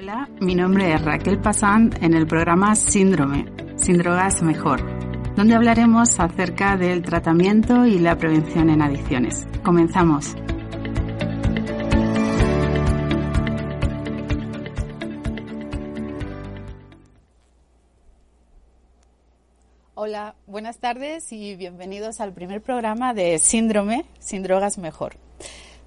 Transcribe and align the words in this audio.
Hola, 0.00 0.28
mi 0.40 0.54
nombre 0.54 0.94
es 0.94 1.02
Raquel 1.02 1.40
Pasán 1.40 1.90
en 2.00 2.14
el 2.14 2.28
programa 2.28 2.76
Síndrome, 2.76 3.46
Sin 3.74 3.98
Drogas 3.98 4.42
Mejor, 4.42 4.80
donde 5.34 5.56
hablaremos 5.56 6.20
acerca 6.20 6.76
del 6.76 7.02
tratamiento 7.02 7.84
y 7.84 7.98
la 7.98 8.16
prevención 8.16 8.70
en 8.70 8.80
adicciones. 8.80 9.44
Comenzamos. 9.64 10.36
Hola, 19.96 20.36
buenas 20.46 20.78
tardes 20.78 21.32
y 21.32 21.56
bienvenidos 21.56 22.20
al 22.20 22.32
primer 22.32 22.62
programa 22.62 23.14
de 23.14 23.40
Síndrome, 23.40 24.04
Sin 24.20 24.44
Drogas 24.44 24.78
Mejor. 24.78 25.16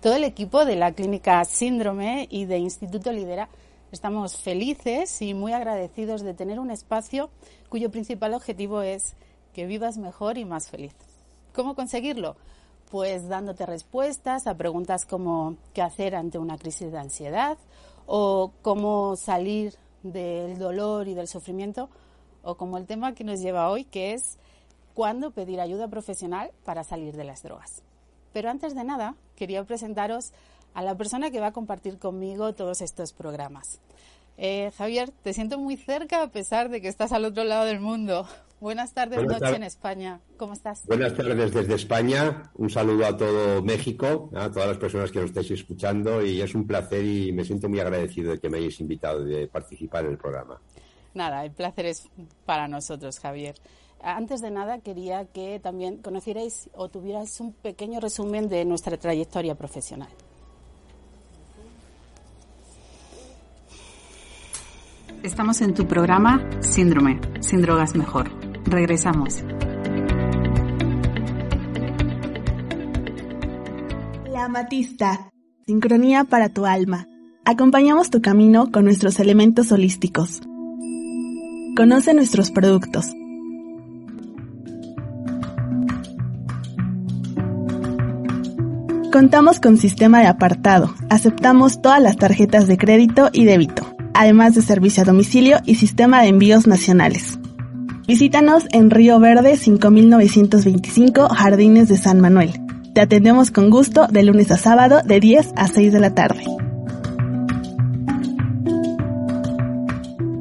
Todo 0.01 0.17
el 0.17 0.25
equipo 0.25 0.65
de 0.65 0.75
la 0.75 0.91
clínica 0.91 1.45
Síndrome 1.45 2.27
y 2.29 2.43
de 2.43 2.57
Instituto 2.57 3.13
Lidera 3.13 3.47
Estamos 3.91 4.37
felices 4.37 5.21
y 5.21 5.33
muy 5.33 5.51
agradecidos 5.51 6.21
de 6.21 6.33
tener 6.33 6.61
un 6.61 6.71
espacio 6.71 7.29
cuyo 7.67 7.91
principal 7.91 8.33
objetivo 8.33 8.81
es 8.81 9.15
que 9.53 9.65
vivas 9.65 9.97
mejor 9.97 10.37
y 10.37 10.45
más 10.45 10.69
feliz. 10.69 10.95
¿Cómo 11.53 11.75
conseguirlo? 11.75 12.37
Pues 12.89 13.27
dándote 13.27 13.65
respuestas 13.65 14.47
a 14.47 14.55
preguntas 14.55 15.05
como 15.05 15.57
qué 15.73 15.81
hacer 15.81 16.15
ante 16.15 16.37
una 16.37 16.57
crisis 16.57 16.89
de 16.89 16.99
ansiedad 16.99 17.57
o 18.05 18.53
cómo 18.61 19.17
salir 19.17 19.75
del 20.03 20.57
dolor 20.57 21.09
y 21.09 21.13
del 21.13 21.27
sufrimiento 21.27 21.89
o 22.43 22.55
como 22.55 22.77
el 22.77 22.85
tema 22.85 23.13
que 23.13 23.25
nos 23.25 23.41
lleva 23.41 23.69
hoy 23.69 23.83
que 23.83 24.13
es 24.13 24.37
cuándo 24.93 25.31
pedir 25.31 25.59
ayuda 25.59 25.89
profesional 25.89 26.51
para 26.63 26.85
salir 26.85 27.17
de 27.17 27.25
las 27.25 27.43
drogas. 27.43 27.83
Pero 28.31 28.49
antes 28.49 28.73
de 28.73 28.85
nada, 28.85 29.15
quería 29.35 29.65
presentaros 29.65 30.31
a 30.73 30.81
la 30.81 30.95
persona 30.95 31.31
que 31.31 31.39
va 31.39 31.47
a 31.47 31.51
compartir 31.51 31.97
conmigo 31.97 32.53
todos 32.53 32.81
estos 32.81 33.13
programas. 33.13 33.79
Eh, 34.37 34.71
Javier, 34.77 35.11
te 35.23 35.33
siento 35.33 35.59
muy 35.59 35.77
cerca 35.77 36.23
a 36.23 36.31
pesar 36.31 36.69
de 36.69 36.81
que 36.81 36.87
estás 36.87 37.11
al 37.11 37.25
otro 37.25 37.43
lado 37.43 37.65
del 37.65 37.79
mundo. 37.79 38.27
Buenas 38.59 38.93
tardes, 38.93 39.23
noche 39.23 39.55
en 39.55 39.63
España. 39.63 40.19
¿Cómo 40.37 40.53
estás? 40.53 40.85
Buenas 40.85 41.15
tardes 41.15 41.51
desde 41.51 41.73
España. 41.73 42.51
Un 42.55 42.69
saludo 42.69 43.07
a 43.07 43.17
todo 43.17 43.63
México, 43.63 44.29
a 44.35 44.51
todas 44.51 44.69
las 44.69 44.77
personas 44.77 45.11
que 45.11 45.19
nos 45.19 45.29
estáis 45.29 45.49
escuchando 45.51 46.23
y 46.23 46.41
es 46.41 46.53
un 46.53 46.67
placer 46.67 47.03
y 47.03 47.31
me 47.31 47.43
siento 47.43 47.69
muy 47.69 47.79
agradecido 47.79 48.31
de 48.31 48.39
que 48.39 48.49
me 48.49 48.59
hayáis 48.59 48.79
invitado 48.79 49.23
de 49.23 49.47
participar 49.47 50.05
en 50.05 50.11
el 50.11 50.17
programa. 50.17 50.61
Nada, 51.15 51.43
el 51.43 51.51
placer 51.51 51.87
es 51.87 52.07
para 52.45 52.67
nosotros, 52.67 53.19
Javier. 53.19 53.55
Antes 54.03 54.41
de 54.41 54.51
nada, 54.51 54.79
quería 54.79 55.25
que 55.25 55.59
también 55.59 55.97
conocierais 55.97 56.69
o 56.73 56.89
tuvierais 56.89 57.39
un 57.39 57.53
pequeño 57.53 57.99
resumen 57.99 58.47
de 58.47 58.63
nuestra 58.65 58.97
trayectoria 58.97 59.55
profesional. 59.55 60.09
Estamos 65.23 65.61
en 65.61 65.75
tu 65.75 65.85
programa 65.85 66.43
Síndrome, 66.61 67.21
sin 67.41 67.61
drogas 67.61 67.95
mejor. 67.95 68.31
Regresamos. 68.65 69.43
La 74.31 74.45
Amatista, 74.45 75.29
sincronía 75.67 76.23
para 76.23 76.49
tu 76.49 76.65
alma. 76.65 77.05
Acompañamos 77.45 78.09
tu 78.09 78.19
camino 78.23 78.71
con 78.71 78.85
nuestros 78.85 79.19
elementos 79.19 79.71
holísticos. 79.71 80.41
Conoce 81.77 82.15
nuestros 82.15 82.49
productos. 82.49 83.05
Contamos 89.11 89.59
con 89.59 89.77
sistema 89.77 90.21
de 90.21 90.27
apartado. 90.27 90.95
Aceptamos 91.11 91.79
todas 91.79 92.01
las 92.01 92.17
tarjetas 92.17 92.65
de 92.65 92.79
crédito 92.79 93.29
y 93.31 93.45
débito 93.45 94.00
además 94.13 94.55
de 94.55 94.61
servicio 94.61 95.03
a 95.03 95.05
domicilio 95.05 95.57
y 95.65 95.75
sistema 95.75 96.21
de 96.21 96.29
envíos 96.29 96.67
nacionales. 96.67 97.39
Visítanos 98.07 98.65
en 98.71 98.89
Río 98.89 99.19
Verde 99.19 99.55
5925 99.57 101.29
Jardines 101.29 101.87
de 101.87 101.97
San 101.97 102.19
Manuel. 102.19 102.59
Te 102.93 103.01
atendemos 103.01 103.51
con 103.51 103.69
gusto 103.69 104.07
de 104.07 104.23
lunes 104.23 104.51
a 104.51 104.57
sábado 104.57 105.01
de 105.05 105.19
10 105.19 105.53
a 105.55 105.67
6 105.67 105.93
de 105.93 105.99
la 105.99 106.13
tarde. 106.13 106.43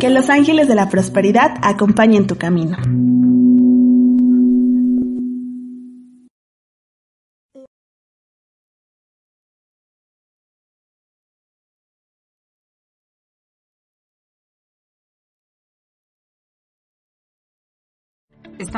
Que 0.01 0.11
los 0.11 0.31
ángeles 0.31 0.67
de 0.67 0.75
la 0.75 0.89
prosperidad 0.89 1.53
acompañen 1.63 2.27
tu 2.27 2.37
camino. 2.37 2.77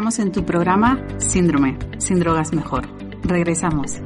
En 0.02 0.32
tu 0.32 0.44
programa 0.44 1.00
Síndrome, 1.18 1.78
sin 1.98 2.18
drogas 2.18 2.52
mejor. 2.52 2.88
Regresamos. 3.22 4.00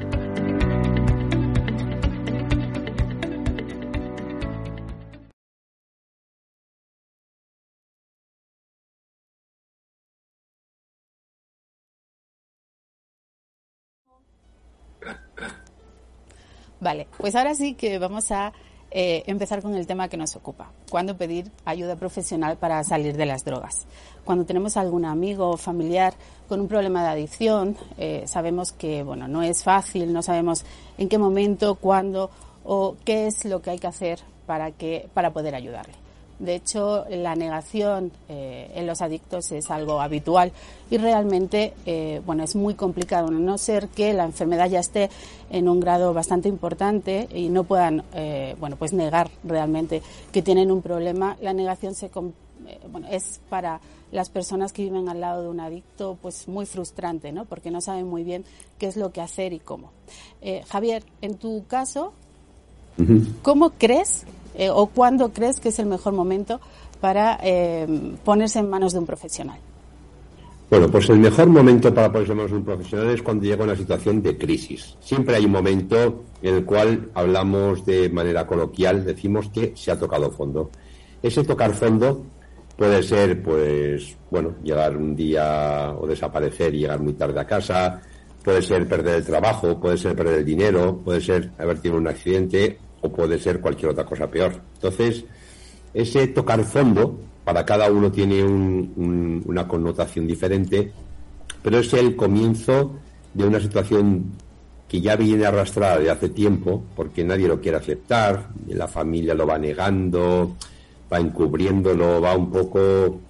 Vale, 16.79 17.09
pues 17.17 17.35
ahora 17.35 17.55
sí 17.55 17.75
que 17.75 17.99
vamos 17.99 18.31
a 18.33 18.53
eh, 18.99 19.25
empezar 19.27 19.61
con 19.61 19.75
el 19.75 19.87
tema 19.87 20.09
que 20.09 20.17
nos 20.17 20.37
ocupa. 20.37 20.71
¿Cuándo 20.89 21.19
pedir 21.19 21.53
ayuda 21.67 21.97
profesional 21.97 22.57
para 22.57 22.83
salir 22.83 23.15
de 23.15 23.27
las 23.27 23.45
drogas? 23.45 23.87
Cuando 24.25 24.47
tenemos 24.47 24.79
algún 24.79 25.05
amigo 25.05 25.51
o 25.51 25.59
familiar 25.59 26.15
con 26.49 26.61
un 26.62 26.67
problema 26.67 27.03
de 27.03 27.11
adicción, 27.11 27.77
eh, 27.99 28.25
sabemos 28.27 28.73
que 28.73 29.03
bueno, 29.03 29.29
no 29.29 29.43
es 29.43 29.65
fácil, 29.65 30.15
no 30.15 30.23
sabemos 30.23 30.65
en 30.97 31.11
qué 31.11 31.19
momento, 31.19 31.75
cuándo 31.75 32.31
o 32.65 32.97
qué 33.05 33.27
es 33.27 33.45
lo 33.45 33.61
que 33.61 33.69
hay 33.69 33.79
que 33.79 33.87
hacer 33.87 34.21
para, 34.47 34.71
que, 34.71 35.11
para 35.12 35.31
poder 35.31 35.55
ayudarle. 35.55 36.06
De 36.39 36.55
hecho, 36.55 37.07
la 37.09 37.35
negación 37.35 38.13
eh, 38.29 38.71
en 38.75 38.87
los 38.87 39.01
adictos 39.01 39.53
es 39.53 39.71
algo 39.71 40.03
habitual 40.03 40.53
y 40.91 40.99
realmente, 40.99 41.73
eh, 41.87 42.21
bueno, 42.27 42.45
es 42.45 42.55
muy 42.55 42.75
complicado, 42.75 43.29
a 43.29 43.31
no 43.31 43.57
ser 43.57 43.89
que 43.89 44.13
la 44.13 44.25
enfermedad 44.25 44.69
ya 44.69 44.81
esté 44.81 45.09
en 45.49 45.67
un 45.67 45.81
grado 45.81 46.13
bastante 46.13 46.49
importante 46.49 47.27
y 47.33 47.49
no 47.49 47.65
puedan, 47.65 48.03
eh, 48.13 48.55
bueno, 48.61 48.77
pues 48.77 48.93
negar 48.93 49.31
realmente 49.45 50.03
que 50.31 50.43
tienen 50.43 50.71
un 50.71 50.83
problema. 50.83 51.39
La 51.41 51.55
negación 51.55 51.94
se, 51.94 52.11
bueno, 52.91 53.09
es 53.11 53.41
para 53.49 53.81
las 54.12 54.29
personas 54.29 54.75
que 54.75 54.82
viven 54.82 55.09
al 55.09 55.21
lado 55.21 55.43
de 55.43 55.49
un 55.49 55.61
adicto, 55.61 56.19
pues 56.21 56.49
muy 56.49 56.67
frustrante, 56.67 57.32
¿no? 57.32 57.47
Porque 57.47 57.71
no 57.71 57.81
saben 57.81 58.06
muy 58.06 58.25
bien 58.25 58.44
qué 58.79 58.89
es 58.89 58.97
lo 58.97 59.11
que 59.11 59.23
hacer 59.23 59.55
y 59.55 59.59
cómo. 59.59 59.91
Javier, 60.69 61.03
en 61.23 61.37
tu 61.37 61.65
caso, 61.67 62.12
¿cómo 63.43 63.71
crees 63.71 64.27
eh, 64.56 64.70
o 64.70 64.87
cuándo 64.87 65.32
crees 65.32 65.61
que 65.61 65.69
es 65.69 65.79
el 65.79 65.87
mejor 65.87 66.12
momento 66.12 66.61
para 67.00 67.38
eh, 67.43 67.87
ponerse 68.25 68.58
en 68.58 68.70
manos 68.70 68.93
de 68.93 69.00
un 69.00 69.06
profesional? 69.06 69.58
Bueno, 70.69 70.88
pues 70.91 71.08
el 71.11 71.19
mejor 71.19 71.47
momento 71.47 71.94
para 71.94 72.11
ponerse 72.11 72.32
en 72.32 72.38
manos 72.38 72.50
de 72.50 72.56
un 72.56 72.64
profesional 72.64 73.11
es 73.11 73.23
cuando 73.23 73.44
llega 73.44 73.64
una 73.64 73.76
situación 73.76 74.20
de 74.20 74.37
crisis. 74.37 74.97
Siempre 75.00 75.37
hay 75.37 75.44
un 75.44 75.53
momento 75.53 76.25
en 76.43 76.56
el 76.56 76.64
cual 76.64 77.11
hablamos 77.14 77.87
de 77.87 78.08
manera 78.11 78.47
coloquial, 78.47 79.05
decimos 79.05 79.49
que 79.50 79.73
se 79.76 79.93
ha 79.93 79.99
tocado 79.99 80.31
fondo. 80.31 80.70
Ese 81.23 81.44
tocar 81.44 81.73
fondo 81.73 82.25
puede 82.76 83.03
ser, 83.03 83.43
pues, 83.43 84.17
bueno, 84.31 84.55
llegar 84.62 84.97
un 84.97 85.14
día 85.14 85.94
o 85.99 86.06
desaparecer 86.06 86.75
y 86.75 86.81
llegar 86.81 87.00
muy 87.00 87.12
tarde 87.12 87.41
a 87.41 87.47
casa, 87.47 88.03
puede 88.43 88.61
ser 88.61 88.87
perder 88.88 89.17
el 89.17 89.25
trabajo, 89.25 89.81
puede 89.81 89.97
ser 89.97 90.14
perder 90.14 90.41
el 90.41 90.44
dinero, 90.44 90.99
puede 91.05 91.20
ser 91.20 91.50
haber 91.58 91.81
tenido 91.81 92.00
un 92.00 92.08
accidente 92.08 92.79
o 93.00 93.12
puede 93.12 93.38
ser 93.38 93.60
cualquier 93.60 93.93
otra 93.93 94.04
cosa 94.04 94.31
peor. 94.31 94.52
Entonces, 94.75 95.25
ese 95.94 96.28
tocar 96.28 96.62
fondo 96.64 97.19
para 97.44 97.64
cada 97.64 97.90
uno 97.90 98.10
tiene 98.10 98.43
una 98.44 99.69
connotación 99.69 100.26
diferente, 100.26 100.93
pero 101.62 101.78
es 101.78 101.93
el 101.94 102.16
comienzo 102.16 102.96
de 103.32 103.44
una 103.44 103.60
situación 103.60 104.32
que 104.88 105.00
ya 105.00 105.16
viene 105.16 105.46
arrastrada 105.46 105.98
de 105.98 106.10
hace 106.10 106.28
tiempo, 106.28 106.82
porque 106.94 107.25
nadie 107.25 107.48
lo 107.48 107.60
quiere 107.60 107.78
aceptar, 107.78 108.48
la 108.69 108.88
familia 108.88 109.34
lo 109.34 109.46
va 109.46 109.58
negando, 109.58 110.56
va 111.12 111.19
encubriéndolo, 111.19 112.20
va 112.20 112.37
un 112.37 112.50
poco 112.50 113.20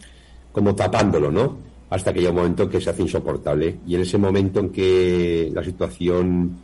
como 0.53 0.75
tapándolo, 0.75 1.31
¿no? 1.31 1.59
Hasta 1.91 2.13
que 2.13 2.29
un 2.29 2.35
momento 2.35 2.69
que 2.69 2.81
se 2.81 2.91
hace 2.91 3.03
insoportable. 3.03 3.77
Y 3.87 3.95
en 3.95 4.01
ese 4.03 4.19
momento 4.19 4.61
en 4.61 4.71
que 4.71 5.51
la 5.55 5.63
situación, 5.63 6.57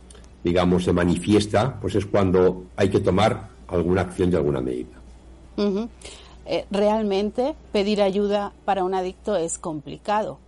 digamos, 0.43 0.83
se 0.83 0.93
manifiesta, 0.93 1.79
pues 1.79 1.95
es 1.95 2.05
cuando 2.05 2.65
hay 2.75 2.89
que 2.89 2.99
tomar 2.99 3.49
alguna 3.67 4.01
acción 4.01 4.29
de 4.29 4.37
alguna 4.37 4.61
medida. 4.61 4.99
Eh, 6.45 6.65
realmente 6.71 7.55
pedir 7.71 8.01
ayuda 8.01 8.51
para 8.65 8.83
un 8.83 8.93
adicto 8.93 9.35
es 9.35 9.57
complicado 9.57 10.39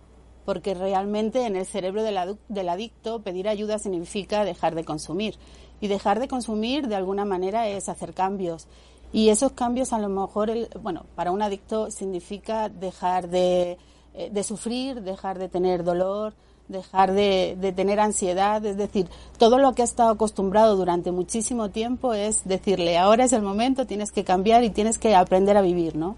porque 0.46 0.74
realmente 0.74 1.44
en 1.44 1.56
el 1.56 1.66
cerebro 1.66 2.04
del, 2.04 2.68
adicto 2.68 3.20
pedir 3.20 3.48
ayuda 3.48 3.80
significa 3.80 4.44
dejar 4.44 4.76
de 4.76 4.84
consumir. 4.84 5.34
Y 5.80 5.88
dejar 5.88 6.20
de 6.20 6.28
consumir 6.28 6.86
de 6.86 6.94
alguna 6.94 7.26
manera 7.26 7.68
es 7.68 7.88
hacer 7.90 8.14
cambios. 8.14 8.68
Y 9.12 9.28
esos 9.28 9.52
cambios 9.52 9.92
a 9.92 9.98
lo 9.98 10.08
mejor, 10.08 10.50
bueno, 10.80 11.04
para 11.16 11.32
un 11.32 11.42
adicto 11.42 11.90
significa 11.90 12.68
dejar 12.68 13.28
de, 13.28 13.76
eh, 14.14 14.30
de 14.30 14.42
sufrir, 14.44 15.02
dejar 15.02 15.38
de 15.38 15.48
tener 15.48 15.82
dolor, 15.82 16.32
dejar 16.68 17.12
de, 17.12 17.56
de, 17.60 17.72
tener 17.72 18.00
ansiedad, 18.00 18.64
es 18.64 18.76
decir, 18.76 19.06
todo 19.38 19.58
lo 19.58 19.74
que 19.74 19.82
ha 19.82 19.84
estado 19.84 20.10
acostumbrado 20.10 20.76
durante 20.76 21.12
muchísimo 21.12 21.70
tiempo 21.70 22.12
es 22.14 22.42
decirle, 22.44 22.98
ahora 22.98 23.24
es 23.24 23.32
el 23.32 23.42
momento, 23.42 23.86
tienes 23.86 24.10
que 24.10 24.24
cambiar 24.24 24.64
y 24.64 24.70
tienes 24.70 24.98
que 24.98 25.14
aprender 25.14 25.56
a 25.56 25.62
vivir, 25.62 25.96
¿no? 25.96 26.16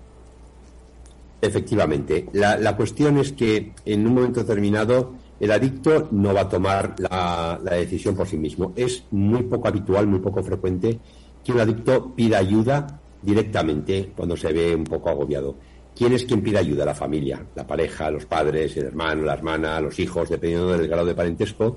Efectivamente. 1.41 2.29
La, 2.33 2.77
cuestión 2.77 3.19
es 3.19 3.33
que 3.33 3.73
en 3.85 4.07
un 4.07 4.15
momento 4.15 4.41
determinado 4.41 5.13
el 5.39 5.53
adicto 5.53 6.09
no 6.11 6.35
va 6.35 6.43
a 6.43 6.49
tomar 6.49 6.97
la, 6.99 7.61
decisión 7.63 8.17
por 8.17 8.27
sí 8.27 8.37
mismo. 8.37 8.73
Es 8.75 9.05
muy 9.13 9.45
poco 9.45 9.69
habitual, 9.69 10.07
muy 10.07 10.19
poco 10.19 10.43
frecuente 10.43 10.99
que 11.45 11.53
un 11.53 11.61
adicto 11.61 12.13
pida 12.15 12.39
ayuda 12.39 13.01
directamente 13.23 14.13
cuando 14.17 14.37
se 14.37 14.53
ve 14.53 14.75
un 14.75 14.85
poco 14.85 15.11
agobiado. 15.11 15.55
¿Quién 15.99 16.13
es 16.13 16.25
quien 16.25 16.41
pide 16.43 16.59
ayuda? 16.59 16.85
La 16.85 16.95
familia, 16.95 17.45
la 17.57 17.67
pareja, 17.67 18.09
los 18.09 18.25
padres, 18.25 18.77
el 18.77 18.85
hermano, 18.85 19.25
la 19.25 19.35
hermana, 19.35 19.81
los 19.81 19.99
hijos, 19.99 20.29
dependiendo 20.29 20.69
del 20.79 20.87
grado 20.87 21.05
de 21.05 21.15
parentesco. 21.17 21.77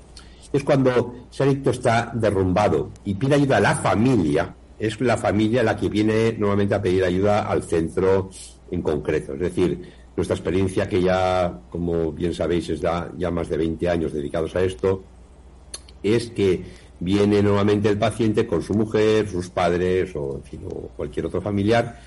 Es 0.52 0.62
cuando 0.62 1.26
ese 1.28 1.42
adicto 1.42 1.70
está 1.70 2.12
derrumbado 2.14 2.92
y 3.04 3.14
pide 3.14 3.34
ayuda 3.34 3.56
a 3.56 3.60
la 3.60 3.74
familia, 3.74 4.54
es 4.78 5.00
la 5.00 5.16
familia 5.16 5.64
la 5.64 5.76
que 5.76 5.88
viene 5.88 6.36
nuevamente 6.38 6.76
a 6.76 6.80
pedir 6.80 7.02
ayuda 7.02 7.48
al 7.48 7.64
centro 7.64 8.30
en 8.70 8.80
concreto. 8.80 9.34
Es 9.34 9.40
decir, 9.40 9.90
nuestra 10.16 10.36
experiencia, 10.36 10.88
que 10.88 11.02
ya, 11.02 11.60
como 11.68 12.12
bien 12.12 12.32
sabéis, 12.32 12.68
es 12.68 12.80
ya 12.80 13.30
más 13.32 13.48
de 13.48 13.56
20 13.56 13.88
años 13.88 14.12
dedicados 14.12 14.54
a 14.54 14.62
esto, 14.62 15.02
es 16.00 16.30
que 16.30 16.62
viene 17.00 17.42
nuevamente 17.42 17.88
el 17.88 17.98
paciente 17.98 18.46
con 18.46 18.62
su 18.62 18.74
mujer, 18.74 19.28
sus 19.28 19.50
padres 19.50 20.14
o, 20.14 20.40
cualquier 20.96 21.26
otro 21.26 21.40
familiar 21.40 21.98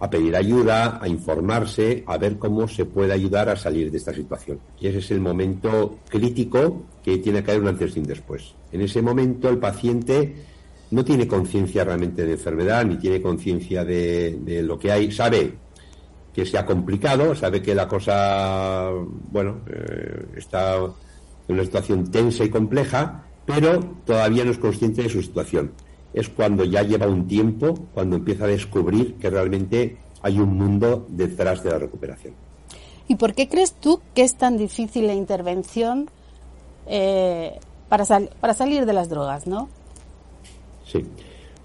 a 0.00 0.08
pedir 0.08 0.34
ayuda, 0.34 0.98
a 1.00 1.06
informarse, 1.06 2.02
a 2.06 2.16
ver 2.16 2.38
cómo 2.38 2.66
se 2.66 2.86
puede 2.86 3.12
ayudar 3.12 3.50
a 3.50 3.56
salir 3.56 3.90
de 3.90 3.98
esta 3.98 4.14
situación. 4.14 4.58
Y 4.80 4.88
ese 4.88 4.98
es 4.98 5.10
el 5.10 5.20
momento 5.20 5.98
crítico 6.08 6.84
que 7.04 7.18
tiene 7.18 7.44
que 7.44 7.50
haber 7.50 7.62
un 7.62 7.68
antes 7.68 7.94
y 7.96 8.00
un 8.00 8.06
después. 8.06 8.54
En 8.72 8.80
ese 8.80 9.02
momento 9.02 9.50
el 9.50 9.58
paciente 9.58 10.34
no 10.90 11.04
tiene 11.04 11.28
conciencia 11.28 11.84
realmente 11.84 12.24
de 12.24 12.32
enfermedad, 12.32 12.84
ni 12.84 12.96
tiene 12.96 13.20
conciencia 13.20 13.84
de, 13.84 14.62
lo 14.64 14.78
que 14.78 14.90
hay. 14.90 15.12
Sabe 15.12 15.52
que 16.32 16.46
se 16.46 16.56
ha 16.56 16.64
complicado, 16.64 17.34
sabe 17.34 17.60
que 17.60 17.74
la 17.74 17.86
cosa, 17.86 18.90
bueno, 19.30 19.60
eh, 19.68 20.26
está 20.36 20.76
en 20.76 21.54
una 21.54 21.64
situación 21.64 22.10
tensa 22.10 22.42
y 22.42 22.48
compleja, 22.48 23.24
pero 23.44 23.80
todavía 24.06 24.44
no 24.44 24.50
es 24.50 24.58
consciente 24.58 25.02
de 25.02 25.10
su 25.10 25.20
situación. 25.20 25.72
Es 26.12 26.28
cuando 26.28 26.64
ya 26.64 26.82
lleva 26.82 27.06
un 27.06 27.26
tiempo, 27.28 27.74
cuando 27.94 28.16
empieza 28.16 28.44
a 28.44 28.48
descubrir 28.48 29.14
que 29.14 29.30
realmente 29.30 29.96
hay 30.22 30.38
un 30.38 30.56
mundo 30.56 31.06
detrás 31.08 31.62
de 31.62 31.70
la 31.70 31.78
recuperación. 31.78 32.34
¿Y 33.08 33.16
por 33.16 33.34
qué 33.34 33.48
crees 33.48 33.72
tú 33.72 34.00
que 34.14 34.22
es 34.22 34.36
tan 34.36 34.56
difícil 34.56 35.06
la 35.06 35.14
intervención 35.14 36.08
eh, 36.86 37.58
para, 37.88 38.04
para 38.40 38.54
salir 38.54 38.86
de 38.86 38.92
las 38.92 39.08
drogas, 39.08 39.46
no? 39.46 39.68
Sí, 40.86 41.04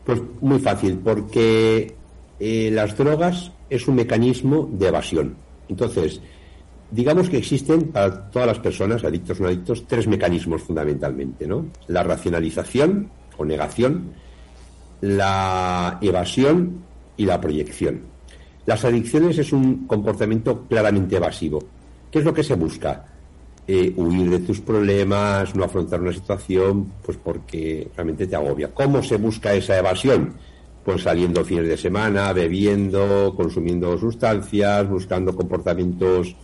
pues 0.04 0.22
muy 0.42 0.60
fácil, 0.60 1.00
porque 1.00 1.96
eh, 2.40 2.70
las 2.72 2.98
drogas 2.98 3.52
es 3.70 3.88
un 3.88 3.96
mecanismo 3.96 4.70
de 4.72 4.88
evasión. 4.88 5.36
Entonces, 5.68 6.22
digamos 6.92 7.30
que 7.30 7.38
existen 7.38 7.92
para 7.92 8.30
todas 8.30 8.48
las 8.48 8.60
personas, 8.60 9.04
adictos 9.04 9.40
o 9.40 9.44
no 9.44 9.50
adictos, 9.50 9.86
tres 9.88 10.08
mecanismos 10.08 10.62
fundamentalmente, 10.62 11.48
¿no? 11.48 11.68
La 11.88 12.04
racionalización 12.04 13.10
o 13.38 13.46
negación, 13.46 14.14
la 15.06 15.98
evasión 16.02 16.84
y 17.18 17.26
la 17.26 17.40
proyección. 17.40 18.02
Las 18.66 18.84
adicciones 18.84 19.38
es 19.38 19.54
un 19.54 19.86
comportamiento 19.88 20.66
claramente 20.68 21.18
evasivo. 21.18 21.64
¿Qué 22.12 22.20
es 22.20 22.26
lo 22.26 22.34
que 22.34 22.44
se 22.44 22.56
busca? 22.56 23.06
Eh, 23.68 23.94
huir 23.96 24.30
de 24.30 24.40
tus 24.40 24.62
problemas, 24.62 25.56
no 25.56 25.64
afrontar 25.64 26.02
una 26.02 26.14
situación, 26.14 26.92
pues 27.04 27.18
porque 27.18 27.90
realmente 27.96 28.28
te 28.28 28.36
agobia. 28.36 28.74
¿Cómo 28.74 29.04
se 29.04 29.18
busca 29.18 29.54
esa 29.54 29.78
evasión? 29.78 30.36
pues 30.86 31.02
saliendo 31.02 31.44
fines 31.44 31.68
de 31.68 31.78
semana, 31.78 32.32
bebiendo, 32.32 33.34
consumiendo 33.36 33.98
sustancias, 33.98 34.88
buscando 34.88 35.36
comportamientos, 35.36 36.36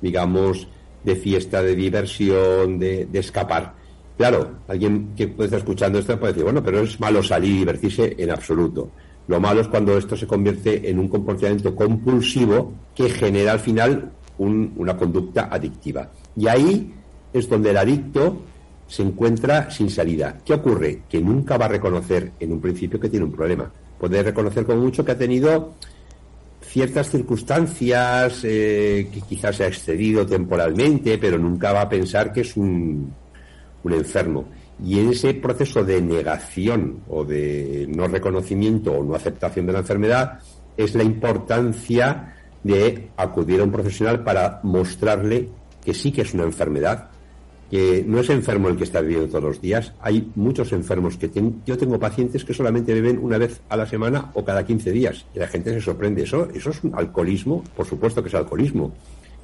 digamos, 0.00 0.66
de 1.04 1.14
fiesta, 1.14 1.62
de 1.62 1.76
diversión, 1.76 2.80
de, 2.80 3.08
escapar. 3.12 3.72
Claro, 4.16 4.58
alguien 4.68 5.14
que 5.16 5.28
puede 5.28 5.46
estar 5.46 5.58
escuchando 5.58 5.98
esto 5.98 6.18
puede 6.18 6.32
decir, 6.32 6.44
bueno, 6.44 6.62
pero 6.62 6.80
es 6.80 7.00
malo 7.00 7.22
salir 7.22 7.52
y 7.52 7.58
divertirse 7.58 8.14
en 8.16 8.30
absoluto. 8.30 8.90
Lo 9.26 9.40
malo 9.40 9.60
es 9.60 9.68
cuando 9.68 9.96
esto 9.96 10.16
se 10.16 10.26
convierte 10.26 10.88
en 10.88 10.98
un 10.98 11.08
comportamiento 11.08 11.74
compulsivo 11.74 12.72
que 12.94 13.08
genera 13.08 13.52
al 13.52 13.60
final 13.60 14.12
una 14.38 14.96
conducta 14.96 15.48
adictiva. 15.50 16.10
Y 16.36 16.46
ahí 16.46 16.92
es 17.32 17.48
donde 17.48 17.70
el 17.70 17.76
adicto 17.76 18.42
se 18.86 19.02
encuentra 19.02 19.70
sin 19.70 19.90
salida. 19.90 20.38
¿Qué 20.44 20.54
ocurre? 20.54 21.02
Que 21.08 21.20
nunca 21.20 21.56
va 21.56 21.64
a 21.64 21.68
reconocer 21.68 22.32
en 22.38 22.52
un 22.52 22.60
principio 22.60 23.00
que 23.00 23.08
tiene 23.08 23.24
un 23.24 23.32
problema 23.32 23.70
puede 23.98 24.22
reconocer 24.22 24.64
con 24.66 24.80
mucho 24.80 25.02
que 25.02 25.12
ha 25.12 25.18
tenido 25.18 25.74
ciertas 26.60 27.10
circunstancias 27.10 28.40
eh, 28.44 29.08
que 29.12 29.20
quizás 29.22 29.56
se 29.56 29.64
ha 29.64 29.68
excedido 29.68 30.26
temporalmente, 30.26 31.16
pero 31.16 31.38
nunca 31.38 31.72
va 31.72 31.82
a 31.82 31.88
pensar 31.88 32.30
que 32.30 32.42
es 32.42 32.54
un, 32.56 33.12
un 33.84 33.92
enfermo. 33.92 34.48
Y 34.82 34.98
en 34.98 35.10
ese 35.10 35.34
proceso 35.34 35.84
de 35.84 36.02
negación 36.02 37.00
o 37.08 37.24
de 37.24 37.86
no 37.88 38.08
reconocimiento 38.08 38.92
o 38.92 39.04
no 39.04 39.14
aceptación 39.14 39.66
de 39.66 39.72
la 39.72 39.78
enfermedad 39.80 40.40
es 40.76 40.94
la 40.94 41.04
importancia 41.04 42.34
de 42.62 43.10
acudir 43.16 43.60
a 43.60 43.64
un 43.64 43.70
profesional 43.70 44.24
para 44.24 44.60
mostrarle 44.64 45.48
que 45.84 45.94
sí 45.94 46.10
que 46.10 46.22
es 46.22 46.34
una 46.34 46.44
enfermedad 46.44 47.10
que 47.70 48.04
no 48.06 48.20
es 48.20 48.30
enfermo 48.30 48.68
el 48.68 48.76
que 48.76 48.84
está 48.84 49.00
viviendo 49.00 49.28
todos 49.28 49.42
los 49.42 49.60
días. 49.60 49.94
Hay 50.00 50.30
muchos 50.36 50.72
enfermos 50.72 51.16
que 51.16 51.30
yo 51.66 51.76
tengo 51.78 51.98
pacientes 51.98 52.44
que 52.44 52.54
solamente 52.54 52.94
beben 52.94 53.18
una 53.18 53.38
vez 53.38 53.62
a 53.68 53.76
la 53.76 53.86
semana 53.86 54.30
o 54.34 54.44
cada 54.44 54.64
15 54.64 54.92
días. 54.92 55.26
Y 55.34 55.38
la 55.38 55.48
gente 55.48 55.72
se 55.72 55.80
sorprende. 55.80 56.22
Eso, 56.22 56.48
eso 56.54 56.70
es 56.70 56.84
un 56.84 56.94
alcoholismo, 56.94 57.64
por 57.76 57.86
supuesto 57.86 58.22
que 58.22 58.28
es 58.28 58.34
alcoholismo. 58.34 58.92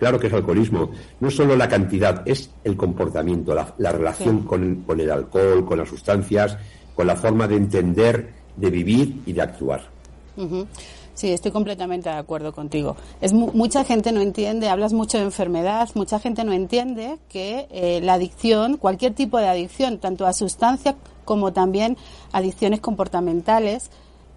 Claro 0.01 0.19
que 0.19 0.29
es 0.29 0.33
alcoholismo. 0.33 0.91
No 1.21 1.29
es 1.29 1.37
solo 1.37 1.55
la 1.55 1.69
cantidad, 1.69 2.23
es 2.25 2.51
el 2.65 2.75
comportamiento, 2.75 3.55
la, 3.55 3.93
relación 3.93 4.45
con, 4.45 4.83
el 4.99 5.11
alcohol, 5.11 5.67
con 5.67 5.79
las 5.79 5.91
sustancias, 5.91 6.57
con 6.95 7.07
la 7.07 7.17
forma 7.17 7.47
de 7.47 7.57
entender, 7.57 8.33
de 8.57 8.71
vivir 8.71 9.21
y 9.27 9.35
de 9.35 9.43
actuar. 9.43 9.83
Sí, 11.13 11.31
estoy 11.31 11.51
completamente 11.53 12.09
de 12.09 12.15
acuerdo 12.15 12.55
contigo. 12.55 12.97
Es 13.21 13.35
mucha 13.35 13.85
gente 13.85 14.11
no 14.11 14.23
entiende, 14.23 14.71
hablas 14.71 14.95
mucho 14.95 15.19
de 15.19 15.25
enfermedad, 15.25 15.91
mucha 15.95 16.19
gente 16.19 16.45
no 16.45 16.55
entiende 16.55 17.19
que 17.29 17.69
eh, 17.71 18.01
la 18.03 18.15
adicción, 18.15 18.79
cualquier 18.79 19.13
tipo 19.13 19.37
de 19.37 19.49
adicción, 19.49 19.99
tanto 19.99 20.27
a 20.27 20.33
sustancias 20.33 20.95
como 21.27 21.53
también 21.53 21.99
adicciones 22.33 22.81
comportamentales, 22.81 23.91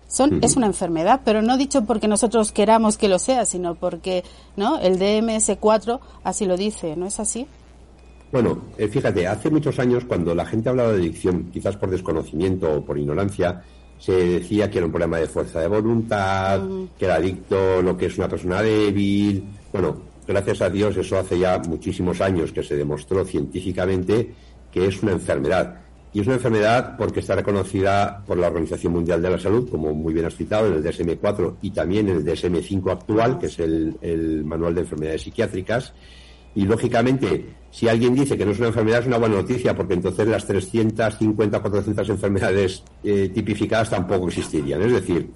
son, 0.07 0.39
es 0.43 0.55
una 0.55 0.67
enfermedad, 0.67 1.21
pero 1.25 1.41
no 1.41 1.57
dicho 1.57 1.85
porque 1.85 2.07
nosotros 2.07 2.51
queramos 2.51 2.97
que 2.97 3.07
lo 3.07 3.19
sea, 3.19 3.45
sino 3.45 3.75
porque 3.75 4.23
no 4.55 4.79
el 4.79 4.99
DMS4 4.99 5.99
así 6.23 6.45
lo 6.45 6.57
dice, 6.57 6.95
¿no 6.95 7.07
es 7.07 7.19
así? 7.19 7.47
Bueno, 8.31 8.63
eh, 8.77 8.87
fíjate, 8.87 9.27
hace 9.27 9.49
muchos 9.49 9.77
años 9.79 10.05
cuando 10.05 10.33
la 10.33 10.45
gente 10.45 10.69
hablaba 10.69 10.91
de 10.91 10.97
adicción, 10.97 11.49
quizás 11.51 11.77
por 11.77 11.89
desconocimiento 11.89 12.77
o 12.77 12.83
por 12.83 12.97
ignorancia, 12.97 13.61
se 13.99 14.11
decía 14.11 14.69
que 14.69 14.79
era 14.79 14.87
un 14.87 14.91
problema 14.91 15.17
de 15.17 15.27
fuerza 15.27 15.61
de 15.61 15.67
voluntad, 15.67 16.59
que 16.97 17.05
era 17.05 17.15
adicto 17.15 17.81
lo 17.81 17.95
que 17.95 18.07
es 18.07 18.17
una 18.17 18.27
persona 18.27 18.61
débil. 18.61 19.43
Bueno, 19.71 19.97
gracias 20.27 20.61
a 20.61 20.69
Dios 20.69 20.97
eso 20.97 21.17
hace 21.17 21.39
ya 21.39 21.59
muchísimos 21.59 22.21
años 22.21 22.51
que 22.51 22.63
se 22.63 22.75
demostró 22.75 23.23
científicamente 23.23 24.33
que 24.73 24.87
es 24.87 25.03
una 25.03 25.11
enfermedad. 25.11 25.82
Y 26.13 26.19
es 26.19 26.27
una 26.27 26.35
enfermedad 26.35 26.95
porque 26.95 27.21
está 27.21 27.35
reconocida 27.35 28.23
por 28.25 28.37
la 28.37 28.47
Organización 28.47 28.93
Mundial 28.93 29.19
de 29.19 29.31
la 29.31 29.39
Salud, 29.39 29.67
como 29.67 29.93
muy 29.95 30.13
bien 30.13 30.27
has 30.27 30.35
citado, 30.35 30.67
en 30.67 30.75
el 30.75 30.83
DSM-4 30.83 31.55
y 31.63 31.71
también 31.71 32.07
en 32.07 32.17
el 32.17 32.25
DSM-5 32.25 32.91
actual, 32.91 33.39
que 33.39 33.47
es 33.47 33.57
el, 33.57 34.43
Manual 34.45 34.75
de 34.75 34.81
Enfermedades 34.81 35.23
Psiquiátricas. 35.23 35.93
Y 36.53 36.65
lógicamente, 36.65 37.55
si 37.71 37.87
alguien 37.87 38.13
dice 38.13 38.37
que 38.37 38.45
no 38.45 38.51
es 38.51 38.59
una 38.59 38.67
enfermedad, 38.67 38.99
es 38.99 39.07
una 39.07 39.17
buena 39.17 39.37
noticia, 39.37 39.75
porque 39.75 39.95
entonces 39.95 40.27
las 40.27 40.45
350, 40.45 41.59
400 41.59 42.09
enfermedades 42.09 42.83
eh, 43.03 43.31
tipificadas 43.33 43.89
tampoco 43.89 44.27
existirían. 44.27 44.83
Es 44.83 44.91
decir, 44.91 45.31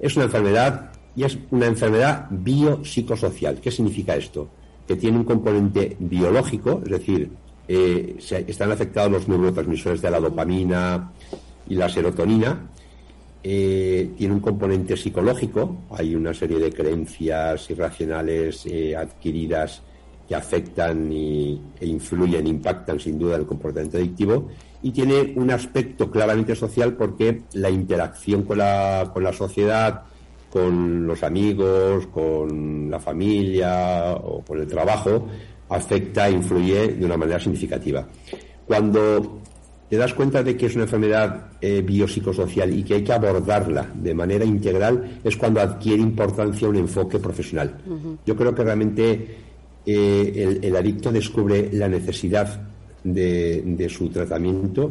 es 0.00 0.16
una 0.16 0.24
enfermedad 0.24 0.90
y 1.14 1.22
es 1.22 1.38
una 1.52 1.66
enfermedad 1.66 2.26
biopsicosocial. 2.30 3.60
¿Qué 3.60 3.70
significa 3.70 4.16
esto? 4.16 4.48
Que 4.88 4.96
tiene 4.96 5.18
un 5.18 5.24
componente 5.24 5.96
biológico, 6.00 6.82
es 6.84 6.90
decir, 6.90 7.30
eh, 7.68 8.16
están 8.46 8.70
afectados 8.70 9.10
los 9.10 9.28
neurotransmisores 9.28 10.00
de 10.02 10.10
la 10.10 10.20
dopamina 10.20 11.12
y 11.68 11.74
la 11.74 11.88
serotonina. 11.88 12.70
Eh, 13.42 14.10
tiene 14.16 14.34
un 14.34 14.40
componente 14.40 14.96
psicológico, 14.96 15.82
hay 15.90 16.14
una 16.14 16.34
serie 16.34 16.58
de 16.58 16.72
creencias 16.72 17.70
irracionales 17.70 18.66
eh, 18.66 18.96
adquiridas 18.96 19.82
que 20.26 20.34
afectan 20.34 21.12
y, 21.12 21.60
e 21.78 21.86
influyen, 21.86 22.46
impactan 22.48 22.98
sin 22.98 23.18
duda 23.18 23.36
el 23.36 23.46
comportamiento 23.46 23.98
adictivo 23.98 24.48
y 24.82 24.90
tiene 24.90 25.32
un 25.36 25.52
aspecto 25.52 26.10
claramente 26.10 26.56
social 26.56 26.94
porque 26.94 27.42
la 27.52 27.70
interacción 27.70 28.42
con 28.42 28.58
la, 28.58 29.10
con 29.12 29.22
la 29.22 29.32
sociedad, 29.32 30.02
con 30.50 31.06
los 31.06 31.22
amigos, 31.22 32.08
con 32.08 32.90
la 32.90 32.98
familia 32.98 34.14
o 34.14 34.42
con 34.42 34.58
el 34.58 34.66
trabajo, 34.66 35.28
afecta 35.68 36.28
e 36.28 36.32
influye 36.32 36.88
de 36.88 37.04
una 37.04 37.16
manera 37.16 37.40
significativa. 37.40 38.06
Cuando 38.66 39.40
te 39.88 39.96
das 39.96 40.14
cuenta 40.14 40.42
de 40.42 40.56
que 40.56 40.66
es 40.66 40.74
una 40.74 40.84
enfermedad 40.84 41.52
eh, 41.60 41.82
biopsicosocial 41.82 42.76
y 42.76 42.82
que 42.82 42.94
hay 42.94 43.04
que 43.04 43.12
abordarla 43.12 43.88
de 43.94 44.14
manera 44.14 44.44
integral, 44.44 45.20
es 45.22 45.36
cuando 45.36 45.60
adquiere 45.60 46.02
importancia 46.02 46.68
un 46.68 46.76
enfoque 46.76 47.18
profesional. 47.18 47.76
Yo 48.24 48.34
creo 48.34 48.54
que 48.54 48.64
realmente 48.64 49.36
eh, 49.84 50.58
el, 50.62 50.74
adicto 50.74 51.12
descubre 51.12 51.70
la 51.72 51.88
necesidad 51.88 52.60
de, 53.04 53.86
su 53.88 54.08
tratamiento 54.08 54.90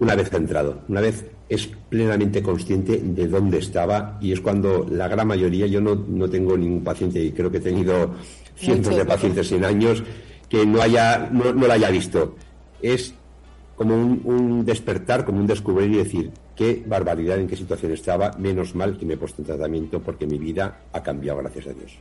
una 0.00 0.14
vez 0.14 0.32
entrado, 0.34 0.82
una 0.88 1.00
vez 1.00 1.24
es 1.48 1.66
plenamente 1.88 2.42
consciente 2.42 2.98
de 3.02 3.26
dónde 3.26 3.58
estaba 3.58 4.18
y 4.20 4.32
es 4.32 4.40
cuando 4.40 4.86
la 4.90 5.08
gran 5.08 5.26
mayoría, 5.26 5.66
yo 5.66 5.80
no, 5.80 5.94
no 5.94 6.28
tengo 6.28 6.56
ningún 6.56 6.84
paciente 6.84 7.24
y 7.24 7.32
creo 7.32 7.50
que 7.50 7.56
he 7.56 7.60
tenido 7.60 8.14
cientos 8.58 8.96
de 8.96 9.04
pacientes 9.04 9.50
en 9.52 9.64
años 9.64 10.02
que 10.48 10.66
no 10.66 10.82
haya 10.82 11.28
no, 11.30 11.52
no 11.52 11.66
la 11.66 11.74
haya 11.74 11.90
visto. 11.90 12.36
Es 12.82 13.14
como 13.76 13.94
un, 13.94 14.64
despertar, 14.64 15.24
como 15.24 15.38
un 15.38 15.46
descubrir 15.46 15.90
y 15.92 15.96
decir 15.98 16.32
qué 16.56 16.82
barbaridad, 16.84 17.38
en 17.38 17.46
qué 17.46 17.56
situación 17.56 17.92
estaba, 17.92 18.32
menos 18.36 18.74
mal 18.74 18.98
que 18.98 19.06
me 19.06 19.14
he 19.14 19.16
puesto 19.16 19.40
en 19.40 19.46
tratamiento 19.46 20.02
porque 20.02 20.26
mi 20.26 20.38
vida 20.38 20.80
ha 20.92 21.02
cambiado, 21.02 21.38
gracias 21.38 21.68
a 21.68 21.72
Dios. 21.72 21.92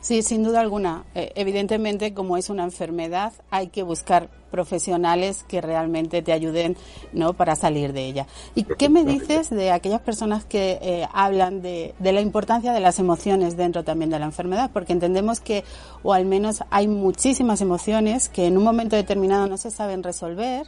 Sí, 0.00 0.22
sin 0.22 0.42
duda 0.42 0.60
alguna. 0.60 1.04
Eh, 1.14 1.32
evidentemente, 1.34 2.14
como 2.14 2.38
es 2.38 2.48
una 2.48 2.64
enfermedad, 2.64 3.34
hay 3.50 3.68
que 3.68 3.82
buscar 3.82 4.30
profesionales 4.50 5.44
que 5.46 5.60
realmente 5.60 6.22
te 6.22 6.32
ayuden 6.32 6.76
¿no? 7.12 7.34
para 7.34 7.54
salir 7.54 7.92
de 7.92 8.06
ella. 8.06 8.26
¿Y 8.54 8.64
qué 8.64 8.88
me 8.88 9.04
dices 9.04 9.50
de 9.50 9.70
aquellas 9.70 10.00
personas 10.00 10.44
que 10.46 10.78
eh, 10.80 11.06
hablan 11.12 11.60
de, 11.60 11.94
de, 11.98 12.12
la 12.12 12.22
importancia 12.22 12.72
de 12.72 12.80
las 12.80 12.98
emociones 12.98 13.58
dentro 13.58 13.84
también 13.84 14.10
de 14.10 14.18
la 14.18 14.24
enfermedad? 14.24 14.70
Porque 14.72 14.94
entendemos 14.94 15.40
que, 15.40 15.64
o 16.02 16.14
al 16.14 16.24
menos 16.24 16.64
hay 16.70 16.88
muchísimas 16.88 17.60
emociones 17.60 18.30
que 18.30 18.46
en 18.46 18.56
un 18.56 18.64
momento 18.64 18.96
determinado 18.96 19.46
no 19.48 19.58
se 19.58 19.70
saben 19.70 20.02
resolver, 20.02 20.66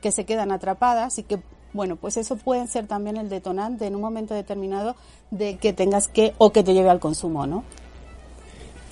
que 0.00 0.10
se 0.10 0.24
quedan 0.24 0.52
atrapadas 0.52 1.18
y 1.18 1.22
que 1.22 1.38
bueno, 1.72 1.94
pues 1.94 2.16
eso 2.16 2.34
puede 2.34 2.66
ser 2.66 2.88
también 2.88 3.16
el 3.16 3.28
detonante 3.28 3.86
en 3.86 3.94
un 3.94 4.00
momento 4.00 4.34
determinado 4.34 4.96
de 5.30 5.56
que 5.58 5.72
tengas 5.72 6.08
que 6.08 6.34
o 6.38 6.50
que 6.50 6.64
te 6.64 6.74
lleve 6.74 6.90
al 6.90 6.98
consumo, 6.98 7.46
¿no? 7.46 7.62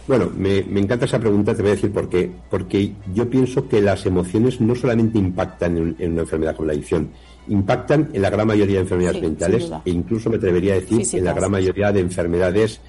Bueno, 0.08 0.32
me, 0.34 0.60
encanta 0.60 1.04
esa 1.04 1.18
pregunta, 1.18 1.54
te 1.54 1.60
voy 1.60 1.72
a 1.72 1.74
decir 1.74 1.92
por 1.92 2.08
qué. 2.08 2.30
Porque 2.48 2.94
yo 3.12 3.28
pienso 3.28 3.68
que 3.68 3.82
las 3.82 4.06
emociones 4.06 4.58
no 4.58 4.74
solamente 4.74 5.18
impactan 5.18 5.76
en, 5.98 6.12
una 6.12 6.22
enfermedad 6.22 6.56
como 6.56 6.68
la 6.68 6.72
adicción, 6.72 7.10
impactan 7.46 8.08
en 8.14 8.22
la 8.22 8.30
gran 8.30 8.46
mayoría 8.46 8.76
de 8.76 8.82
enfermedades 8.82 9.20
mentales 9.20 9.70
e 9.84 9.90
incluso 9.90 10.30
me 10.30 10.36
atrevería 10.36 10.72
a 10.72 10.80
decir 10.80 11.06
en 11.12 11.24
la 11.26 11.34
gran 11.34 11.50
mayoría 11.50 11.92
de 11.92 12.00
enfermedades, 12.00 12.80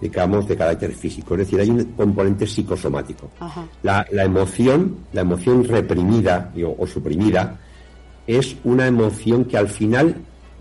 digamos, 0.00 0.48
de 0.48 0.56
carácter 0.56 0.90
físico. 0.90 1.34
Es 1.34 1.40
decir, 1.40 1.60
hay 1.60 1.70
un 1.70 1.84
componente 1.84 2.48
psicosomático. 2.48 3.30
La, 3.84 4.04
emoción, 4.10 4.96
la 5.12 5.20
emoción 5.20 5.62
reprimida 5.62 6.52
o, 6.76 6.84
suprimida, 6.84 7.60
es 8.26 8.56
una 8.64 8.88
emoción 8.88 9.44
que 9.44 9.56
al 9.56 9.68
final 9.68 10.16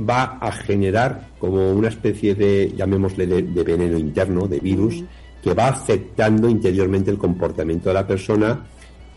va 0.07 0.37
a 0.39 0.51
generar 0.51 1.29
como 1.39 1.71
una 1.71 1.87
especie 1.87 2.35
de, 2.35 2.71
llamémosle, 2.77 3.25
de, 3.25 3.63
veneno 3.63 3.97
interno, 3.97 4.47
de 4.47 4.59
virus 4.59 5.03
que 5.45 5.53
va 5.53 5.67
afectando 5.67 6.49
interiormente 6.49 7.11
el 7.11 7.19
comportamiento 7.19 7.89
de 7.89 7.93
la 7.93 8.07
persona 8.07 8.65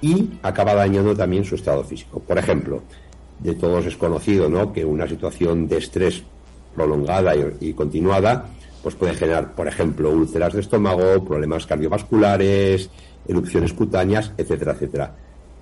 y 0.02 0.28
acaba 0.42 0.75
dañando 0.75 1.16
también 1.16 1.42
su 1.42 1.54
estado 1.54 1.82
físico. 1.82 2.20
Por 2.20 2.37
ejemplo, 2.37 2.82
de 3.38 3.54
todos 3.54 3.87
es 3.87 3.97
conocido 3.97 4.47
¿no? 4.47 4.70
que 4.70 4.85
una 4.85 5.08
situación 5.08 5.66
de 5.66 5.78
estrés 5.78 6.23
prolongada 6.75 7.32
y, 7.58 7.73
continuada 7.73 8.44
pues 8.82 8.94
puede 8.94 9.14
generar, 9.14 9.54
por 9.54 9.68
ejemplo, 9.68 10.11
úlceras 10.11 10.52
de 10.52 10.61
estómago, 10.61 11.25
problemas 11.25 11.64
cardiovasculares, 11.64 12.90
erupciones 13.26 13.73
cutáneas, 13.73 14.30
etcétera, 14.37 14.73
etcétera. 14.73 15.14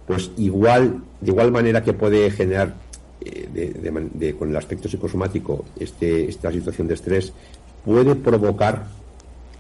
Pues 0.05 0.33
igual, 0.37 1.01
de 1.21 1.31
igual 1.31 1.53
manera 1.53 1.85
que 1.85 1.93
puede 1.93 2.29
generar 2.33 2.75
eh, 3.21 4.35
con 4.37 4.51
el 4.51 4.57
aspecto 4.57 4.89
psicosomático 4.89 5.65
este, 5.79 6.29
esta 6.29 6.51
situación 6.51 6.89
de 6.89 6.95
estrés, 6.95 7.33
puede 7.85 8.17
provocar 8.17 9.06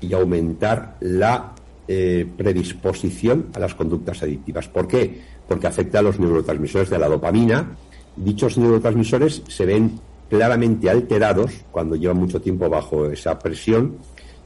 y 0.00 0.12
aumentar 0.12 0.96
la 1.00 1.52
eh, 1.88 2.26
predisposición 2.36 3.46
a 3.54 3.60
las 3.60 3.74
conductas 3.74 4.22
adictivas. 4.22 4.68
¿Por 4.68 4.88
qué? 4.88 5.20
Porque 5.48 5.66
afecta 5.66 6.00
a 6.00 6.02
los 6.02 6.18
neurotransmisores 6.18 6.90
de 6.90 6.98
la 6.98 7.08
dopamina. 7.08 7.76
Dichos 8.16 8.58
neurotransmisores 8.58 9.42
se 9.46 9.66
ven 9.66 10.00
claramente 10.28 10.90
alterados 10.90 11.52
cuando 11.70 11.96
llevan 11.96 12.16
mucho 12.16 12.40
tiempo 12.40 12.68
bajo 12.68 13.10
esa 13.10 13.38
presión, 13.38 13.98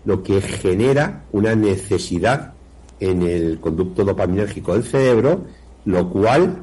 lo 0.05 0.23
que 0.23 0.41
genera 0.41 1.25
una 1.33 1.55
necesidad 1.55 2.53
en 3.01 3.23
el 3.23 3.59
conducto 3.61 4.05
dopaminérgico 4.05 4.75
del 4.75 4.85
cerebro, 4.85 5.47
lo 5.87 6.11
cual 6.11 6.59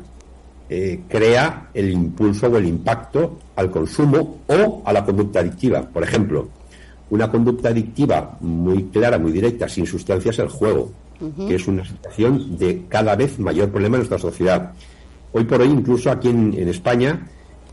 eh, 0.70 1.01
crea 1.08 1.70
el 1.74 1.91
impulso 1.91 2.48
o 2.48 2.58
el 2.58 2.67
impacto 2.67 3.39
al 3.56 3.72
consumo 3.72 4.41
o 4.48 4.84
a 4.86 4.94
la 4.94 5.03
conducta 5.03 5.39
adictiva. 5.39 5.82
Por 5.82 6.03
ejemplo, 6.03 6.50
una 7.10 7.30
conducta 7.30 7.70
adictiva 7.70 8.38
muy 8.42 8.84
clara, 8.86 9.18
muy 9.18 9.32
directa, 9.32 9.70
sin 9.70 9.86
sustancias, 9.86 10.40
el 10.40 10.50
juego, 10.50 10.92
que 11.48 11.56
es 11.56 11.68
una 11.68 11.86
situación 11.86 12.58
de 12.58 12.86
cada 12.88 13.16
vez 13.16 13.40
mayor 13.40 13.70
problema 13.70 13.96
en 13.96 14.02
nuestra 14.02 14.20
sociedad. 14.20 14.74
Hoy 15.32 15.46
por 15.46 15.62
hoy, 15.62 15.70
incluso 15.70 16.12
aquí 16.12 16.30
en, 16.30 16.68
España, 16.68 17.28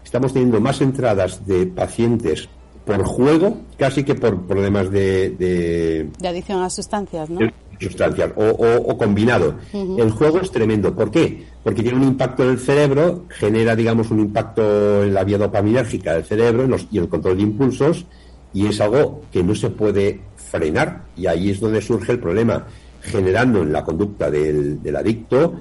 estamos 0.05 0.33
teniendo 0.33 0.61
más 0.61 0.81
entradas 0.81 1.47
de 1.47 1.67
pacientes 1.67 2.49
por 2.85 3.03
juego 3.05 3.59
casi 3.79 4.05
que 4.05 4.15
por 4.15 4.43
problemas 4.47 4.91
de... 4.91 5.31
De, 5.31 6.29
adicción 6.29 6.63
a 6.63 6.71
sustancias, 6.71 7.31
¿no? 7.31 7.41
Sustancias, 7.81 8.31
o, 8.37 8.97
combinado. 8.97 9.57
El 9.73 10.11
juego 10.13 10.41
es 10.41 10.51
tremendo. 10.51 10.95
¿Por 10.95 11.11
qué? 11.11 11.45
Porque 11.63 11.83
tiene 11.83 11.99
un 11.99 12.05
impacto 12.05 12.45
en 12.45 12.51
el 12.51 12.59
cerebro, 12.59 13.25
genera, 13.31 13.75
digamos, 13.75 14.11
un 14.11 14.21
impacto 14.21 15.03
en 15.03 15.13
la 15.13 15.25
vía 15.25 15.39
dopaminérgica 15.39 16.15
del 16.15 16.25
cerebro 16.25 16.69
y 16.91 16.99
el 16.99 17.09
control 17.09 17.37
de 17.37 17.43
impulsos, 17.43 18.07
y 18.55 18.67
es 18.67 18.81
algo 18.81 19.23
que 19.31 19.43
no 19.43 19.55
se 19.55 19.69
puede 19.69 20.21
frenar 20.37 21.03
y 21.17 21.27
ahí 21.27 21.51
es 21.51 21.61
donde 21.61 21.83
surge 21.83 22.13
el 22.13 22.21
problema, 22.21 22.65
generando 23.03 23.63
en 23.63 23.73
la 23.73 23.85
conducta 23.85 24.31
del, 24.31 24.81
adicto 24.97 25.55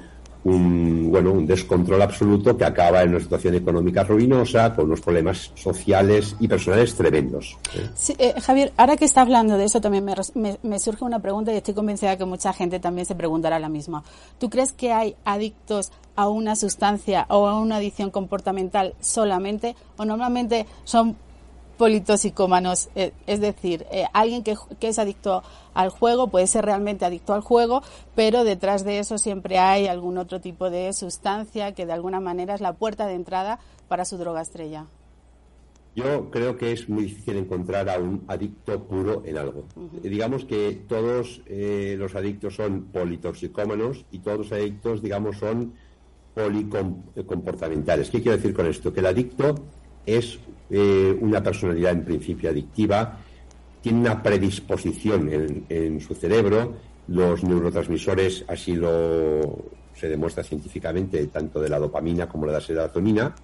un, 0.43 1.09
bueno, 1.09 1.31
un 1.31 1.47
descontrol 1.47 2.01
absoluto 2.01 2.55
que 2.57 2.65
acaba 2.65 3.01
en 3.01 3.11
una 3.11 3.19
situación 3.21 3.55
económica 3.55 4.03
ruinosa, 4.03 4.75
con 4.75 4.85
unos 4.85 4.99
problemas 4.99 5.51
sociales 5.55 6.35
y 6.39 6.49
personales 6.49 6.93
tremendos. 6.95 7.57
Eh, 8.17 8.33
Javier, 8.41 8.73
ahora 8.75 8.97
que 8.97 9.05
está 9.05 9.21
hablando 9.21 9.57
de 9.57 9.65
eso, 9.65 9.79
también 9.79 10.03
me, 10.03 10.57
me, 10.61 10.79
surge 10.79 11.05
una 11.05 11.19
pregunta 11.19 11.53
y 11.53 11.57
estoy 11.57 11.73
convencida 11.73 12.17
que 12.17 12.25
mucha 12.25 12.51
gente 12.51 12.81
también 12.81 13.05
se 13.05 13.15
preguntará 13.15 13.57
la 13.57 13.69
misma. 13.69 14.03
¿Tú 14.37 14.49
crees 14.49 14.73
que 14.73 14.91
hay 14.91 15.15
adictos 15.23 15.93
a 16.17 16.27
una 16.27 16.57
sustancia 16.57 17.25
o 17.29 17.47
a 17.47 17.59
una 17.59 17.77
adicción 17.77 18.11
comportamental 18.11 18.95
solamente 18.99 19.77
o 19.97 20.03
normalmente 20.03 20.67
son 20.83 21.15
politoxicómanos, 21.83 22.87
eh, 22.95 23.11
es 23.27 23.41
decir, 23.41 23.85
eh, 23.91 24.05
alguien 24.13 24.41
que, 24.41 24.55
es 24.79 24.99
adicto 24.99 25.43
al 25.73 25.89
juego 25.89 26.29
puede 26.29 26.47
ser 26.47 26.63
realmente 26.63 27.03
adicto 27.03 27.33
al 27.33 27.41
juego, 27.41 27.81
pero 28.15 28.45
detrás 28.45 28.85
de 28.85 28.99
eso 28.99 29.17
siempre 29.17 29.57
hay 29.57 29.87
algún 29.87 30.17
otro 30.17 30.39
tipo 30.39 30.69
de 30.69 30.93
sustancia 30.93 31.73
que 31.73 31.85
de 31.85 31.91
alguna 31.91 32.21
manera 32.21 32.55
es 32.55 32.61
la 32.61 32.71
puerta 32.71 33.05
de 33.05 33.15
entrada 33.15 33.59
para 33.89 34.05
su 34.05 34.17
droga 34.17 34.41
estrella. 34.41 34.85
Yo 35.93 36.31
creo 36.31 36.55
que 36.55 36.71
es 36.71 36.87
muy 36.87 37.03
difícil 37.03 37.35
encontrar 37.35 37.89
a 37.89 37.99
un 37.99 38.23
adicto 38.29 38.81
puro 38.85 39.21
en 39.25 39.37
algo. 39.37 39.65
Digamos 40.01 40.45
que 40.45 40.85
todos 40.87 41.41
eh, 41.47 41.97
los 41.99 42.15
adictos 42.15 42.55
son 42.55 42.83
politoxicómanos 42.93 44.05
y 44.09 44.19
todos 44.19 44.37
los 44.37 44.51
adictos, 44.53 45.01
digamos, 45.01 45.35
son 45.35 45.73
policomportamentales. 46.33 48.09
¿Qué 48.09 48.21
quiero 48.21 48.37
decir 48.37 48.53
con 48.53 48.67
esto? 48.67 48.93
Que 48.93 49.01
el 49.01 49.07
adicto 49.07 49.55
es 50.05 50.39
eh, 50.69 51.17
una 51.19 51.41
personalidad 51.41 51.91
en 51.91 52.05
principio 52.05 52.49
adictiva, 52.49 53.19
tiene 53.81 53.99
una 53.99 54.23
predisposición 54.23 55.31
en, 55.31 55.65
en, 55.69 56.01
su 56.01 56.15
cerebro, 56.15 56.73
los 57.07 57.43
neurotransmisores 57.43 58.45
así 58.47 58.75
lo 58.75 59.71
se 59.93 60.09
demuestra 60.09 60.43
científicamente, 60.43 61.25
tanto 61.27 61.59
de 61.59 61.69
la 61.69 61.79
dopamina 61.79 62.27
como 62.27 62.47
de 62.47 62.53
la 62.53 62.61
serotonina, 62.61 63.35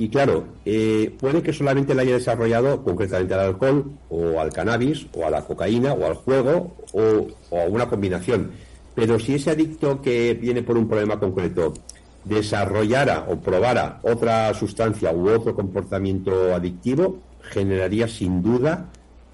y 0.00 0.08
claro, 0.10 0.44
eh, 0.64 1.12
puede 1.18 1.42
que 1.42 1.52
solamente 1.52 1.92
la 1.92 2.02
haya 2.02 2.14
desarrollado 2.14 2.84
concretamente 2.84 3.34
al 3.34 3.40
alcohol 3.40 3.90
o 4.08 4.40
al 4.40 4.52
cannabis 4.52 5.08
o 5.12 5.26
a 5.26 5.30
la 5.30 5.44
cocaína 5.44 5.92
o 5.92 6.06
al 6.06 6.14
juego 6.14 6.76
o, 6.92 7.26
o, 7.50 7.60
a 7.60 7.64
una 7.64 7.88
combinación. 7.88 8.52
Pero 8.94 9.18
si 9.18 9.34
ese 9.34 9.50
adicto 9.50 10.00
que 10.00 10.34
viene 10.34 10.62
por 10.62 10.78
un 10.78 10.88
problema 10.88 11.18
concreto 11.18 11.74
desarrollara 12.24 13.26
o 13.28 13.40
probara 13.40 14.00
otra 14.02 14.52
sustancia 14.54 15.12
u 15.12 15.28
otro 15.28 15.54
comportamiento 15.54 16.54
adictivo, 16.54 17.20
generaría 17.42 18.08
sin 18.08 18.42
duda 18.42 18.86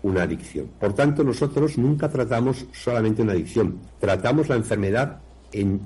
una 0.02 0.22
adicción. 0.22 0.68
Por 0.78 0.92
tanto, 0.92 1.24
nosotros 1.24 1.78
nunca 1.78 2.08
tratamos 2.08 2.66
solamente 2.72 3.22
una 3.22 3.32
adicción, 3.32 3.80
tratamos 3.98 4.48
la 4.48 4.56
enfermedad 4.56 5.18
en 5.52 5.80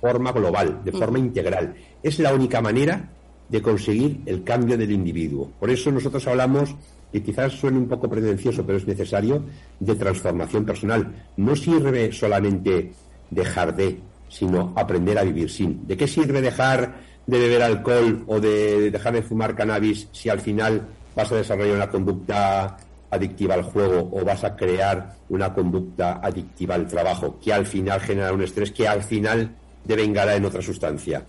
forma 0.00 0.32
global, 0.32 0.80
de 0.84 0.92
forma 0.92 1.18
integral. 1.18 1.74
Es 2.02 2.18
la 2.18 2.34
única 2.34 2.60
manera 2.60 3.08
de 3.48 3.62
conseguir 3.62 4.20
el 4.26 4.42
cambio 4.42 4.76
del 4.76 4.90
individuo. 4.90 5.52
Por 5.60 5.70
eso 5.70 5.92
nosotros 5.92 6.26
hablamos, 6.26 6.74
y 7.12 7.20
quizás 7.20 7.52
suene 7.52 7.78
un 7.78 7.86
poco 7.86 8.08
pretencioso, 8.08 8.66
pero 8.66 8.78
es 8.78 8.86
necesario, 8.86 9.44
de 9.78 9.94
transformación 9.94 10.64
personal. 10.64 11.26
No 11.36 11.54
sirve 11.54 12.10
solamente 12.12 12.92
dejar 13.30 13.76
de, 13.76 14.00
sino 14.32 14.72
aprender 14.76 15.18
a 15.18 15.24
vivir 15.24 15.50
sin. 15.50 15.86
¿De 15.86 15.96
qué 15.96 16.08
sirve 16.08 16.40
dejar 16.40 16.94
de 17.26 17.38
beber 17.38 17.62
alcohol 17.62 18.24
o 18.26 18.40
de 18.40 18.90
dejar 18.90 19.12
de 19.12 19.22
fumar 19.22 19.54
cannabis 19.54 20.08
si 20.10 20.30
al 20.30 20.40
final 20.40 20.88
vas 21.14 21.30
a 21.30 21.36
desarrollar 21.36 21.76
una 21.76 21.90
conducta 21.90 22.78
adictiva 23.10 23.54
al 23.54 23.62
juego 23.62 24.08
o 24.10 24.24
vas 24.24 24.42
a 24.42 24.56
crear 24.56 25.16
una 25.28 25.52
conducta 25.52 26.20
adictiva 26.22 26.74
al 26.74 26.86
trabajo 26.88 27.38
que 27.44 27.52
al 27.52 27.66
final 27.66 28.00
genera 28.00 28.32
un 28.32 28.42
estrés 28.42 28.72
que 28.72 28.88
al 28.88 29.02
final 29.02 29.54
devengará 29.84 30.34
en 30.34 30.46
otra 30.46 30.62
sustancia? 30.62 31.24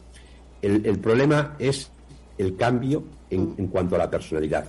El, 0.61 0.85
el 0.85 0.97
problema 0.99 1.55
es 1.59 1.91
el 2.37 2.55
cambio 2.55 3.03
en, 3.29 3.53
en 3.57 3.67
cuanto 3.67 3.95
a 3.95 3.97
la 3.97 4.09
personalidad. 4.09 4.65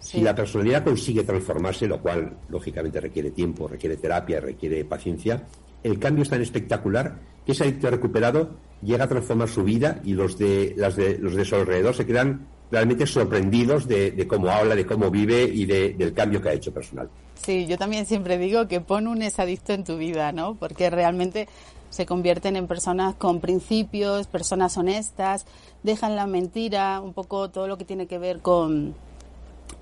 Si 0.00 0.22
la 0.22 0.34
personalidad 0.34 0.82
consigue 0.82 1.24
transformarse, 1.24 1.86
lo 1.86 2.00
cual 2.00 2.38
lógicamente 2.48 3.00
requiere 3.00 3.32
tiempo, 3.32 3.68
requiere 3.68 3.96
terapia, 3.96 4.40
requiere 4.40 4.84
paciencia, 4.84 5.42
el 5.86 5.98
cambio 5.98 6.22
es 6.22 6.30
tan 6.30 6.42
espectacular 6.42 7.18
que 7.44 7.52
ese 7.52 7.64
adicto 7.64 7.88
recuperado 7.90 8.50
llega 8.82 9.04
a 9.04 9.08
transformar 9.08 9.48
su 9.48 9.62
vida 9.62 10.00
y 10.04 10.14
los 10.14 10.36
de, 10.36 10.74
las 10.76 10.96
de, 10.96 11.18
los 11.18 11.34
de 11.34 11.44
su 11.44 11.54
alrededor 11.54 11.94
se 11.94 12.04
quedan 12.04 12.46
realmente 12.70 13.06
sorprendidos 13.06 13.86
de, 13.86 14.26
cómo 14.28 14.48
habla, 14.48 14.74
de 14.74 14.84
cómo 14.84 15.10
vive 15.10 15.44
y 15.44 15.64
de, 15.64 15.94
del 15.94 16.12
cambio 16.12 16.42
que 16.42 16.48
ha 16.48 16.52
hecho 16.52 16.74
personal. 16.74 17.08
Sí, 17.36 17.66
yo 17.66 17.78
también 17.78 18.06
siempre 18.06 18.38
digo 18.38 18.66
que 18.66 18.80
pon 18.80 19.06
un 19.06 19.22
adicto 19.22 19.72
en 19.72 19.84
tu 19.84 19.96
vida, 19.96 20.32
¿no? 20.32 20.56
Porque 20.56 20.90
realmente 20.90 21.48
se 21.90 22.04
convierten 22.04 22.56
en 22.56 22.66
personas 22.66 23.14
con 23.14 23.40
principios, 23.40 24.26
personas 24.26 24.76
honestas, 24.76 25.46
dejan 25.84 26.16
la 26.16 26.26
mentira, 26.26 27.00
un 27.00 27.12
poco 27.12 27.48
todo 27.50 27.68
lo 27.68 27.78
que 27.78 27.84
tiene 27.84 28.08
que 28.08 28.18
ver 28.18 28.40
con, 28.40 28.94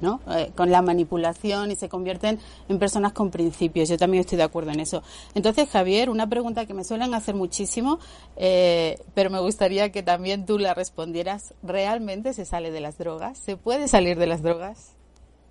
¿no? 0.00 0.20
Eh, 0.30 0.52
con 0.54 0.70
la 0.70 0.82
manipulación 0.82 1.70
y 1.70 1.76
se 1.76 1.88
convierten 1.88 2.38
en 2.68 2.78
personas 2.78 3.12
con 3.12 3.30
principios. 3.30 3.88
Yo 3.88 3.96
también 3.96 4.22
estoy 4.22 4.38
de 4.38 4.44
acuerdo 4.44 4.70
en 4.70 4.80
eso. 4.80 5.02
Entonces, 5.34 5.68
Javier, 5.68 6.10
una 6.10 6.28
pregunta 6.28 6.66
que 6.66 6.74
me 6.74 6.84
suelen 6.84 7.14
hacer 7.14 7.34
muchísimo, 7.34 7.98
eh, 8.36 8.98
pero 9.14 9.30
me 9.30 9.40
gustaría 9.40 9.90
que 9.90 10.02
también 10.02 10.46
tú 10.46 10.58
la 10.58 10.74
respondieras. 10.74 11.54
¿Realmente 11.62 12.32
se 12.32 12.44
sale 12.44 12.70
de 12.70 12.80
las 12.80 12.98
drogas? 12.98 13.38
¿Se 13.38 13.56
puede 13.56 13.88
salir 13.88 14.18
de 14.18 14.26
las 14.26 14.42
drogas? 14.42 14.96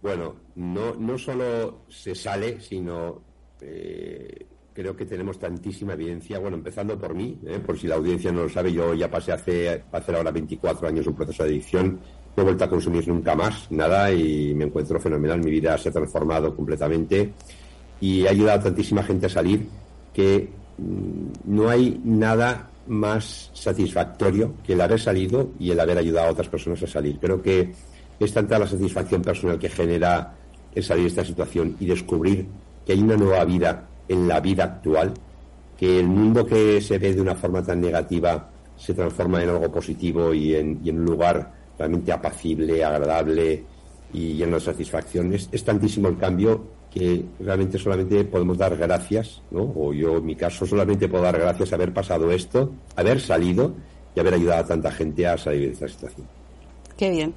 Bueno, 0.02 0.36
no, 0.56 0.96
no 0.96 1.18
solo 1.18 1.86
se 1.88 2.14
sale, 2.14 2.60
sino 2.60 3.22
eh, 3.62 4.46
creo 4.74 4.96
que 4.96 5.06
tenemos 5.06 5.40
tantísima 5.40 5.94
evidencia, 5.94 6.40
bueno, 6.40 6.58
empezando 6.58 6.98
por 6.98 7.14
mí, 7.14 7.40
¿eh? 7.46 7.60
por 7.60 7.78
si 7.78 7.88
la 7.88 7.96
audiencia 7.96 8.32
no 8.32 8.44
lo 8.44 8.50
sabe, 8.50 8.74
yo 8.74 8.94
ya 8.94 9.10
pasé 9.10 9.32
hace, 9.32 9.84
hace 9.92 10.16
ahora 10.16 10.32
24 10.32 10.88
años 10.88 11.08
un 11.08 11.16
proceso 11.16 11.44
de 11.44 11.50
adicción, 11.50 12.00
no 12.36 12.42
he 12.42 12.46
vuelto 12.46 12.64
a 12.64 12.70
consumir 12.70 13.08
nunca 13.08 13.36
más 13.36 13.72
nada 13.72 14.12
y 14.12 14.54
me 14.56 14.66
encuentro 14.66 15.00
fenomenal, 15.00 15.40
mi 15.44 15.52
vida 15.52 15.78
se 15.78 15.90
ha 15.90 15.92
transformado 15.92 16.56
completamente 16.56 17.34
y 18.02 18.26
ha 18.26 18.32
ayudado 18.32 18.60
a 18.60 18.64
tantísima 18.64 19.04
gente 19.04 19.28
a 19.28 19.30
salir 19.30 19.68
que 20.14 20.50
mmm, 20.78 21.28
no 21.46 21.70
hay 21.70 22.02
nada 22.04 22.70
más 22.88 23.50
satisfactorio 23.54 24.56
que 24.66 24.74
el 24.74 24.82
haber 24.82 25.00
salido 25.00 25.52
y 25.60 25.72
el 25.72 25.80
haber 25.80 25.98
ayudado 25.98 26.28
a 26.28 26.32
otras 26.32 26.50
personas 26.50 26.84
a 26.84 26.88
salir. 26.88 27.18
Creo 27.20 27.42
que 27.42 27.72
es 28.20 28.34
tanta 28.34 28.60
la 28.60 28.68
satisfacción 28.68 29.22
personal 29.22 29.58
que 29.58 29.70
genera 29.70 30.36
el 30.74 30.84
salir 30.84 31.04
de 31.04 31.10
esta 31.10 31.26
situación 31.26 31.78
y 31.80 31.86
descubrir 31.86 32.48
que 32.86 32.94
hay 32.94 33.02
una 33.02 33.16
nueva 33.16 33.46
vida 33.46 33.88
en 34.08 34.28
la 34.28 34.40
vida 34.40 34.66
actual, 34.66 35.14
que 35.78 36.00
el 36.00 36.08
mundo 36.08 36.46
que 36.46 36.82
se 36.82 36.98
ve 36.98 37.14
de 37.14 37.22
una 37.22 37.36
forma 37.36 37.64
tan 37.64 37.80
negativa 37.80 38.50
se 38.76 38.94
transforma 38.94 39.42
en 39.42 39.50
algo 39.50 39.72
positivo 39.72 40.34
y 40.34 40.56
en, 40.56 40.82
y 40.84 40.90
en 40.90 41.00
un 41.00 41.06
lugar 41.06 41.63
realmente 41.78 42.12
apacible, 42.12 42.84
agradable 42.84 43.64
y 44.14 44.34
lleno 44.34 44.56
de 44.56 44.62
satisfacción. 44.62 45.34
Es, 45.34 45.50
es, 45.52 45.64
tantísimo 45.64 46.08
el 46.08 46.18
cambio 46.18 46.64
que 46.92 47.26
realmente 47.40 47.80
solamente 47.80 48.24
podemos 48.26 48.58
dar 48.58 48.78
gracias, 48.78 49.42
¿no? 49.50 49.74
o 49.76 49.94
yo 49.94 50.18
en 50.18 50.26
mi 50.26 50.36
caso 50.36 50.66
solamente 50.66 51.08
puedo 51.08 51.24
dar 51.24 51.40
gracias 51.40 51.72
a 51.72 51.76
haber 51.76 51.92
pasado 51.92 52.32
esto, 52.32 52.72
haber 52.96 53.20
salido 53.20 53.74
y 54.16 54.20
haber 54.20 54.36
ayudado 54.36 54.64
a 54.64 54.68
tanta 54.68 54.92
gente 54.92 55.26
a 55.26 55.38
salir 55.38 55.68
de 55.68 55.74
esta 55.74 55.88
situación. 55.88 56.28
Qué 56.96 57.10
bien. 57.10 57.34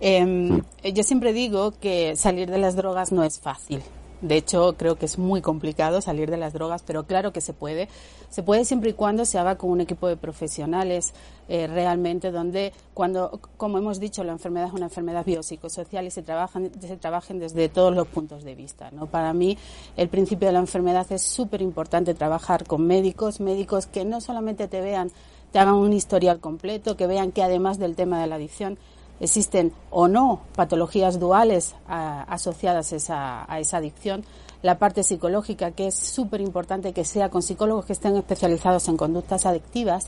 Eh, 0.00 0.60
sí. 0.82 0.92
Yo 0.92 1.02
siempre 1.04 1.32
digo 1.32 1.72
que 1.80 2.16
salir 2.16 2.50
de 2.50 2.58
las 2.58 2.74
drogas 2.74 3.12
no 3.12 3.22
es 3.22 3.38
fácil. 3.38 3.80
De 4.20 4.36
hecho, 4.36 4.74
creo 4.78 4.96
que 4.96 5.06
es 5.06 5.18
muy 5.18 5.42
complicado 5.42 6.00
salir 6.00 6.30
de 6.30 6.38
las 6.38 6.54
drogas, 6.54 6.82
pero 6.82 7.04
claro 7.04 7.32
que 7.32 7.40
se 7.40 7.52
puede. 7.52 7.88
Se 8.30 8.42
puede 8.42 8.64
siempre 8.64 8.90
y 8.90 8.92
cuando 8.94 9.24
se 9.24 9.38
haga 9.38 9.56
con 9.56 9.70
un 9.70 9.80
equipo 9.80 10.08
de 10.08 10.16
profesionales 10.16 11.12
eh, 11.48 11.66
realmente, 11.66 12.30
donde, 12.30 12.72
cuando, 12.94 13.40
como 13.56 13.78
hemos 13.78 14.00
dicho, 14.00 14.24
la 14.24 14.32
enfermedad 14.32 14.68
es 14.68 14.72
una 14.72 14.86
enfermedad 14.86 15.24
biopsicosocial 15.24 16.06
y 16.06 16.10
se 16.10 16.22
trabajan, 16.22 16.70
se 16.80 16.96
trabajen 16.96 17.38
desde 17.38 17.68
todos 17.68 17.94
los 17.94 18.08
puntos 18.08 18.42
de 18.42 18.54
vista. 18.54 18.90
¿no? 18.90 19.06
Para 19.06 19.32
mí, 19.32 19.58
el 19.96 20.08
principio 20.08 20.48
de 20.48 20.54
la 20.54 20.60
enfermedad 20.60 21.06
es 21.12 21.22
súper 21.22 21.60
importante 21.62 22.14
trabajar 22.14 22.66
con 22.66 22.86
médicos, 22.86 23.40
médicos 23.40 23.86
que 23.86 24.04
no 24.04 24.20
solamente 24.20 24.66
te 24.66 24.80
vean, 24.80 25.10
te 25.52 25.58
hagan 25.58 25.74
un 25.74 25.92
historial 25.92 26.40
completo, 26.40 26.96
que 26.96 27.06
vean 27.06 27.32
que 27.32 27.42
además 27.42 27.78
del 27.78 27.94
tema 27.94 28.20
de 28.20 28.26
la 28.26 28.36
adicción, 28.36 28.78
existen 29.20 29.72
o 29.90 30.08
no 30.08 30.40
patologías 30.54 31.18
duales 31.18 31.74
a, 31.88 32.22
asociadas 32.22 32.92
a 32.92 32.96
esa, 32.96 33.52
a 33.52 33.60
esa 33.60 33.78
adicción, 33.78 34.24
la 34.62 34.78
parte 34.78 35.02
psicológica, 35.02 35.70
que 35.70 35.88
es 35.88 35.94
súper 35.94 36.40
importante 36.40 36.92
que 36.92 37.04
sea 37.04 37.28
con 37.28 37.42
psicólogos 37.42 37.84
que 37.84 37.92
estén 37.92 38.16
especializados 38.16 38.88
en 38.88 38.96
conductas 38.96 39.46
adictivas, 39.46 40.06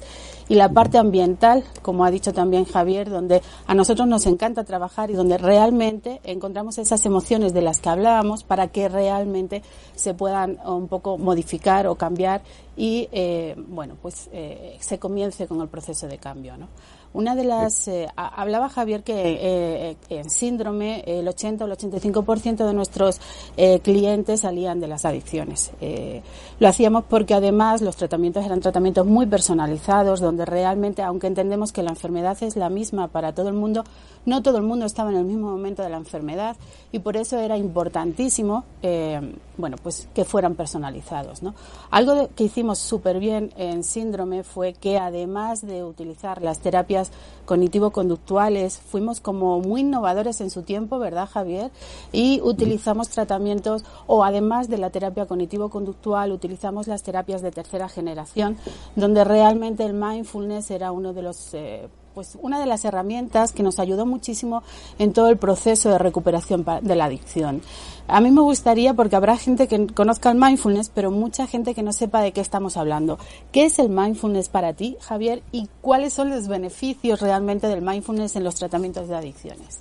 y 0.48 0.54
la 0.54 0.68
parte 0.70 0.98
ambiental, 0.98 1.64
como 1.82 2.04
ha 2.04 2.10
dicho 2.10 2.32
también 2.32 2.64
Javier, 2.64 3.08
donde 3.08 3.42
a 3.66 3.74
nosotros 3.74 4.08
nos 4.08 4.26
encanta 4.26 4.64
trabajar 4.64 5.10
y 5.10 5.14
donde 5.14 5.38
realmente 5.38 6.20
encontramos 6.24 6.78
esas 6.78 7.04
emociones 7.06 7.52
de 7.54 7.62
las 7.62 7.80
que 7.80 7.88
hablábamos 7.88 8.42
para 8.42 8.68
que 8.68 8.88
realmente 8.88 9.62
se 9.94 10.14
puedan 10.14 10.58
un 10.64 10.88
poco 10.88 11.18
modificar 11.18 11.86
o 11.86 11.94
cambiar 11.94 12.42
y, 12.76 13.08
eh, 13.12 13.54
bueno, 13.68 13.96
pues 14.00 14.28
eh, 14.32 14.76
se 14.80 14.98
comience 14.98 15.46
con 15.46 15.60
el 15.60 15.68
proceso 15.68 16.06
de 16.08 16.18
cambio, 16.18 16.56
¿no? 16.56 16.68
Una 17.12 17.34
de 17.34 17.44
las, 17.44 17.88
eh, 17.88 18.08
hablaba 18.16 18.68
Javier 18.68 19.02
que 19.02 19.14
eh, 19.40 19.96
en 20.08 20.28
síndrome 20.30 21.02
el 21.06 21.26
80 21.26 21.64
o 21.64 21.66
el 21.66 21.72
85% 21.76 22.66
de 22.66 22.74
nuestros 22.74 23.20
eh, 23.56 23.80
clientes 23.80 24.40
salían 24.40 24.80
de 24.80 24.88
las 24.88 25.04
adicciones. 25.04 25.72
Eh, 25.80 26.22
lo 26.60 26.68
hacíamos 26.68 27.04
porque 27.04 27.34
además 27.34 27.82
los 27.82 27.96
tratamientos 27.96 28.44
eran 28.44 28.60
tratamientos 28.60 29.06
muy 29.06 29.26
personalizados, 29.26 30.20
donde 30.20 30.44
realmente, 30.44 31.02
aunque 31.02 31.26
entendemos 31.26 31.72
que 31.72 31.82
la 31.82 31.90
enfermedad 31.90 32.36
es 32.42 32.56
la 32.56 32.68
misma 32.68 33.08
para 33.08 33.32
todo 33.32 33.48
el 33.48 33.54
mundo, 33.54 33.84
no 34.26 34.42
todo 34.42 34.58
el 34.58 34.64
mundo 34.64 34.86
estaba 34.86 35.10
en 35.10 35.16
el 35.16 35.24
mismo 35.24 35.50
momento 35.50 35.82
de 35.82 35.90
la 35.90 35.96
enfermedad 35.96 36.56
y 36.92 36.98
por 36.98 37.16
eso 37.16 37.38
era 37.38 37.56
importantísimo, 37.56 38.64
eh, 38.82 39.20
bueno, 39.58 39.76
pues 39.82 40.08
que 40.14 40.24
fueran 40.24 40.54
personalizados. 40.54 41.42
¿no? 41.42 41.54
Algo 41.90 42.30
que 42.34 42.44
hicimos 42.44 42.78
súper 42.78 43.18
bien 43.18 43.52
en 43.56 43.84
síndrome 43.84 44.44
fue 44.44 44.72
que 44.72 44.98
además 44.98 45.66
de 45.66 45.84
utilizar 45.84 46.40
las 46.40 46.60
terapias 46.60 47.10
cognitivo-conductuales, 47.44 48.78
fuimos 48.78 49.20
como 49.20 49.60
muy 49.60 49.80
innovadores 49.80 50.40
en 50.40 50.50
su 50.50 50.62
tiempo, 50.62 50.98
¿verdad, 50.98 51.28
Javier? 51.28 51.70
Y 52.12 52.40
utilizamos 52.42 53.08
tratamientos, 53.08 53.84
o 54.06 54.24
además 54.24 54.68
de 54.68 54.78
la 54.78 54.90
terapia 54.90 55.26
cognitivo-conductual, 55.26 56.32
utilizamos 56.32 56.86
las 56.86 57.02
terapias 57.02 57.42
de 57.42 57.50
tercera 57.50 57.88
generación, 57.88 58.56
donde 58.96 59.24
realmente 59.24 59.84
el 59.84 59.94
mindfulness 59.94 60.70
era 60.70 60.92
uno 60.92 61.12
de 61.12 61.22
los 61.22 61.54
eh, 61.54 61.88
pues 62.14 62.38
una 62.40 62.60
de 62.60 62.66
las 62.66 62.84
herramientas 62.84 63.52
que 63.52 63.62
nos 63.62 63.78
ayudó 63.78 64.06
muchísimo 64.06 64.62
en 64.98 65.12
todo 65.12 65.28
el 65.28 65.36
proceso 65.36 65.90
de 65.90 65.98
recuperación 65.98 66.64
de 66.82 66.94
la 66.96 67.06
adicción. 67.06 67.62
A 68.08 68.22
mí 68.22 68.30
me 68.30 68.40
gustaría, 68.40 68.94
porque 68.94 69.16
habrá 69.16 69.36
gente 69.36 69.68
que 69.68 69.86
conozca 69.88 70.30
el 70.30 70.38
mindfulness, 70.38 70.90
pero 70.94 71.10
mucha 71.10 71.46
gente 71.46 71.74
que 71.74 71.82
no 71.82 71.92
sepa 71.92 72.22
de 72.22 72.32
qué 72.32 72.40
estamos 72.40 72.78
hablando. 72.78 73.18
¿Qué 73.52 73.66
es 73.66 73.78
el 73.78 73.90
mindfulness 73.90 74.48
para 74.48 74.72
ti, 74.72 74.96
Javier? 75.00 75.42
¿Y 75.52 75.68
cuáles 75.82 76.14
son 76.14 76.30
los 76.30 76.48
beneficios 76.48 77.20
realmente 77.20 77.66
del 77.66 77.82
mindfulness 77.82 78.36
en 78.36 78.44
los 78.44 78.54
tratamientos 78.54 79.08
de 79.08 79.16
adicciones? 79.16 79.80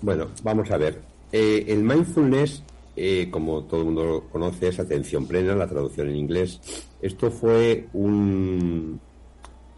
Bueno, 0.00 0.28
vamos 0.42 0.70
a 0.70 0.78
ver. 0.78 1.02
Eh, 1.32 1.66
el 1.68 1.84
mindfulness, 1.84 2.62
eh, 2.96 3.28
como 3.30 3.64
todo 3.64 3.80
el 3.80 3.86
mundo 3.86 4.24
conoce, 4.32 4.68
es 4.68 4.80
atención 4.80 5.26
plena, 5.26 5.54
la 5.54 5.66
traducción 5.66 6.08
en 6.08 6.16
inglés. 6.16 6.60
Esto 7.02 7.30
fue 7.30 7.88
un, 7.92 8.98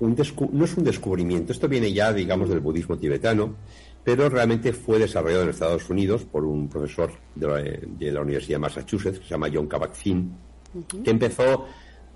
no 0.08 0.64
es 0.64 0.76
un 0.76 0.84
descubrimiento, 0.84 1.52
esto 1.52 1.68
viene 1.68 1.92
ya, 1.92 2.12
digamos, 2.12 2.48
del 2.48 2.60
budismo 2.60 2.98
tibetano, 2.98 3.56
pero 4.04 4.28
realmente 4.28 4.72
fue 4.72 4.98
desarrollado 4.98 5.44
en 5.44 5.50
Estados 5.50 5.88
Unidos 5.88 6.24
por 6.24 6.44
un 6.44 6.68
profesor 6.68 7.12
de 7.34 8.10
la, 8.10 8.20
Universidad 8.20 8.56
de 8.56 8.60
Massachusetts, 8.60 9.18
que 9.20 9.24
se 9.24 9.30
llama 9.30 9.48
John 9.52 9.68
Kabat-Zinn, 9.68 10.32
que 11.04 11.10
empezó 11.10 11.66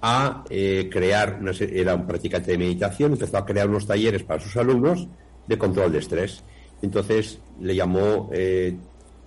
a 0.03 0.45
eh, 0.51 0.89
crear, 0.91 1.41
era 1.61 1.95
un 1.95 2.07
practicante 2.07 2.51
de 2.51 2.59
meditación, 2.59 3.13
empezó 3.13 3.39
a 3.39 3.47
crear 3.47 3.69
unos 3.69 3.87
talleres 3.87 4.25
para 4.25 4.41
sus 4.41 4.57
alumnos 4.57 5.07
de 5.47 5.59
control 5.59 5.93
de 5.93 5.99
estrés. 5.99 6.43
Entonces 6.83 7.39
le 7.61 7.75
llamó 7.75 8.31
eh, 8.33 8.77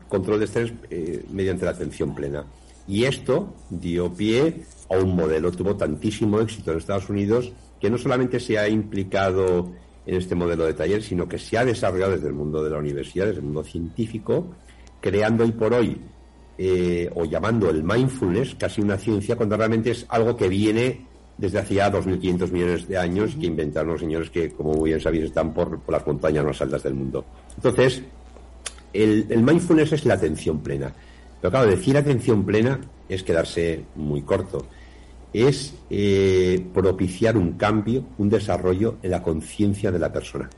control 0.08 0.40
de 0.40 0.46
estrés 0.46 0.74
eh, 0.90 1.26
mediante 1.32 1.66
la 1.66 1.72
atención 1.72 2.14
plena. 2.14 2.46
Y 2.88 3.06
esto 3.06 3.56
dio 3.70 4.12
pie 4.14 4.64
a 4.90 4.98
un 4.98 5.16
modelo, 5.16 5.52
tuvo 5.52 5.76
tantísimo 5.76 6.40
éxito 6.40 6.72
en 6.72 6.80
Estados 6.80 7.10
Unidos 7.10 7.54
que 7.80 7.90
no 7.90 7.98
solamente 7.98 8.40
se 8.40 8.58
ha 8.58 8.68
implicado 8.68 9.72
en 10.06 10.16
este 10.16 10.36
modelo 10.36 10.66
de 10.66 10.74
taller, 10.74 11.04
sino 11.04 11.28
que 11.28 11.38
se 11.38 11.58
ha 11.58 11.66
desarrollado 11.66 12.14
desde 12.14 12.28
el 12.28 12.34
mundo 12.34 12.64
de 12.64 12.70
la 12.70 12.78
universidad, 12.78 13.28
desde 13.28 13.40
el 13.40 13.46
mundo 13.46 13.64
científico, 13.64 14.48
creando 15.00 15.44
hoy 15.44 15.52
por 15.52 15.74
hoy 15.74 15.98
eh, 16.58 17.10
o 17.16 17.26
llamando 17.26 17.70
el 17.70 17.84
mindfulness 17.84 18.56
casi 18.56 18.82
una 18.82 18.98
ciencia, 18.98 19.36
cuando 19.36 19.56
realmente 19.56 19.92
es 19.92 20.06
algo 20.10 20.36
que 20.36 20.50
viene 20.50 21.06
desde 21.38 21.60
hace 21.60 21.76
ya 21.76 21.92
2.500 21.92 22.52
millones 22.52 22.88
de 22.88 22.98
años 22.98 23.36
que 23.40 23.46
inventaron 23.46 23.92
los 23.92 24.02
señores 24.02 24.30
que, 24.30 24.52
como 24.52 24.74
muy 24.74 24.90
bien 24.90 25.00
sabéis, 25.00 25.26
están 25.26 25.54
por, 25.54 25.80
las 25.88 26.06
montañas 26.06 26.44
más 26.44 26.62
altas 26.62 26.84
del 26.84 26.96
mundo. 26.96 27.24
Entonces, 27.56 28.02
el, 28.92 29.26
el 29.30 29.44
mindfulness 29.44 29.94
es 29.94 30.06
la 30.06 30.16
atención 30.16 30.60
plena. 30.60 30.94
Pero 31.40 31.52
claro, 31.52 31.70
decir 31.70 31.96
atención 31.96 32.44
plena 32.44 32.82
es 33.08 33.24
quedarse 33.24 33.86
muy 33.96 34.24
corto 34.24 34.66
es 35.34 35.74
eh, 35.90 36.66
propiciar 36.74 37.38
un 37.38 37.54
cambio, 37.54 38.06
un 38.18 38.30
desarrollo 38.30 38.98
en 39.02 39.12
la 39.12 39.22
conciencia 39.22 39.92
de 39.92 40.00
la 40.00 40.12
persona. 40.12 40.50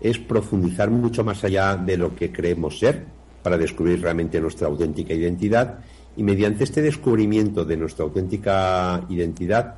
Es 0.00 0.18
profundizar 0.18 0.90
mucho 0.90 1.24
más 1.24 1.42
allá 1.44 1.76
de 1.76 1.96
lo 1.96 2.14
que 2.14 2.32
creemos 2.32 2.78
ser 2.78 3.04
para 3.42 3.56
descubrir 3.56 4.00
realmente 4.00 4.40
nuestra 4.40 4.68
auténtica 4.68 5.14
identidad 5.14 5.78
y 6.16 6.22
mediante 6.22 6.64
este 6.64 6.82
descubrimiento 6.82 7.64
de 7.64 7.76
nuestra 7.76 8.04
auténtica 8.04 9.04
identidad 9.08 9.76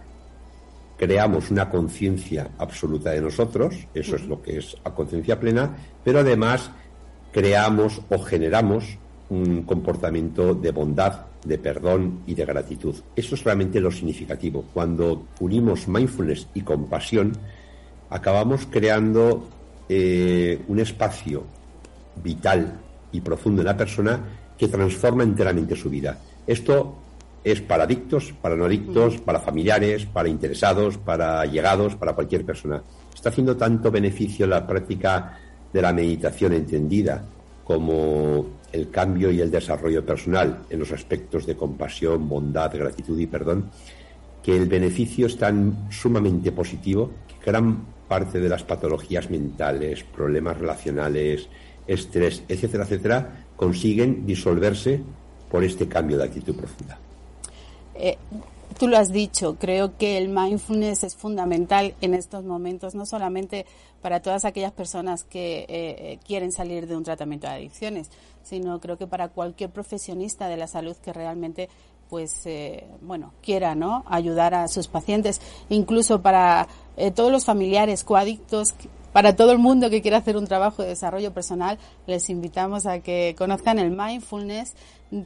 creamos 1.01 1.51
una 1.51 1.71
conciencia 1.71 2.51
absoluta 2.59 3.11
de 3.13 3.23
nosotros, 3.23 3.75
eso 3.95 4.17
es 4.17 4.27
lo 4.27 4.43
que 4.43 4.59
es 4.59 4.77
a 4.85 4.91
conciencia 4.91 5.41
plena, 5.41 5.75
pero 6.05 6.19
además 6.19 6.71
creamos 7.33 8.03
o 8.11 8.19
generamos 8.19 8.99
un 9.31 9.63
comportamiento 9.63 10.55
de 10.55 10.71
bondad, 10.73 11.27
de 11.45 11.59
perdón 11.59 12.21
y 12.27 12.35
de 12.35 12.45
gratitud. 12.45 12.95
Eso 13.17 13.35
es 13.35 13.45
realmente 13.45 13.81
lo 13.81 13.91
significativo. 13.91 14.65
Cuando 14.73 15.27
unimos 15.41 15.89
mindfulness 15.89 16.49
y 16.55 16.61
compasión, 16.63 17.33
acabamos 18.11 18.67
creando 18.71 19.49
eh, 19.89 20.61
un 20.69 20.81
espacio 20.81 21.45
vital 22.23 22.79
y 23.13 23.21
profundo 23.21 23.63
en 23.63 23.67
la 23.67 23.77
persona 23.77 24.21
que 24.59 24.69
transforma 24.69 25.23
enteramente 25.23 25.75
su 25.75 25.89
vida. 25.89 26.19
Esto 26.47 26.97
es 27.43 27.61
para 27.63 27.85
adictos, 27.85 28.35
para 28.41 28.57
no 28.57 28.67
adictos, 28.67 29.19
para 29.19 29.41
familiares, 29.41 30.05
para 30.05 30.29
interesados, 30.29 30.99
para 30.99 31.47
llegados, 31.47 31.97
para 31.97 32.13
cualquier 32.13 32.45
persona. 32.45 32.83
Está 33.15 33.31
haciendo 33.31 33.57
tanto 33.57 33.91
beneficio 33.91 34.47
la 34.47 34.67
práctica 34.67 35.39
de 35.73 35.83
la 35.83 35.93
meditación 35.93 36.53
entendida 36.53 37.25
como 37.65 38.60
el 38.73 38.91
cambio 38.91 39.31
y 39.31 39.41
el 39.41 39.51
desarrollo 39.51 40.05
personal 40.05 40.63
en 40.71 40.79
los 40.79 40.93
aspectos 40.93 41.47
de 41.47 41.57
compasión, 41.57 42.29
bondad, 42.29 42.73
gratitud 42.73 43.19
y 43.19 43.27
perdón, 43.27 43.71
que 44.43 44.57
el 44.57 44.67
beneficio 44.67 45.27
es 45.27 45.37
tan 45.37 45.89
sumamente 45.91 46.53
positivo 46.53 47.11
que 47.27 47.51
gran 47.51 47.85
parte 48.09 48.41
de 48.41 48.49
las 48.49 48.65
patologías 48.65 49.31
mentales, 49.31 50.03
problemas 50.03 50.59
relacionales, 50.59 51.49
estrés, 51.87 52.43
etcétera, 52.49 52.85
etcétera, 52.85 53.45
consiguen 53.57 54.27
disolverse 54.27 55.01
por 55.51 55.65
este 55.65 55.89
cambio 55.89 56.17
de 56.17 56.25
actitud 56.25 56.55
profunda. 56.55 56.99
Eh, 57.95 58.17
tú 58.79 58.89
lo 58.89 58.97
has 58.97 59.11
dicho, 59.13 59.57
creo 59.59 59.97
que 59.97 60.19
el 60.19 60.29
mindfulness 60.29 61.05
es 61.05 61.17
fundamental 61.17 61.95
en 62.01 62.15
estos 62.15 62.45
momentos, 62.45 62.95
no 62.95 63.07
solamente 63.07 63.67
para 64.01 64.21
todas 64.21 64.45
aquellas 64.45 64.73
personas 64.73 65.25
que 65.25 65.61
eh, 65.61 65.67
eh, 65.69 66.19
quieren 66.27 66.53
salir 66.53 66.87
de 66.87 66.97
un 66.97 67.05
tratamiento 67.05 67.47
de 67.47 67.55
adicciones, 67.55 68.11
sino 68.43 68.81
creo 68.81 68.97
que 68.97 69.07
para 69.07 69.29
cualquier 69.29 69.71
profesionista 69.71 70.49
de 70.49 70.57
la 70.57 70.67
salud 70.67 70.97
que 70.97 71.13
realmente 71.13 71.69
pues 72.09 72.45
eh, 72.47 72.89
bueno 73.03 73.33
quiera 73.41 73.77
no 73.77 74.05
ayudar 74.09 74.53
a 74.55 74.67
sus 74.67 74.89
pacientes 74.89 75.41
incluso 75.69 76.23
para 76.23 76.67
todos 77.15 77.31
los 77.31 77.45
familiares 77.45 78.03
coadictos 78.03 78.75
para 79.13 79.37
todo 79.37 79.53
el 79.53 79.59
mundo 79.59 79.91
que 79.91 80.03
quiera 80.03 80.19
hacer 80.19 80.37
un 80.37 80.47
trabajo 80.47 80.83
de 80.83 80.89
desarrollo 80.89 81.33
personal 81.33 81.79
les 82.07 82.31
invitamos 82.31 82.87
a 82.87 83.01
que 83.01 83.35
conozcan 83.37 83.79
el 83.79 83.91
mindfulness 83.91 84.75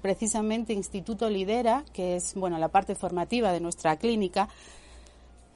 precisamente 0.01 0.73
Instituto 0.73 1.29
Lidera 1.29 1.85
que 1.92 2.16
es 2.16 2.35
bueno 2.35 2.59
la 2.59 2.68
parte 2.68 2.94
formativa 2.94 3.53
de 3.53 3.61
nuestra 3.61 3.97
clínica 3.97 4.49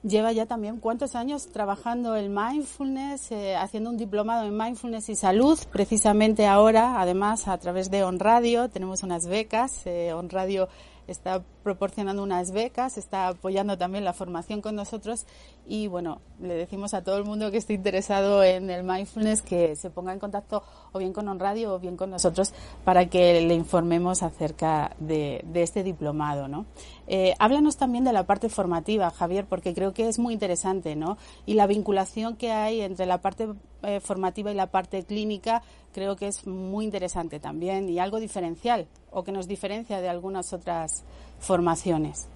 lleva 0.03 0.33
ya 0.33 0.47
también 0.47 0.79
cuántos 0.79 1.15
años 1.15 1.49
trabajando 1.49 2.15
el 2.15 2.31
mindfulness, 2.31 3.33
eh, 3.33 3.57
haciendo 3.57 3.91
un 3.91 3.97
diplomado 3.97 4.47
en 4.47 4.57
mindfulness 4.57 5.09
y 5.09 5.17
salud. 5.17 5.59
Precisamente 5.73 6.47
ahora, 6.47 7.01
además, 7.01 7.49
a 7.49 7.59
través 7.59 7.91
de 7.91 8.05
On 8.05 8.19
Radio, 8.19 8.69
tenemos 8.69 9.03
unas 9.03 9.27
becas. 9.27 9.87
Eh, 9.87 10.13
On 10.13 10.29
Radio 10.31 10.69
está 11.07 11.43
proporcionando 11.69 12.23
unas 12.23 12.51
becas, 12.51 12.97
está 12.97 13.29
apoyando 13.29 13.77
también 13.77 14.03
la 14.03 14.15
formación 14.15 14.63
con 14.63 14.75
nosotros 14.75 15.27
y 15.67 15.87
bueno, 15.87 16.23
le 16.41 16.55
decimos 16.55 16.95
a 16.95 17.05
todo 17.05 17.19
el 17.19 17.25
mundo 17.25 17.51
que 17.51 17.59
esté 17.59 17.75
interesado 17.75 18.43
en 18.43 18.71
el 18.71 18.85
mindfulness 18.85 19.43
que 19.43 19.77
se 19.77 19.91
ponga 19.91 20.15
en 20.15 20.19
contacto 20.19 20.63
o 20.93 20.99
bien 20.99 21.13
con 21.13 21.29
On 21.29 21.39
Radio 21.39 21.75
o 21.75 21.79
bien 21.79 21.99
con 21.99 22.09
nosotros 22.09 22.55
para 22.87 23.11
que 23.11 23.43
le 23.43 23.53
informemos 23.53 24.23
acerca 24.23 24.97
de, 24.99 25.45
este 25.53 25.83
diplomado, 25.83 26.49
¿no? 26.49 26.65
Eh, 27.07 27.35
háblanos 27.39 27.77
también 27.77 28.05
de 28.05 28.15
la 28.15 28.25
parte 28.25 28.49
formativa, 28.49 29.11
Javier, 29.11 29.45
porque 29.45 29.75
creo 29.75 29.93
que 29.93 30.09
es 30.09 30.19
muy 30.19 30.33
interesante, 30.33 30.97
¿no? 30.97 31.19
Y 31.45 31.53
la 31.53 31.67
vinculación 31.67 32.37
que 32.37 32.51
hay 32.51 32.81
entre 32.81 33.05
la 33.05 33.21
parte 33.21 33.49
eh, 33.83 34.01
formativa 34.01 34.51
y 34.51 34.55
la 34.55 34.69
parte 34.69 35.03
clínica 35.03 35.63
creo 35.93 36.17
que 36.17 36.29
es 36.29 36.47
muy 36.47 36.85
interesante 36.85 37.41
también 37.41 37.89
y 37.89 37.99
algo 37.99 38.21
diferencial 38.21 38.87
o 39.11 39.25
que 39.25 39.33
nos 39.33 39.49
diferencia 39.49 40.01
de 40.01 40.09
algunas 40.09 40.53
otras 40.53 41.05
formaciones. 41.41 42.27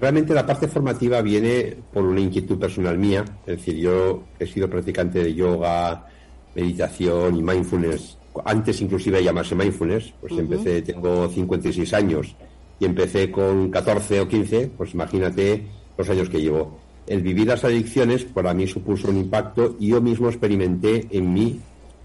Realmente 0.00 0.32
la 0.32 0.46
parte 0.46 0.66
formativa 0.66 1.20
viene 1.20 1.76
por 1.92 2.04
una 2.04 2.20
inquietud 2.20 2.58
personal 2.58 2.96
mía, 2.96 3.24
es 3.46 3.58
decir, 3.58 3.76
yo 3.76 4.22
he 4.38 4.46
sido 4.46 4.68
practicante 4.68 5.22
de 5.22 5.34
yoga, 5.34 6.06
meditación 6.54 7.36
y 7.36 7.42
mindfulness, 7.42 8.16
antes 8.44 8.80
inclusive 8.80 9.18
de 9.18 9.24
llamarse 9.24 9.54
mindfulness, 9.54 10.14
pues 10.20 10.32
empecé, 10.32 10.82
tengo 10.82 11.28
56 11.28 11.92
años 11.94 12.34
y 12.78 12.84
empecé 12.84 13.30
con 13.30 13.70
14 13.70 14.20
o 14.20 14.28
15, 14.28 14.70
pues 14.76 14.94
imagínate 14.94 15.66
los 15.96 16.08
años 16.08 16.28
que 16.28 16.40
llevo. 16.40 16.78
El 17.06 17.22
vivir 17.22 17.48
las 17.48 17.64
adicciones 17.64 18.24
para 18.24 18.54
mí 18.54 18.66
supuso 18.66 19.08
un 19.08 19.16
impacto 19.16 19.76
y 19.80 19.88
yo 19.88 20.00
mismo 20.00 20.28
experimenté 20.28 21.08
en 21.10 21.32
mí 21.32 21.60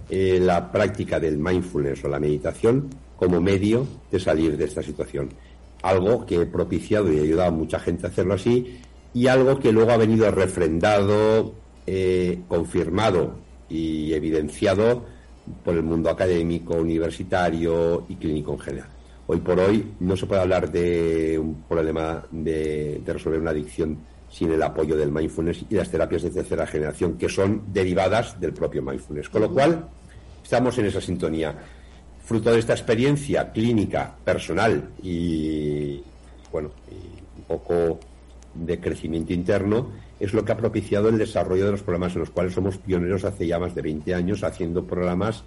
eh, 0.09 0.39
la 0.41 0.71
práctica 0.71 1.19
del 1.19 1.37
mindfulness 1.37 2.03
o 2.03 2.07
la 2.07 2.19
meditación 2.19 2.89
como 3.15 3.39
medio 3.39 3.87
de 4.11 4.19
salir 4.19 4.57
de 4.57 4.65
esta 4.65 4.81
situación. 4.81 5.29
Algo 5.81 6.25
que 6.25 6.41
he 6.41 6.45
propiciado 6.45 7.11
y 7.11 7.19
ayudado 7.19 7.49
a 7.49 7.51
mucha 7.51 7.79
gente 7.79 8.07
a 8.07 8.09
hacerlo 8.09 8.33
así 8.33 8.81
y 9.13 9.27
algo 9.27 9.59
que 9.59 9.71
luego 9.71 9.91
ha 9.91 9.97
venido 9.97 10.29
refrendado, 10.29 11.53
eh, 11.87 12.39
confirmado 12.49 13.35
y 13.69 14.13
evidenciado 14.13 15.05
por 15.63 15.75
el 15.75 15.83
mundo 15.83 16.09
académico, 16.09 16.75
universitario 16.75 18.05
y 18.09 18.15
clínico 18.15 18.53
en 18.53 18.59
general. 18.59 18.89
Hoy 19.27 19.39
por 19.39 19.59
hoy 19.59 19.93
no 20.01 20.17
se 20.17 20.25
puede 20.25 20.41
hablar 20.41 20.71
de 20.71 21.39
un 21.39 21.63
problema 21.63 22.25
de, 22.29 23.01
de 23.03 23.13
resolver 23.13 23.39
una 23.39 23.51
adicción 23.51 23.97
sin 24.29 24.51
el 24.51 24.61
apoyo 24.61 24.97
del 24.97 25.11
mindfulness 25.11 25.65
y 25.69 25.75
las 25.75 25.89
terapias 25.89 26.23
de 26.23 26.31
tercera 26.31 26.67
generación 26.67 27.17
que 27.17 27.29
son 27.29 27.63
derivadas 27.71 28.39
del 28.39 28.53
propio 28.53 28.81
mindfulness. 28.81 29.29
Con 29.29 29.43
lo 29.43 29.49
cual, 29.49 29.87
estamos 30.43 30.77
en 30.77 30.87
esa 30.87 30.99
sintonía 30.99 31.55
fruto 32.25 32.51
de 32.51 32.59
esta 32.59 32.73
experiencia 32.73 33.51
clínica, 33.51 34.15
personal 34.25 34.89
y, 35.01 36.01
bueno, 36.51 36.71
un 37.37 37.43
poco 37.43 37.99
de 38.55 38.79
crecimiento 38.79 39.31
interno 39.31 39.91
es 40.19 40.33
lo 40.33 40.43
que 40.43 40.51
ha 40.53 40.57
propiciado 40.57 41.09
el 41.09 41.17
desarrollo 41.17 41.65
de 41.65 41.71
los 41.71 41.83
programas 41.83 42.13
en 42.13 42.21
los 42.21 42.29
cuales 42.31 42.53
somos 42.53 42.77
pioneros 42.77 43.25
hace 43.25 43.45
ya 43.45 43.59
más 43.59 43.75
de 43.75 43.81
20 43.81 44.15
años 44.15 44.43
haciendo 44.43 44.85
programas 44.85 45.43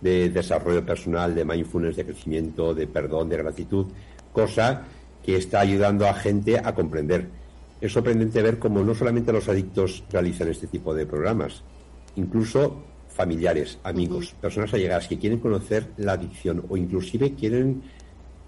de 0.00 0.30
desarrollo 0.30 0.84
personal, 0.84 1.34
de 1.34 1.44
mindfulness, 1.44 1.96
de 1.96 2.06
crecimiento, 2.06 2.74
de 2.74 2.86
perdón, 2.86 3.28
de 3.28 3.36
gratitud, 3.36 3.86
cosa 4.32 4.82
que 5.24 5.36
está 5.36 5.60
ayudando 5.60 6.06
a 6.06 6.14
gente 6.14 6.58
a 6.58 6.74
comprender. 6.74 7.28
Es 7.80 7.92
sorprendente 7.92 8.42
ver 8.42 8.58
cómo 8.58 8.82
no 8.82 8.94
solamente 8.94 9.32
los 9.32 9.48
adictos 9.48 10.02
realizan 10.10 10.48
este 10.48 10.66
tipo 10.66 10.94
de 10.94 11.06
programas, 11.06 11.62
incluso 12.16 12.82
familiares, 13.18 13.78
amigos, 13.82 14.32
personas 14.40 14.72
allegadas 14.72 15.08
que 15.08 15.18
quieren 15.18 15.40
conocer 15.40 15.88
la 15.96 16.12
adicción 16.12 16.64
o 16.68 16.76
inclusive 16.76 17.34
quieren 17.34 17.82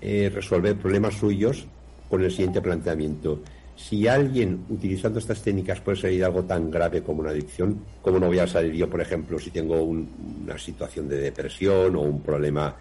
eh, 0.00 0.30
resolver 0.32 0.76
problemas 0.76 1.14
suyos 1.14 1.66
con 2.08 2.22
el 2.22 2.30
siguiente 2.30 2.62
planteamiento. 2.62 3.40
Si 3.74 4.06
alguien 4.06 4.64
utilizando 4.68 5.18
estas 5.18 5.42
técnicas 5.42 5.80
puede 5.80 5.98
salir 5.98 6.20
de 6.20 6.24
algo 6.24 6.44
tan 6.44 6.70
grave 6.70 7.02
como 7.02 7.22
una 7.22 7.30
adicción, 7.30 7.80
¿cómo 8.00 8.20
no 8.20 8.28
voy 8.28 8.38
a 8.38 8.46
salir 8.46 8.72
yo, 8.74 8.88
por 8.88 9.00
ejemplo, 9.00 9.40
si 9.40 9.50
tengo 9.50 9.82
una 9.82 10.56
situación 10.56 11.08
de 11.08 11.16
depresión 11.16 11.96
o 11.96 12.02
un 12.02 12.22
problema 12.22 12.76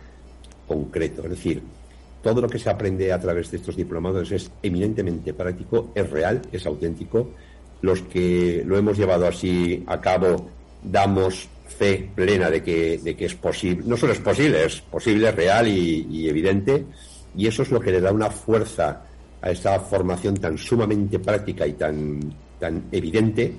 concreto? 0.68 1.24
Es 1.24 1.30
decir, 1.32 1.64
todo 2.22 2.40
lo 2.40 2.48
que 2.48 2.60
se 2.60 2.70
aprende 2.70 3.12
a 3.12 3.20
través 3.20 3.50
de 3.50 3.58
estos 3.58 3.76
diplomados 3.76 4.32
es 4.32 4.52
eminentemente 4.62 5.34
práctico, 5.34 5.92
es 5.96 6.08
real, 6.08 6.40
es 6.52 6.68
auténtico. 6.68 7.32
Los 7.82 8.04
que 8.04 8.62
lo 8.64 8.78
hemos 8.78 8.96
llevado 8.96 9.26
así 9.26 9.84
a 9.88 10.00
cabo 10.00 10.50
damos 10.84 11.50
fe 11.70 12.10
plena 12.14 12.50
de 12.50 12.62
que, 12.62 12.98
de 12.98 13.16
que 13.16 13.26
es 13.26 13.36
posible, 13.36 13.84
no 13.86 13.96
solo 13.96 14.14
es 14.14 14.20
posible, 14.20 14.66
es 14.66 14.82
posible, 14.82 15.32
real 15.32 15.68
y 15.68 16.28
evidente, 16.28 16.86
y 17.36 17.48
eso 17.48 17.64
es 17.64 17.72
lo 17.72 17.80
que 17.80 17.92
le 17.92 18.02
da 18.02 18.12
una 18.12 18.30
fuerza 18.30 19.04
a 19.42 19.52
esta 19.52 19.80
formación 19.80 20.36
tan 20.36 20.58
sumamente 20.58 21.20
práctica 21.20 21.66
y 21.66 21.74
tan, 21.74 22.20
tan 22.60 22.86
evidente 22.92 23.54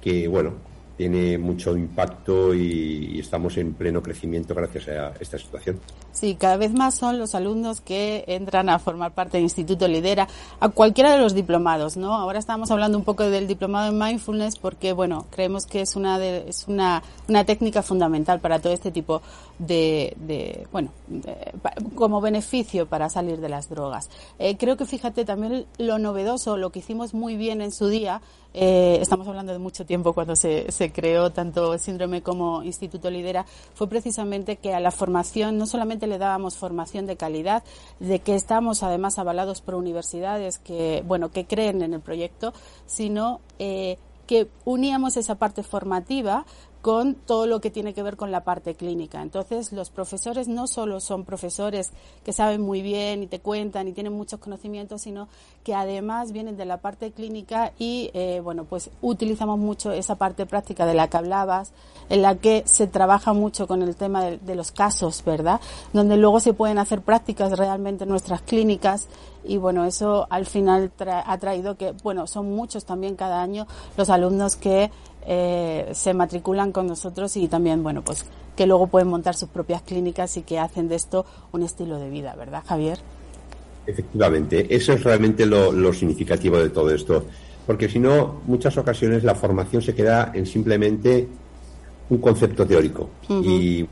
que, 0.00 0.26
bueno, 0.26 0.54
tiene 1.00 1.38
mucho 1.38 1.74
impacto 1.78 2.52
y, 2.52 3.18
estamos 3.18 3.56
en 3.56 3.72
pleno 3.72 4.02
crecimiento 4.02 4.54
gracias 4.54 4.88
a 4.88 5.14
esta 5.18 5.38
situación. 5.38 5.80
Sí, 6.12 6.34
cada 6.34 6.58
vez 6.58 6.74
más 6.74 6.94
son 6.94 7.18
los 7.18 7.34
alumnos 7.34 7.80
que 7.80 8.24
entran 8.26 8.68
a 8.68 8.78
formar 8.78 9.12
parte 9.12 9.38
del 9.38 9.44
Instituto 9.44 9.88
Lidera, 9.88 10.28
a 10.58 10.68
cualquiera 10.68 11.12
de 11.12 11.18
los 11.18 11.32
diplomados, 11.32 11.96
¿no? 11.96 12.14
Ahora 12.14 12.38
estamos 12.38 12.70
hablando 12.70 12.98
un 12.98 13.04
poco 13.04 13.22
del 13.30 13.46
diplomado 13.46 13.90
en 13.90 13.98
mindfulness 13.98 14.58
porque, 14.58 14.92
bueno, 14.92 15.24
creemos 15.30 15.64
que 15.64 15.80
es 15.80 15.96
una 15.96 16.22
es 16.22 16.66
una, 16.68 17.02
una 17.28 17.44
técnica 17.46 17.82
fundamental 17.82 18.40
para 18.40 18.58
todo 18.58 18.74
este 18.74 18.90
tipo 18.90 19.22
de, 19.58 20.14
de 20.18 20.66
bueno, 20.70 20.90
como 21.94 22.20
beneficio 22.20 22.86
para 22.86 23.08
salir 23.08 23.40
de 23.40 23.48
las 23.48 23.70
drogas. 23.70 24.10
Eh, 24.38 24.58
creo 24.58 24.76
que 24.76 24.84
fíjate 24.84 25.24
también 25.24 25.64
lo 25.78 25.98
novedoso, 25.98 26.58
lo 26.58 26.70
que 26.70 26.80
hicimos 26.80 27.14
muy 27.14 27.36
bien 27.36 27.62
en 27.62 27.72
su 27.72 27.88
día, 27.88 28.20
eh, 28.52 28.98
estamos 29.00 29.28
hablando 29.28 29.52
de 29.52 29.60
mucho 29.60 29.86
tiempo 29.86 30.12
cuando 30.12 30.34
se, 30.34 30.72
se 30.72 30.89
creó 30.92 31.30
tanto 31.30 31.76
síndrome 31.78 32.22
como 32.22 32.62
Instituto 32.62 33.10
Lidera, 33.10 33.46
fue 33.74 33.88
precisamente 33.88 34.56
que 34.56 34.74
a 34.74 34.80
la 34.80 34.90
formación 34.90 35.58
no 35.58 35.66
solamente 35.66 36.06
le 36.06 36.18
dábamos 36.18 36.56
formación 36.56 37.06
de 37.06 37.16
calidad, 37.16 37.62
de 37.98 38.20
que 38.20 38.34
estamos 38.34 38.82
además 38.82 39.18
avalados 39.18 39.60
por 39.60 39.74
universidades 39.74 40.58
que, 40.58 41.02
bueno, 41.06 41.30
que 41.30 41.46
creen 41.46 41.82
en 41.82 41.94
el 41.94 42.00
proyecto, 42.00 42.52
sino 42.86 43.40
eh, 43.58 43.98
que 44.26 44.48
uníamos 44.64 45.16
esa 45.16 45.34
parte 45.34 45.64
formativa 45.64 46.46
con 46.82 47.14
todo 47.14 47.46
lo 47.46 47.60
que 47.60 47.70
tiene 47.70 47.92
que 47.92 48.02
ver 48.02 48.16
con 48.16 48.30
la 48.30 48.44
parte 48.44 48.74
clínica. 48.74 49.20
Entonces, 49.20 49.72
los 49.72 49.90
profesores 49.90 50.48
no 50.48 50.66
solo 50.66 51.00
son 51.00 51.24
profesores 51.24 51.92
que 52.24 52.32
saben 52.32 52.62
muy 52.62 52.80
bien 52.80 53.22
y 53.22 53.26
te 53.26 53.40
cuentan 53.40 53.88
y 53.88 53.92
tienen 53.92 54.12
muchos 54.12 54.40
conocimientos, 54.40 55.02
sino 55.02 55.28
que 55.62 55.74
además 55.74 56.32
vienen 56.32 56.56
de 56.56 56.64
la 56.64 56.78
parte 56.78 57.12
clínica 57.12 57.72
y, 57.78 58.10
eh, 58.14 58.40
bueno, 58.42 58.64
pues 58.64 58.90
utilizamos 59.02 59.58
mucho 59.58 59.92
esa 59.92 60.14
parte 60.14 60.46
práctica 60.46 60.86
de 60.86 60.94
la 60.94 61.08
que 61.08 61.18
hablabas, 61.18 61.72
en 62.08 62.22
la 62.22 62.36
que 62.36 62.62
se 62.66 62.86
trabaja 62.86 63.32
mucho 63.32 63.66
con 63.66 63.82
el 63.82 63.94
tema 63.94 64.24
de, 64.24 64.54
los 64.54 64.72
casos, 64.72 65.22
¿verdad? 65.24 65.60
Donde 65.92 66.16
luego 66.16 66.40
se 66.40 66.54
pueden 66.54 66.78
hacer 66.78 67.02
prácticas 67.02 67.56
realmente 67.56 68.04
en 68.04 68.10
nuestras 68.10 68.42
clínicas 68.42 69.06
y 69.44 69.56
bueno, 69.56 69.84
eso 69.84 70.26
al 70.30 70.46
final 70.46 70.90
ha 70.98 71.38
traído 71.38 71.76
que, 71.76 71.92
bueno, 72.02 72.26
son 72.26 72.50
muchos 72.50 72.84
también 72.84 73.16
cada 73.16 73.42
año 73.42 73.66
los 73.96 74.10
alumnos 74.10 74.56
que 74.56 74.90
eh, 75.26 75.88
se 75.92 76.14
matriculan 76.14 76.72
con 76.72 76.86
nosotros 76.86 77.36
y 77.36 77.48
también, 77.48 77.82
bueno, 77.82 78.02
pues 78.02 78.24
que 78.56 78.66
luego 78.66 78.86
pueden 78.86 79.08
montar 79.08 79.34
sus 79.34 79.48
propias 79.48 79.82
clínicas 79.82 80.36
y 80.36 80.42
que 80.42 80.58
hacen 80.58 80.88
de 80.88 80.94
esto 80.94 81.24
un 81.52 81.62
estilo 81.62 81.98
de 81.98 82.10
vida, 82.10 82.34
¿verdad, 82.36 82.62
Javier? 82.66 82.98
Efectivamente, 83.86 84.66
eso 84.74 84.92
es 84.92 85.02
realmente 85.02 85.46
lo, 85.46 85.92
significativo 85.92 86.58
de 86.58 86.70
todo 86.70 86.90
esto, 86.90 87.24
porque 87.66 87.88
si 87.88 87.98
no, 87.98 88.40
muchas 88.46 88.76
ocasiones 88.76 89.24
la 89.24 89.34
formación 89.34 89.82
se 89.82 89.94
queda 89.94 90.32
en 90.34 90.46
simplemente 90.46 91.26
un 92.10 92.18
concepto 92.18 92.66
teórico 92.66 93.08
y 93.28 93.86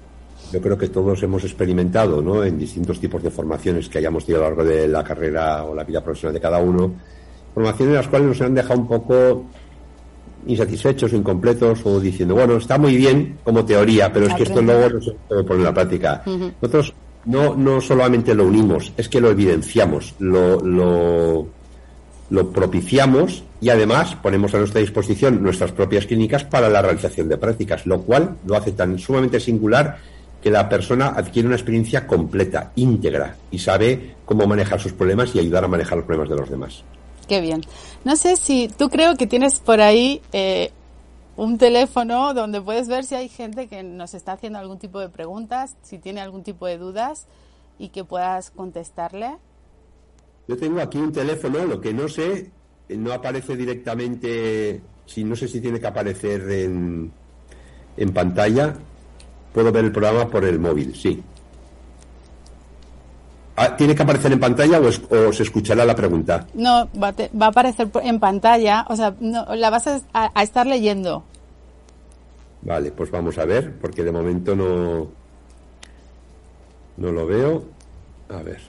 yo 0.52 0.60
creo 0.60 0.78
que 0.78 0.88
todos 0.88 1.22
hemos 1.22 1.44
experimentado, 1.44 2.22
¿no? 2.22 2.44
En 2.44 2.58
distintos 2.58 3.00
tipos 3.00 3.22
de 3.22 3.30
formaciones 3.30 3.88
que 3.88 3.98
hayamos 3.98 4.24
tenido 4.24 4.44
a 4.44 4.50
lo 4.50 4.56
largo 4.56 4.70
de 4.70 4.88
la 4.88 5.04
carrera 5.04 5.64
o 5.64 5.74
la 5.74 5.84
vida 5.84 6.02
profesional 6.02 6.34
de 6.34 6.40
cada 6.40 6.58
uno, 6.58 6.94
formaciones 7.54 7.92
en 7.92 7.96
las 7.96 8.08
cuales 8.08 8.28
nos 8.28 8.40
han 8.40 8.54
dejado 8.54 8.80
un 8.80 8.88
poco 8.88 9.44
insatisfechos, 10.46 11.12
incompletos 11.12 11.84
o 11.84 12.00
diciendo, 12.00 12.34
bueno, 12.34 12.56
está 12.56 12.78
muy 12.78 12.96
bien 12.96 13.38
como 13.44 13.64
teoría, 13.64 14.12
pero 14.12 14.26
es 14.26 14.34
que 14.34 14.44
esto 14.44 14.62
luego 14.62 14.88
no 14.88 15.02
se 15.02 15.12
puede 15.28 15.44
poner 15.44 15.58
en 15.60 15.64
la 15.64 15.74
práctica. 15.74 16.22
Nosotros 16.26 16.94
no, 17.26 17.54
no 17.54 17.80
solamente 17.80 18.34
lo 18.34 18.46
unimos, 18.46 18.92
es 18.96 19.08
que 19.08 19.20
lo 19.20 19.30
evidenciamos, 19.30 20.14
lo, 20.18 20.60
lo, 20.60 21.48
lo 22.30 22.50
propiciamos 22.50 23.44
y 23.60 23.68
además 23.70 24.16
ponemos 24.22 24.54
a 24.54 24.58
nuestra 24.58 24.80
disposición 24.80 25.42
nuestras 25.42 25.72
propias 25.72 26.06
clínicas 26.06 26.44
para 26.44 26.68
la 26.68 26.80
realización 26.80 27.28
de 27.28 27.36
prácticas, 27.36 27.86
lo 27.86 28.02
cual 28.02 28.36
lo 28.46 28.56
hace 28.56 28.72
tan 28.72 28.98
sumamente 28.98 29.40
singular 29.40 29.98
que 30.42 30.50
la 30.50 30.68
persona 30.68 31.08
adquiere 31.08 31.48
una 31.48 31.56
experiencia 31.56 32.06
completa, 32.06 32.72
íntegra 32.76 33.36
y 33.50 33.58
sabe 33.58 34.16
cómo 34.24 34.46
manejar 34.46 34.80
sus 34.80 34.92
problemas 34.92 35.34
y 35.34 35.40
ayudar 35.40 35.64
a 35.64 35.68
manejar 35.68 35.98
los 35.98 36.06
problemas 36.06 36.30
de 36.30 36.36
los 36.36 36.50
demás. 36.50 36.84
Qué 37.26 37.40
bien. 37.40 37.60
No 38.04 38.16
sé 38.16 38.36
si 38.36 38.68
tú 38.68 38.88
creo 38.88 39.16
que 39.16 39.26
tienes 39.26 39.60
por 39.60 39.80
ahí 39.80 40.22
eh, 40.32 40.70
un 41.36 41.58
teléfono 41.58 42.34
donde 42.34 42.60
puedes 42.60 42.88
ver 42.88 43.04
si 43.04 43.14
hay 43.14 43.28
gente 43.28 43.68
que 43.68 43.82
nos 43.82 44.14
está 44.14 44.32
haciendo 44.32 44.58
algún 44.58 44.78
tipo 44.78 44.98
de 45.00 45.08
preguntas, 45.08 45.76
si 45.82 45.98
tiene 45.98 46.20
algún 46.20 46.42
tipo 46.42 46.66
de 46.66 46.78
dudas 46.78 47.26
y 47.78 47.90
que 47.90 48.04
puedas 48.04 48.50
contestarle. 48.50 49.36
Yo 50.46 50.56
tengo 50.56 50.80
aquí 50.80 50.98
un 50.98 51.12
teléfono, 51.12 51.64
lo 51.64 51.80
que 51.80 51.92
no 51.92 52.08
sé, 52.08 52.50
no 52.88 53.12
aparece 53.12 53.54
directamente, 53.56 54.80
si 55.04 55.22
no 55.22 55.36
sé 55.36 55.46
si 55.46 55.60
tiene 55.60 55.78
que 55.78 55.86
aparecer 55.86 56.50
en, 56.50 57.12
en 57.96 58.12
pantalla. 58.12 58.74
Puedo 59.58 59.72
ver 59.72 59.86
el 59.86 59.90
programa 59.90 60.28
por 60.28 60.44
el 60.44 60.60
móvil, 60.60 60.94
sí. 60.94 61.20
Ah, 63.56 63.76
¿Tiene 63.76 63.92
que 63.92 64.04
aparecer 64.04 64.30
en 64.30 64.38
pantalla 64.38 64.80
o, 64.80 65.32
se 65.32 65.42
escuchará 65.42 65.84
la 65.84 65.96
pregunta? 65.96 66.46
No, 66.54 66.88
va, 66.94 67.08
a 67.08 67.46
aparecer 67.48 67.90
en 68.04 68.20
pantalla, 68.20 68.86
o 68.88 68.94
sea, 68.94 69.16
la 69.20 69.70
vas 69.70 69.88
a, 69.88 70.42
estar 70.44 70.64
leyendo. 70.64 71.24
Vale, 72.62 72.92
pues 72.92 73.10
vamos 73.10 73.36
a 73.36 73.46
ver, 73.46 73.76
porque 73.80 74.04
de 74.04 74.12
momento 74.12 74.54
no, 74.54 75.08
no 76.98 77.10
lo 77.10 77.26
veo. 77.26 77.64
A 78.28 78.40
ver, 78.42 78.60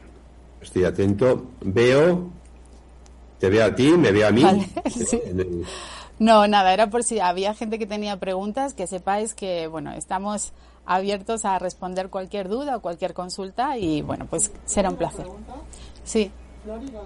estoy 0.60 0.86
atento. 0.86 1.52
Veo, 1.62 2.32
te 3.38 3.48
veo 3.48 3.64
a 3.64 3.76
ti, 3.76 3.92
me 3.92 4.12
veo 4.12 4.28
a 4.28 4.32
mí. 4.32 4.44
No, 6.20 6.46
nada, 6.48 6.74
era 6.74 6.90
por 6.90 7.06
si 7.06 7.22
había 7.22 7.54
gente 7.54 7.80
que 7.80 7.88
tenía 7.88 8.18
preguntas, 8.18 8.74
que 8.74 8.88
sepáis 8.88 9.34
que, 9.34 9.68
bueno, 9.68 9.94
estamos 9.94 10.52
abiertos 10.90 11.46
a 11.46 11.60
responder 11.60 12.10
cualquier 12.10 12.50
duda 12.50 12.78
o 12.78 12.82
cualquier 12.82 13.14
consulta 13.14 13.78
y 13.78 14.02
bueno, 14.02 14.26
pues 14.28 14.52
será 14.66 14.90
un 14.90 14.96
placer. 14.96 15.28
Sí. 16.04 16.32
Flori 16.64 16.88
pregunta, 16.88 17.06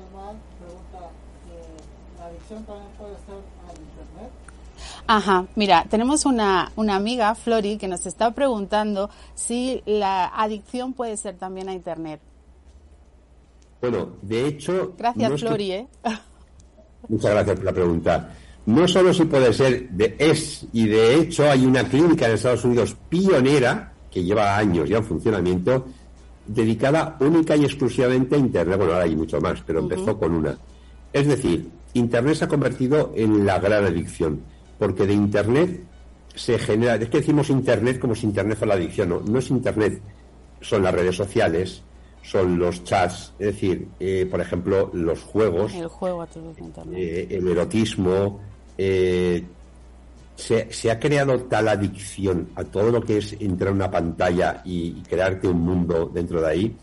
eh, 1.52 2.18
¿la 2.18 2.26
adicción 2.28 2.64
también 2.64 2.90
puede 2.98 3.16
ser 3.26 3.36
al 3.68 3.78
Internet? 3.78 4.32
Ajá, 5.06 5.46
mira, 5.56 5.86
tenemos 5.90 6.26
una, 6.26 6.72
una 6.78 6.96
amiga, 6.96 7.36
Flori, 7.36 7.78
que 7.78 7.90
nos 7.90 8.06
está 8.06 8.32
preguntando 8.32 9.10
si 9.36 9.84
la 9.86 10.28
adicción 10.28 10.94
puede 10.94 11.18
ser 11.18 11.36
también 11.36 11.68
a 11.68 11.74
Internet. 11.74 12.22
Bueno, 13.82 14.14
de 14.22 14.48
hecho... 14.48 14.94
Gracias, 14.98 15.42
Flori, 15.42 15.72
¿eh? 15.74 15.88
Muchas 17.10 17.32
gracias 17.32 17.58
por 17.58 17.66
la 17.66 17.74
pregunta 17.74 18.30
no 18.66 18.88
solo 18.88 19.14
si 19.14 19.26
puede 19.26 19.52
ser, 19.54 19.90
de, 19.90 20.16
es, 20.18 20.66
y 20.72 20.88
de 20.88 21.16
hecho 21.16 21.50
hay 21.50 21.66
una 21.66 21.84
clínica 21.84 22.28
en 22.28 22.34
Estados 22.34 22.64
Unidos 22.64 22.96
pionera, 23.10 23.94
que 24.10 24.24
lleva 24.24 24.58
años 24.58 24.88
ya 24.88 24.98
en 24.98 25.04
funcionamiento, 25.04 25.86
dedicada 26.46 27.18
única 27.20 27.56
y 27.56 27.66
exclusivamente 27.66 28.36
a 28.36 28.38
Internet. 28.38 28.78
Bueno, 28.78 28.94
ahora 28.94 29.06
hay 29.06 29.16
mucho 29.16 29.42
más, 29.42 29.62
pero 29.66 29.80
empezó 29.80 30.18
con 30.18 30.34
una. 30.34 30.58
Es 31.12 31.28
decir, 31.28 31.70
Internet 31.94 32.36
se 32.36 32.46
ha 32.46 32.48
convertido 32.48 33.12
en 33.16 33.46
la 33.46 33.60
gran 33.60 33.84
adicción, 33.86 34.42
porque 34.80 35.06
de 35.06 35.14
Internet 35.14 35.84
se 36.36 36.58
genera, 36.58 36.96
es 36.96 37.10
que 37.10 37.18
decimos 37.18 37.50
Internet 37.50 38.00
como 38.00 38.16
si 38.16 38.26
Internet 38.26 38.58
fuera 38.58 38.76
la 38.76 38.82
adicción, 38.82 39.10
no, 39.10 39.20
no 39.22 39.40
es 39.40 39.50
Internet, 39.50 40.02
son 40.62 40.84
las 40.84 40.94
redes 40.94 41.16
sociales, 41.16 41.84
son 42.24 42.58
los 42.58 42.84
chats, 42.84 43.34
es 43.38 43.48
decir, 43.48 43.88
eh, 44.00 44.28
por 44.30 44.40
ejemplo, 44.40 44.90
los 44.94 45.22
juegos, 45.22 45.74
el, 45.74 45.88
juego 45.88 46.26
eh, 46.94 47.28
el 47.30 47.48
erotismo. 47.48 48.40
Eh, 48.78 49.44
se, 50.36 50.92
ha 50.92 51.00
creado 51.00 51.40
tal 51.44 51.68
adicción 51.68 52.50
a 52.56 52.64
todo 52.64 52.92
lo 52.92 53.02
que 53.02 53.18
es 53.18 53.34
entrar 53.34 53.70
en 53.70 53.76
una 53.76 53.92
pantalla 53.92 54.62
y, 54.66 55.02
crearte 55.04 55.48
un 55.48 55.62
mundo 55.62 56.10
dentro 56.14 56.42
de 56.42 56.48
ahí, 56.50 56.76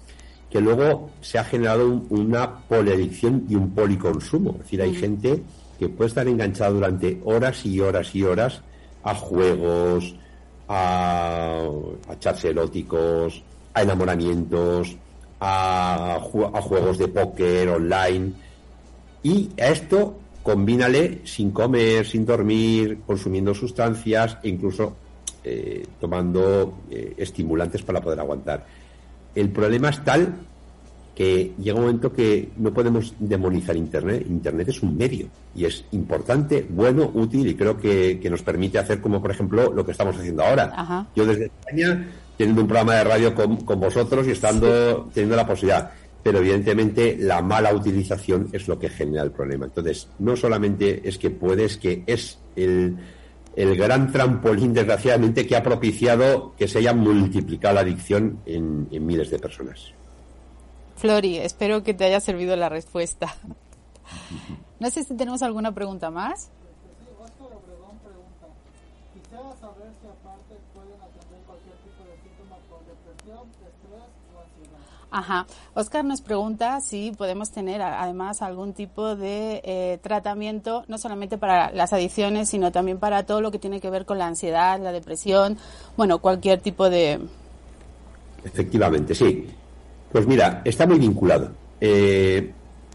que 0.48 0.61
luego 0.61 1.11
se 1.20 1.38
ha 1.38 1.44
generado 1.44 1.88
una 2.09 2.59
poliadicción 2.61 3.44
y 3.48 3.55
un 3.55 3.70
policonsumo. 3.70 4.53
Es 4.53 4.59
decir, 4.61 4.83
hay 4.83 4.94
gente 4.94 5.42
que 5.79 5.88
puede 5.88 6.09
estar 6.09 6.26
enganchada 6.26 6.70
durante 6.70 7.20
horas 7.24 7.64
y 7.66 7.81
horas 7.81 8.14
y 8.14 8.22
horas 8.22 8.61
a 9.03 9.14
juegos, 9.14 10.14
a, 10.68 11.62
a 12.09 12.18
chats 12.18 12.44
eróticos, 12.44 13.42
a 13.74 13.83
enamoramientos, 13.83 14.96
a, 15.38 16.16
a 16.16 16.62
juegos 16.62 16.98
de 16.98 17.09
póker 17.09 17.68
online. 17.68 18.33
Y 19.22 19.50
a 19.61 19.68
esto 19.68 20.16
combínale 20.42 21.20
sin 21.24 21.50
comer, 21.50 22.07
sin 22.07 22.24
dormir, 22.24 23.00
consumiendo 23.07 23.55
sustancias 23.55 24.38
e 24.42 24.48
incluso 24.48 24.96
eh, 25.44 25.87
tomando 26.00 26.81
eh, 26.90 27.14
estimulantes 27.16 27.83
para 27.83 28.00
poder 28.00 28.20
aguantar. 28.20 28.66
El 29.35 29.50
problema 29.50 29.90
es 29.90 30.05
tal 30.05 30.35
que 31.14 31.53
llega 31.59 31.76
un 31.76 31.83
momento 31.83 32.12
que 32.12 32.48
no 32.57 32.72
podemos 32.72 33.14
demonizar 33.18 33.76
Internet. 33.76 34.24
Internet 34.29 34.68
es 34.68 34.83
un 34.83 34.96
medio 34.96 35.29
y 35.55 35.66
es 35.66 35.85
importante, 35.92 36.66
bueno, 36.68 37.11
útil 37.12 37.46
y 37.46 37.55
creo 37.55 37.76
que, 37.76 38.20
nos 38.31 38.42
permite 38.42 38.79
hacer 38.79 39.00
como, 39.00 39.20
por 39.20 39.31
ejemplo, 39.31 39.72
lo 39.72 39.85
que 39.85 39.92
estamos 39.92 40.16
haciendo 40.16 40.42
ahora. 40.42 41.07
Yo 41.14 41.26
desde 41.26 41.46
España, 41.46 42.09
teniendo 42.38 42.62
un 42.62 42.68
programa 42.68 42.94
de 42.94 43.05
radio 43.05 43.35
con, 43.35 43.81
vosotros 43.81 44.26
y 44.29 44.31
estando 44.31 45.11
teniendo 45.12 45.37
la 45.37 45.46
posibilidad 45.46 45.90
pero 46.22 46.38
evidentemente 46.38 47.16
la 47.18 47.42
mala 47.42 47.74
utilización 47.74 48.48
es 48.52 48.68
lo 48.68 48.78
que 48.78 48.88
genera 48.88 49.22
el 49.22 49.30
problema. 49.30 49.66
Entonces, 49.66 50.09
no 50.18 50.37
solamente 50.37 51.09
es 51.09 51.18
que 51.18 51.30
puedes, 51.30 51.76
que 51.76 52.02
es 52.06 52.38
el, 52.56 52.96
el 53.56 53.76
gran 53.76 54.12
trampolín, 54.12 54.74
desgraciadamente, 54.74 55.46
que 55.46 55.56
ha 55.56 55.62
propiciado 55.62 56.54
que 56.56 56.68
se 56.68 56.78
haya 56.78 56.92
multiplicado 56.92 57.74
la 57.76 57.80
adicción 57.80 58.40
en, 58.46 58.88
en 58.90 59.06
miles 59.06 59.30
de 59.30 59.38
personas. 59.38 59.92
Flori, 60.96 61.38
espero 61.38 61.83
que 61.83 61.94
te 61.94 62.04
haya 62.04 62.20
servido 62.20 62.56
la 62.56 62.68
respuesta. 62.68 63.35
No 64.78 64.90
sé 64.90 65.04
si 65.04 65.14
tenemos 65.14 65.42
alguna 65.42 65.72
pregunta 65.72 66.11
más. 66.11 66.50
Ajá. 75.10 75.46
Oscar 75.74 76.04
nos 76.04 76.20
pregunta 76.20 76.80
si 76.80 77.12
podemos 77.16 77.50
tener 77.50 77.82
además 77.82 78.42
algún 78.42 78.72
tipo 78.74 79.16
de 79.16 79.60
eh, 79.64 79.98
tratamiento, 80.02 80.84
no 80.88 80.98
solamente 80.98 81.36
para 81.36 81.72
las 81.72 81.92
adicciones, 81.92 82.48
sino 82.48 82.70
también 82.70 82.98
para 82.98 83.24
todo 83.24 83.40
lo 83.40 83.50
que 83.50 83.58
tiene 83.58 83.80
que 83.80 83.90
ver 83.90 84.04
con 84.04 84.18
la 84.18 84.26
ansiedad, 84.26 84.80
la 84.80 84.92
depresión, 84.92 85.58
bueno, 85.96 86.20
cualquier 86.20 86.60
tipo 86.60 86.88
de. 86.88 87.20
Efectivamente, 88.44 89.14
sí. 89.14 89.48
Pues 90.12 90.26
mira, 90.26 90.62
está 90.64 90.86
muy 90.86 90.98
vinculado. 90.98 91.50
Eh, 91.80 92.52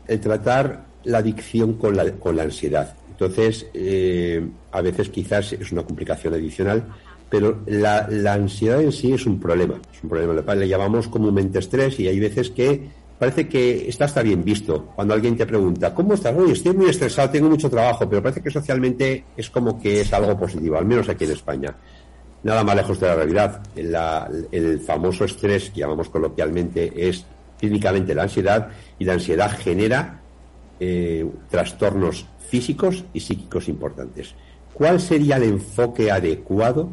el 0.08 0.20
tratar 0.20 0.86
la 1.04 1.20
adicción 1.20 1.74
con 1.74 1.96
la, 1.96 2.12
con 2.14 2.36
la 2.36 2.44
ansiedad. 2.44 2.96
Entonces, 3.10 3.68
eh, 3.74 4.46
a 4.72 4.82
veces 4.82 5.10
quizás 5.10 5.54
es 5.54 5.72
una 5.72 5.84
complicación 5.84 6.34
adicional 6.34 6.84
pero 7.30 7.62
la, 7.66 8.08
ansiedad 8.34 8.82
en 8.82 8.92
sí 8.92 9.14
es 9.14 9.26
un 9.26 9.40
problema, 9.40 9.76
es 9.92 10.04
un 10.04 10.10
problema, 10.10 10.56
le 10.56 10.68
llamamos 10.68 11.08
comúnmente 11.08 11.60
estrés 11.60 12.00
y 12.00 12.08
hay 12.08 12.20
veces 12.20 12.50
que 12.52 12.88
parece 13.18 13.48
que 13.48 13.90
está 13.90 14.06
hasta 14.06 14.22
bien 14.22 14.44
visto. 14.44 14.92
Cuando 14.96 15.14
alguien 15.14 15.38
te 15.38 15.46
pregunta, 15.46 15.94
¿cómo 15.94 16.14
estás? 16.14 16.36
Oye, 16.36 16.54
estoy 16.54 16.74
muy 16.74 16.90
estresado, 16.90 17.30
tengo 17.30 17.50
mucho 17.50 17.70
trabajo, 17.70 18.08
pero 18.10 18.22
parece 18.22 18.42
que 18.42 18.52
socialmente 18.52 19.26
es 19.36 19.50
como 19.50 19.80
que 19.80 20.02
es 20.02 20.14
algo 20.14 20.38
positivo, 20.38 20.78
al 20.78 20.86
menos 20.86 21.10
aquí 21.10 21.24
en 21.26 21.32
España. 21.32 21.76
Nada 22.44 22.64
más 22.64 22.76
lejos 22.76 23.00
de 23.00 23.08
la 23.08 23.16
realidad. 23.16 23.62
el 23.76 24.80
famoso 24.80 25.26
estrés, 25.26 25.72
que 25.72 25.80
llamamos 25.80 26.10
coloquialmente, 26.10 27.10
es 27.10 27.26
clínicamente 27.60 28.14
la 28.14 28.24
ansiedad 28.24 28.70
y 29.00 29.06
la 29.06 29.14
ansiedad 29.14 29.52
genera 29.58 30.22
eh, 30.80 31.26
trastornos 31.50 32.28
físicos 32.50 33.04
y 33.14 33.20
psíquicos 33.20 33.68
importantes. 33.68 34.36
¿Cuál 34.74 35.00
sería 35.00 35.38
el 35.38 35.44
enfoque 35.44 36.12
adecuado 36.12 36.92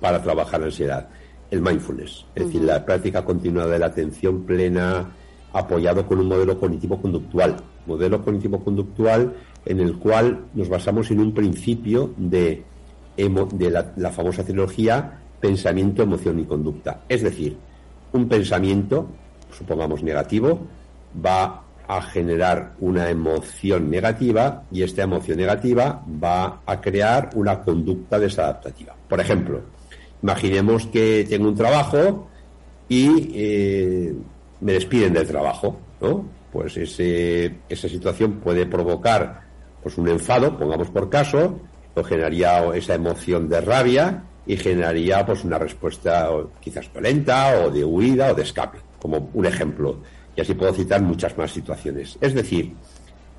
para 0.00 0.22
trabajar 0.22 0.60
la 0.60 0.66
ansiedad. 0.66 1.08
El 1.50 1.62
mindfulness, 1.62 2.26
es 2.34 2.46
decir, 2.46 2.62
la 2.62 2.84
práctica 2.84 3.24
continua 3.24 3.66
de 3.66 3.78
la 3.78 3.86
atención 3.86 4.44
plena 4.44 5.10
apoyado 5.52 6.06
con 6.06 6.18
un 6.18 6.28
modelo 6.28 6.58
cognitivo-conductual. 6.60 7.56
Modelo 7.86 8.22
cognitivo-conductual 8.22 9.34
en 9.64 9.80
el 9.80 9.98
cual 9.98 10.44
nos 10.54 10.68
basamos 10.68 11.10
en 11.10 11.20
un 11.20 11.32
principio 11.32 12.12
de, 12.16 12.64
de 13.16 13.70
la, 13.70 13.92
la 13.96 14.10
famosa 14.10 14.44
trilogía 14.44 15.20
pensamiento, 15.40 16.02
emoción 16.02 16.38
y 16.38 16.44
conducta. 16.44 17.02
Es 17.08 17.22
decir, 17.22 17.56
un 18.12 18.28
pensamiento, 18.28 19.08
supongamos 19.56 20.02
negativo, 20.02 20.66
va 21.24 21.62
a 21.86 22.02
generar 22.02 22.74
una 22.80 23.08
emoción 23.08 23.90
negativa 23.90 24.64
y 24.70 24.82
esta 24.82 25.02
emoción 25.02 25.38
negativa 25.38 26.04
va 26.22 26.60
a 26.66 26.80
crear 26.80 27.30
una 27.34 27.62
conducta 27.62 28.18
desadaptativa. 28.18 28.94
Por 29.08 29.20
ejemplo, 29.20 29.62
Imaginemos 30.22 30.86
que 30.86 31.26
tengo 31.28 31.48
un 31.48 31.54
trabajo 31.54 32.28
y 32.88 33.30
eh, 33.34 34.14
me 34.60 34.72
despiden 34.72 35.12
del 35.12 35.26
trabajo, 35.26 35.78
¿no? 36.00 36.24
Pues 36.52 36.76
ese, 36.76 37.54
esa 37.68 37.88
situación 37.88 38.40
puede 38.40 38.66
provocar 38.66 39.42
pues 39.82 39.96
un 39.98 40.08
enfado, 40.08 40.58
pongamos 40.58 40.88
por 40.90 41.08
caso, 41.08 41.60
o 41.94 42.02
generaría 42.02 42.64
esa 42.74 42.94
emoción 42.94 43.48
de 43.48 43.60
rabia 43.60 44.24
y 44.46 44.56
generaría 44.56 45.24
pues 45.24 45.44
una 45.44 45.58
respuesta 45.58 46.30
quizás 46.60 46.90
violenta 46.92 47.60
o 47.60 47.70
de 47.70 47.84
huida 47.84 48.32
o 48.32 48.34
de 48.34 48.42
escape, 48.42 48.78
como 48.98 49.30
un 49.34 49.46
ejemplo. 49.46 49.98
Y 50.34 50.40
así 50.40 50.54
puedo 50.54 50.72
citar 50.72 51.02
muchas 51.02 51.36
más 51.36 51.52
situaciones. 51.52 52.16
Es 52.20 52.34
decir, 52.34 52.74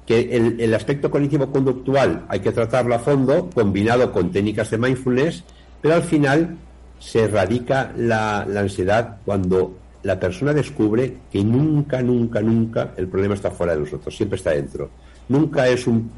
que 0.05 0.19
el, 0.35 0.59
el 0.59 0.73
aspecto 0.73 1.09
cognitivo-conductual 1.09 2.25
hay 2.29 2.39
que 2.39 2.51
tratarlo 2.51 2.95
a 2.95 2.99
fondo, 2.99 3.49
combinado 3.53 4.11
con 4.11 4.31
técnicas 4.31 4.69
de 4.69 4.77
mindfulness, 4.77 5.43
pero 5.81 5.95
al 5.95 6.03
final 6.03 6.57
se 6.99 7.23
erradica 7.23 7.91
la, 7.95 8.41
ansiedad 8.41 9.17
cuando 9.25 9.77
la 10.03 10.19
persona 10.19 10.53
descubre 10.53 11.17
que 11.31 11.43
nunca, 11.43 12.01
nunca, 12.01 12.41
nunca 12.41 12.93
el 12.97 13.07
problema 13.07 13.35
está 13.35 13.51
fuera 13.51 13.73
de 13.73 13.81
nosotros, 13.81 14.15
siempre 14.15 14.37
está 14.37 14.51
dentro. 14.51 14.89
Nunca 15.29 15.67
es 15.67 15.85
un, 15.87 16.11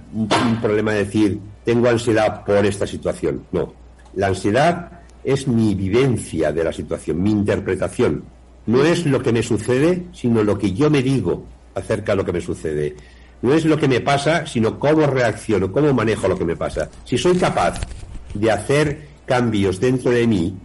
problema 0.62 0.94
de 0.94 1.06
decir, 1.06 1.40
tengo 1.64 1.90
ansiedad 1.90 2.44
por 2.46 2.66
esta 2.66 2.88
situación. 2.88 3.46
No, 3.52 3.74
la 4.16 4.28
ansiedad 4.28 4.92
es 5.24 5.48
mi 5.48 5.76
vivencia 5.76 6.52
de 6.52 6.64
la 6.64 6.74
situación, 6.74 7.22
mi 7.22 7.32
interpretación. 7.32 8.24
No 8.66 8.84
es 8.84 9.06
lo 9.06 9.22
que 9.22 9.34
me 9.34 9.44
sucede, 9.44 10.06
sino 10.14 10.44
lo 10.44 10.58
que 10.58 10.72
yo 10.74 10.90
me 10.90 11.02
digo 11.02 11.46
acerca 11.76 12.14
de 12.14 12.18
lo 12.18 12.26
que 12.26 12.34
me 12.34 12.42
sucede. 12.42 12.96
No 13.42 13.54
es 13.54 13.66
lo 13.66 13.78
que 13.78 13.88
me 13.88 14.02
pasa, 14.02 14.46
sino 14.46 14.80
cómo 14.80 15.08
reacciono, 15.08 15.72
cómo 15.72 15.94
manejo 15.94 16.28
lo 16.28 16.38
que 16.38 16.46
me 16.46 16.56
pasa. 16.56 16.90
Si 17.04 17.18
soy 17.18 17.38
capaz 17.38 17.82
de 18.34 18.52
hacer 18.52 19.08
cambios 19.26 19.80
dentro 19.80 20.12
de 20.12 20.28
mí 20.28 20.58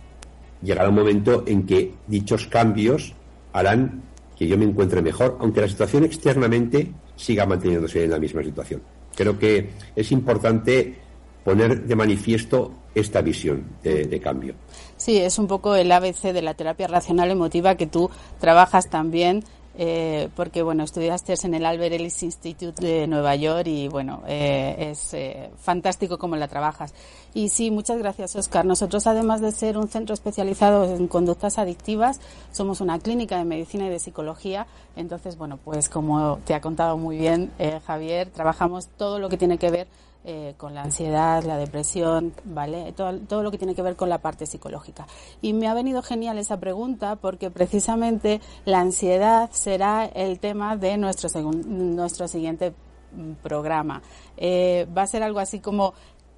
llegará 0.67 0.89
un 0.89 0.97
momento 0.97 1.45
en 1.47 1.65
que 1.65 1.95
dichos 2.07 2.47
cambios 2.49 3.15
harán 3.53 4.03
que 4.37 4.47
yo 4.47 4.59
me 4.59 4.67
encuentre 4.67 5.01
mejor, 5.01 5.39
aunque 5.41 5.63
la 5.63 5.69
situación 5.69 6.05
externamente 6.05 6.93
siga 7.15 7.47
manteniéndose 7.47 8.05
en 8.05 8.11
la 8.11 8.19
misma 8.19 8.43
situación. 8.43 8.83
Creo 9.15 9.39
que 9.39 9.71
es 9.95 10.13
importante 10.13 10.95
poner 11.43 11.85
de 11.85 11.97
manifiesto 11.97 12.73
esta 12.95 13.23
visión 13.23 13.65
de, 13.83 14.21
cambio. 14.21 14.55
Sí, 14.97 15.19
es 15.19 15.39
un 15.39 15.47
poco 15.47 15.77
el 15.77 15.91
ABC 15.93 16.33
de 16.33 16.43
la 16.43 16.55
terapia 16.55 16.89
racional 16.89 17.31
emotiva 17.31 17.77
que 17.77 17.87
tú 17.87 18.11
trabajas 18.41 18.91
también 18.91 19.45
eh, 19.79 20.31
porque 20.35 20.63
bueno, 20.63 20.85
estudiaste 20.85 21.35
en 21.45 21.55
el 21.55 21.67
Albert 21.67 21.93
Ellis 21.93 22.23
Institute 22.23 22.85
de 22.85 23.07
Nueva 23.07 23.37
York 23.37 23.67
y 23.67 23.89
bueno, 23.89 24.23
eh, 24.27 24.89
es 24.91 25.13
eh, 25.13 25.51
fantástico 25.59 26.17
cómo 26.17 26.37
la 26.37 26.49
trabajas. 26.49 26.95
Y 27.37 27.51
sí, 27.51 27.71
muchas 27.71 27.99
gracias 27.99 28.35
Oscar. 28.35 28.65
Nosotros 28.65 29.07
además 29.07 29.43
de 29.43 29.53
ser 29.53 29.77
un 29.77 29.89
centro 29.89 30.15
especializado 30.15 30.85
en 30.85 31.07
conductas 31.07 31.59
adictivas, 31.59 32.19
somos 32.51 32.81
una 32.81 32.99
clínica 32.99 33.37
de 33.37 33.45
medicina 33.45 33.89
y 33.89 33.91
de 33.91 33.99
psicología. 33.99 34.67
Entonces, 34.97 35.37
bueno, 35.37 35.59
pues 35.63 35.91
como 35.91 36.39
te 36.47 36.55
ha 36.55 36.63
contado 36.63 36.97
muy 36.97 37.19
bien 37.19 37.53
Javier, 37.87 38.31
trabajamos 38.31 38.89
todo 38.89 39.19
lo 39.19 39.29
que 39.29 39.37
tiene 39.37 39.59
que 39.59 39.71
ver 39.71 39.87
eh, 40.25 40.55
con 40.57 40.75
la 40.75 40.83
ansiedad, 40.83 41.45
la 41.45 41.59
depresión, 41.59 42.33
¿vale? 42.45 42.93
Todo, 42.93 43.19
todo, 43.21 43.43
lo 43.43 43.51
que 43.51 43.59
tiene 43.59 43.75
que 43.75 43.83
ver 43.83 43.97
con 43.97 44.09
la 44.09 44.17
parte 44.17 44.47
psicológica. 44.47 45.07
Y 45.43 45.53
me 45.53 45.69
ha 45.69 45.75
venido 45.75 46.01
genial 46.01 46.39
esa 46.39 46.59
pregunta 46.59 47.17
porque 47.17 47.51
precisamente 47.51 48.41
la 48.65 48.81
ansiedad 48.81 49.51
será 49.53 50.07
el 50.07 50.41
tema 50.41 50.79
de 50.79 50.97
nuestro, 50.97 51.29
nuestro 51.53 52.29
siguiente 52.29 52.73
mm, 53.13 53.33
programa. 53.43 54.01
Eh, 54.39 54.89
va 54.97 55.03
a 55.03 55.07
ser 55.07 55.23
algo 55.23 55.39
así 55.39 55.61
como 55.61 55.93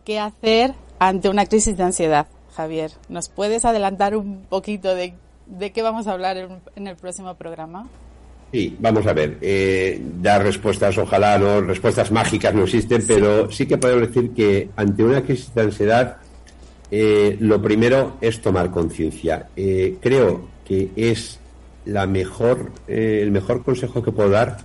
qué 0.08 0.18
hacer 0.18 0.72
ante 0.98 1.28
una 1.28 1.44
crisis 1.44 1.76
de 1.76 1.82
ansiedad. 1.82 2.26
Javier, 2.56 2.92
¿nos 3.10 3.28
puedes 3.28 3.66
adelantar 3.66 4.16
un 4.16 4.46
poquito 4.48 4.94
de 4.94 5.12
¿de 5.44 5.70
qué 5.70 5.82
vamos 5.82 6.06
a 6.06 6.12
hablar 6.12 6.38
en, 6.76 6.86
el 6.86 6.96
próximo 6.96 7.34
programa? 7.34 7.86
Sí, 8.50 8.74
vamos 8.80 9.06
a 9.06 9.12
ver. 9.12 9.36
Eh, 9.42 10.00
dar 10.22 10.42
respuestas, 10.42 10.96
ojalá 10.96 11.36
no, 11.36 11.60
respuestas 11.60 12.10
mágicas 12.10 12.54
no 12.54 12.64
existen, 12.64 13.04
pero 13.06 13.52
sí 13.52 13.66
que 13.66 13.76
podemos 13.76 14.08
decir 14.08 14.30
que 14.30 14.70
ante 14.76 15.04
una 15.04 15.22
crisis 15.22 15.54
de 15.54 15.60
ansiedad, 15.60 16.16
eh, 16.90 17.36
lo 17.40 17.60
primero 17.60 18.16
es 18.22 18.40
tomar 18.40 18.70
conciencia. 18.70 19.48
Eh, 19.56 19.98
creo 20.00 20.48
que 20.64 20.88
es 20.96 21.38
la 21.84 22.06
mejor, 22.06 22.72
el 22.86 23.30
mejor 23.30 23.62
consejo 23.62 24.02
que 24.02 24.12
puedo 24.12 24.30
dar 24.30 24.56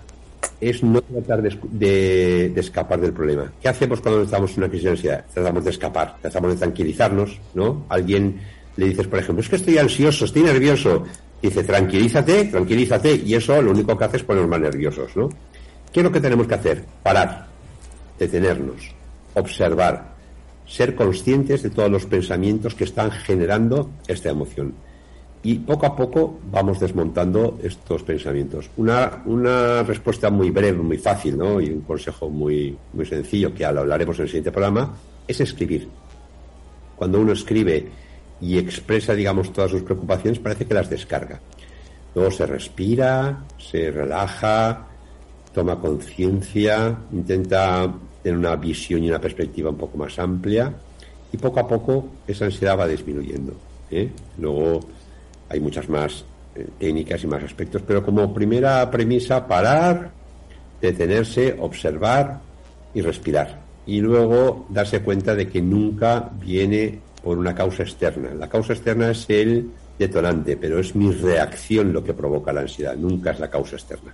es 0.70 0.84
no 0.84 1.02
tratar 1.02 1.42
de, 1.42 2.54
escapar 2.56 3.00
del 3.00 3.14
problema. 3.14 3.52
¿Qué 3.62 3.70
hacemos 3.70 4.02
cuando 4.02 4.24
estamos 4.24 4.52
en 4.52 4.58
una 4.60 4.70
crisis 4.70 4.86
de 4.86 4.92
ansiedad? 4.92 5.26
Tratamos 5.34 5.64
de 5.64 5.70
escapar, 5.70 6.18
tratamos 6.22 6.52
de 6.52 6.58
tranquilizarnos, 6.58 7.40
¿no? 7.54 7.86
Alguien 7.90 8.42
le 8.76 8.88
dices, 8.88 9.08
por 9.08 9.20
ejemplo, 9.20 9.42
es 9.42 9.50
que 9.50 9.58
estoy 9.58 9.78
ansioso, 9.78 10.26
estoy 10.26 10.44
nervioso. 10.44 11.04
Dice, 11.42 11.64
tranquilízate, 11.64 12.46
tranquilízate, 12.46 13.16
y 13.16 13.36
eso 13.36 13.62
lo 13.62 13.72
único 13.72 13.98
que 13.98 14.06
hace 14.06 14.18
es 14.18 14.24
ponernos 14.24 14.50
más 14.50 14.62
nerviosos, 14.62 15.16
¿no? 15.16 15.30
¿Qué 15.92 16.00
es 16.00 16.04
lo 16.04 16.12
que 16.12 16.22
tenemos 16.22 16.48
que 16.48 16.56
hacer? 16.56 16.86
Parar, 17.04 17.48
detenernos, 18.18 18.96
observar, 19.34 20.14
ser 20.66 20.96
conscientes 20.96 21.62
de 21.64 21.70
todos 21.70 21.92
los 21.92 22.06
pensamientos 22.06 22.76
que 22.76 22.86
están 22.86 23.12
generando 23.12 23.92
esta 24.08 24.30
emoción 24.30 24.74
y 25.44 25.56
poco 25.56 25.86
a 25.86 25.96
poco 25.96 26.40
vamos 26.50 26.80
desmontando 26.80 27.60
estos 27.62 28.02
pensamientos. 28.04 28.70
Una, 28.78 29.84
respuesta 29.84 30.30
muy 30.30 30.52
breve, 30.52 30.78
muy 30.78 30.98
fácil, 30.98 31.38
¿no? 31.38 31.60
Y 31.60 31.70
un 31.70 31.82
consejo 31.82 32.30
muy, 32.30 32.78
muy 32.94 33.06
sencillo, 33.06 33.54
que 33.54 33.66
hablaremos 33.66 34.18
en 34.18 34.24
el 34.24 34.30
siguiente 34.30 34.54
programa, 34.54 34.96
es 35.28 35.42
escribir. 35.42 35.90
Cuando 36.96 37.20
uno 37.20 37.34
escribe 37.34 37.88
y 38.40 38.58
expresa, 38.58 39.14
digamos, 39.14 39.52
todas 39.52 39.72
sus 39.72 39.82
preocupaciones, 39.82 40.40
parece 40.40 40.66
que 40.66 40.74
las 40.74 40.90
descarga. 40.90 41.42
Luego 42.16 42.32
se 42.32 42.46
respira, 42.46 43.44
se 43.58 43.92
relaja, 43.92 44.88
toma 45.54 45.78
conciencia, 45.78 46.96
intenta 47.12 47.94
tener 48.22 48.38
una 48.38 48.56
visión 48.56 49.04
y 49.04 49.10
una 49.10 49.20
perspectiva 49.20 49.72
un 49.72 49.78
poco 49.78 49.98
más 49.98 50.18
amplia 50.20 50.74
y 51.34 51.38
poco 51.38 51.60
a 51.60 51.68
poco 51.68 52.08
esa 52.26 52.46
ansiedad 52.46 52.80
va 52.80 52.88
disminuyendo. 52.88 53.54
¿eh? 53.92 54.10
Luego 54.38 54.80
hay 55.54 55.60
muchas 55.60 55.88
más 55.88 56.26
eh, 56.56 56.68
técnicas 56.80 57.24
y 57.24 57.28
más 57.28 57.44
aspectos, 57.44 57.82
pero 57.86 58.04
como 58.04 58.34
primera 58.34 58.90
premisa, 58.90 59.48
parar, 59.48 60.12
detenerse, 60.82 61.56
observar 61.60 62.40
y 62.94 63.02
respirar. 63.02 63.62
Y 63.86 64.02
luego 64.02 64.66
darse 64.70 65.02
cuenta 65.02 65.36
de 65.36 65.48
que 65.48 65.62
nunca 65.62 66.30
viene 66.40 67.00
por 67.24 67.38
una 67.38 67.54
causa 67.54 67.84
externa. 67.84 68.34
La 68.34 68.50
causa 68.50 68.74
externa 68.74 69.12
es 69.12 69.30
el 69.30 69.70
detonante, 69.98 70.58
pero 70.58 70.80
es 70.80 70.96
mi 70.96 71.12
reacción 71.12 71.94
lo 71.94 72.04
que 72.04 72.14
provoca 72.14 72.52
la 72.52 72.62
ansiedad, 72.62 72.96
nunca 72.96 73.32
es 73.32 73.40
la 73.40 73.50
causa 73.50 73.76
externa. 73.76 74.14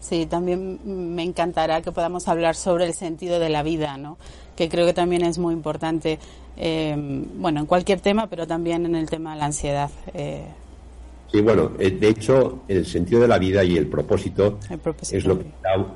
Sí, 0.00 0.26
también 0.26 0.78
me 1.14 1.22
encantará 1.22 1.82
que 1.82 1.92
podamos 1.92 2.28
hablar 2.28 2.54
sobre 2.54 2.86
el 2.86 2.94
sentido 2.94 3.40
de 3.40 3.48
la 3.48 3.62
vida, 3.62 3.96
¿no? 3.96 4.16
que 4.58 4.68
creo 4.68 4.86
que 4.86 4.92
también 4.92 5.22
es 5.24 5.38
muy 5.38 5.54
importante, 5.54 6.18
eh, 6.56 6.96
bueno, 7.36 7.60
en 7.60 7.66
cualquier 7.66 8.00
tema, 8.00 8.26
pero 8.26 8.44
también 8.44 8.84
en 8.86 8.96
el 8.96 9.08
tema 9.08 9.34
de 9.34 9.38
la 9.38 9.44
ansiedad. 9.44 9.88
Eh, 10.14 10.42
Sí, 11.30 11.42
bueno, 11.42 11.72
eh, 11.78 11.90
de 11.90 12.08
hecho, 12.08 12.62
el 12.68 12.86
sentido 12.86 13.20
de 13.20 13.28
la 13.28 13.38
vida 13.38 13.62
y 13.62 13.76
el 13.76 13.86
propósito, 13.86 14.58
es 15.12 15.24
lo 15.26 15.38
que 15.38 15.46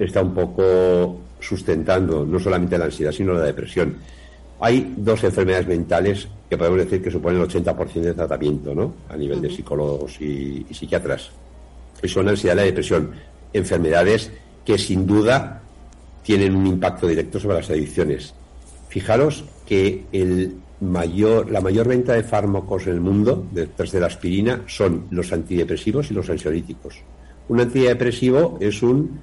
está, 0.04 0.22
un 0.22 0.34
poco 0.34 1.20
sustentando 1.40 2.26
no 2.26 2.38
solamente 2.38 2.76
la 2.76 2.84
ansiedad, 2.84 3.12
sino 3.12 3.32
la 3.32 3.44
depresión. 3.44 3.96
Hay 4.60 4.94
dos 4.96 5.24
enfermedades 5.24 5.66
mentales 5.66 6.28
que 6.48 6.58
podemos 6.58 6.78
decir 6.80 7.02
que 7.02 7.10
suponen 7.10 7.40
el 7.40 7.48
80% 7.48 7.92
de 8.00 8.14
tratamiento, 8.14 8.74
¿no? 8.74 8.94
A 9.08 9.16
nivel 9.16 9.40
de 9.40 9.50
psicólogos 9.50 10.20
y, 10.20 10.66
psiquiatras. 10.70 11.30
Y 12.02 12.08
son 12.08 12.26
la 12.26 12.32
ansiedad 12.32 12.54
y 12.54 12.58
la 12.58 12.62
depresión. 12.64 13.12
Enfermedades 13.54 14.30
que 14.64 14.76
sin 14.76 15.06
duda 15.06 15.62
tienen 16.22 16.54
un 16.54 16.66
impacto 16.66 17.06
directo 17.06 17.40
sobre 17.40 17.56
las 17.56 17.70
adicciones. 17.70 18.34
Fijaros 18.88 19.44
que 19.66 20.04
el 20.12 20.56
mayor, 20.82 21.50
la 21.50 21.60
mayor 21.60 21.88
venta 21.88 22.12
de 22.12 22.24
fármacos 22.24 22.86
en 22.86 22.94
el 22.94 23.00
mundo, 23.00 23.46
detrás 23.52 23.92
de 23.92 24.00
la 24.00 24.06
aspirina, 24.08 24.62
son 24.66 25.06
los 25.10 25.32
antidepresivos 25.32 26.10
y 26.10 26.14
los 26.14 26.28
ansiolíticos. 26.28 26.96
Un 27.48 27.60
antidepresivo 27.60 28.58
es 28.60 28.82
un 28.82 29.20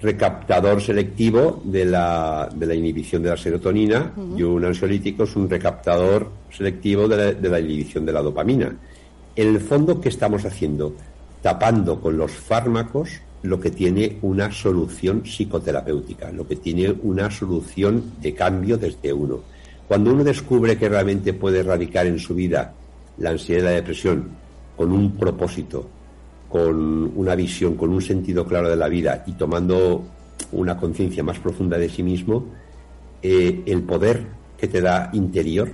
recaptador 0.00 0.80
selectivo 0.80 1.60
de 1.64 1.84
la, 1.84 2.48
de 2.54 2.66
la 2.66 2.74
inhibición 2.74 3.22
de 3.22 3.30
la 3.30 3.36
serotonina 3.36 4.12
y 4.36 4.42
un 4.42 4.64
ansiolítico 4.64 5.24
es 5.24 5.36
un 5.36 5.48
recaptador 5.48 6.30
selectivo 6.50 7.06
de 7.06 7.16
la, 7.16 7.32
de 7.32 7.48
la 7.48 7.60
inhibición 7.60 8.06
de 8.06 8.12
la 8.12 8.22
dopamina. 8.22 8.74
En 9.36 9.48
el 9.48 9.60
fondo, 9.60 10.00
¿qué 10.00 10.08
estamos 10.08 10.44
haciendo? 10.44 10.94
Tapando 11.42 12.00
con 12.00 12.16
los 12.16 12.32
fármacos 12.32 13.10
lo 13.42 13.58
que 13.58 13.70
tiene 13.70 14.18
una 14.22 14.52
solución 14.52 15.22
psicoterapéutica, 15.22 16.30
lo 16.30 16.46
que 16.46 16.56
tiene 16.56 16.94
una 17.02 17.30
solución 17.30 18.12
de 18.20 18.34
cambio 18.34 18.76
desde 18.76 19.12
uno. 19.12 19.40
Cuando 19.90 20.12
uno 20.12 20.22
descubre 20.22 20.78
que 20.78 20.88
realmente 20.88 21.32
puede 21.34 21.58
erradicar 21.58 22.06
en 22.06 22.20
su 22.20 22.32
vida 22.32 22.74
la 23.18 23.30
ansiedad 23.30 23.62
y 23.62 23.64
la 23.64 23.70
depresión 23.72 24.28
con 24.76 24.92
un 24.92 25.16
propósito, 25.16 25.84
con 26.48 27.10
una 27.16 27.34
visión, 27.34 27.74
con 27.74 27.90
un 27.90 28.00
sentido 28.00 28.46
claro 28.46 28.70
de 28.70 28.76
la 28.76 28.86
vida 28.86 29.24
y 29.26 29.32
tomando 29.32 30.04
una 30.52 30.76
conciencia 30.76 31.24
más 31.24 31.40
profunda 31.40 31.76
de 31.76 31.88
sí 31.88 32.04
mismo, 32.04 32.46
eh, 33.20 33.62
el 33.66 33.82
poder 33.82 34.26
que 34.56 34.68
te 34.68 34.80
da 34.80 35.10
interior 35.12 35.72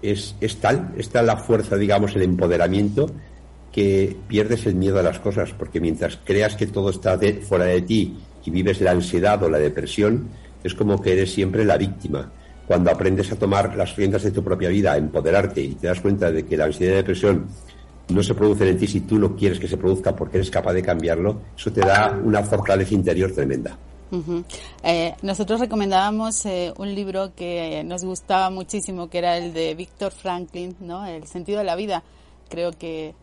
es, 0.00 0.36
es 0.40 0.56
tal, 0.56 0.94
está 0.96 1.20
la 1.20 1.36
fuerza, 1.36 1.76
digamos, 1.76 2.16
el 2.16 2.22
empoderamiento, 2.22 3.10
que 3.70 4.16
pierdes 4.26 4.64
el 4.64 4.74
miedo 4.74 5.00
a 5.00 5.02
las 5.02 5.18
cosas, 5.18 5.50
porque 5.52 5.82
mientras 5.82 6.18
creas 6.24 6.56
que 6.56 6.66
todo 6.66 6.88
está 6.88 7.20
fuera 7.42 7.66
de 7.66 7.82
ti 7.82 8.20
y 8.42 8.50
vives 8.50 8.80
la 8.80 8.92
ansiedad 8.92 9.42
o 9.42 9.50
la 9.50 9.58
depresión, 9.58 10.28
es 10.64 10.74
como 10.74 11.02
que 11.02 11.12
eres 11.12 11.30
siempre 11.30 11.66
la 11.66 11.76
víctima 11.76 12.32
cuando 12.70 12.92
aprendes 12.92 13.32
a 13.32 13.34
tomar 13.34 13.74
las 13.74 13.96
riendas 13.96 14.22
de 14.22 14.30
tu 14.30 14.44
propia 14.44 14.68
vida, 14.68 14.92
a 14.92 14.96
empoderarte 14.96 15.60
y 15.60 15.74
te 15.74 15.88
das 15.88 15.98
cuenta 16.00 16.30
de 16.30 16.46
que 16.46 16.56
la 16.56 16.66
ansiedad 16.66 16.92
y 16.92 16.94
la 16.94 16.98
depresión 16.98 17.48
no 18.10 18.22
se 18.22 18.32
producen 18.32 18.68
en 18.68 18.78
ti 18.78 18.86
si 18.86 19.00
tú 19.00 19.18
no 19.18 19.34
quieres 19.34 19.58
que 19.58 19.66
se 19.66 19.76
produzca 19.76 20.14
porque 20.14 20.36
eres 20.36 20.52
capaz 20.52 20.72
de 20.74 20.80
cambiarlo, 20.80 21.40
eso 21.56 21.72
te 21.72 21.80
da 21.80 22.16
una 22.22 22.44
fortaleza 22.44 22.94
interior 22.94 23.32
tremenda. 23.32 23.76
Eh, 24.84 25.16
nosotros 25.20 25.58
recomendábamos 25.58 26.46
eh, 26.46 26.72
un 26.78 26.94
libro 26.94 27.34
que 27.34 27.82
nos 27.84 28.04
gustaba 28.04 28.50
muchísimo, 28.50 29.10
que 29.10 29.18
era 29.18 29.36
el 29.36 29.52
de 29.52 29.74
Víctor 29.74 30.12
Franklin, 30.12 30.76
¿no? 30.78 31.04
El 31.04 31.26
sentido 31.26 31.58
de 31.58 31.64
la 31.64 31.74
vida. 31.74 32.04
Creo 32.48 32.70
que 32.70 33.16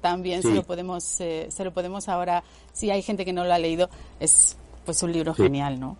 también 0.00 0.40
se 0.40 0.54
lo 0.54 0.62
podemos, 0.62 1.20
eh, 1.20 1.48
se 1.50 1.64
lo 1.64 1.72
podemos 1.72 2.08
ahora, 2.08 2.44
si 2.72 2.90
hay 2.92 3.02
gente 3.02 3.24
que 3.24 3.32
no 3.32 3.44
lo 3.44 3.52
ha 3.52 3.58
leído, 3.58 3.90
es 4.20 4.56
pues 4.84 5.02
un 5.02 5.12
libro 5.12 5.34
genial, 5.34 5.78
¿no? 5.78 5.96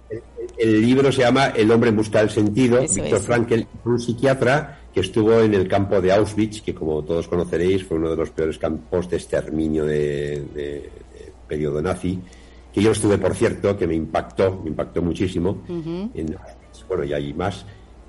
El, 0.59 0.81
libro 0.81 1.11
se 1.13 1.23
llama 1.23 1.49
El 1.49 1.71
hombre 1.71 1.91
en 1.91 1.97
busca 1.97 2.21
del 2.21 2.31
sentido. 2.31 2.81
Víctor 2.81 3.21
Frankl, 3.21 3.63
un 3.85 4.01
psiquiatra 4.01 4.81
que 4.93 5.01
estuvo 5.01 5.41
en 5.41 5.55
el 5.55 5.69
campo 5.69 6.01
de 6.01 6.13
Auschwitz, 6.13 6.61
que 6.61 6.75
como 6.75 7.03
todos 7.03 7.29
conoceréis 7.29 7.85
fue 7.85 7.97
uno 7.97 8.11
de 8.11 8.17
los 8.17 8.31
peores 8.31 8.59
campos 8.59 9.09
de 9.09 9.17
exterminio 9.17 9.85
de, 9.85 10.91
periodo 11.49 11.83
nazi, 11.83 12.19
que 12.73 12.83
yo 12.83 12.93
estuve, 12.93 13.19
por 13.19 13.35
cierto, 13.35 13.77
que 13.77 13.87
me 13.87 13.95
impactó, 13.95 14.61
me 14.63 14.71
impactó 14.71 15.03
muchísimo. 15.03 15.63
bueno, 16.89 17.05
y 17.05 17.13
hay 17.13 17.33
más. 17.33 17.65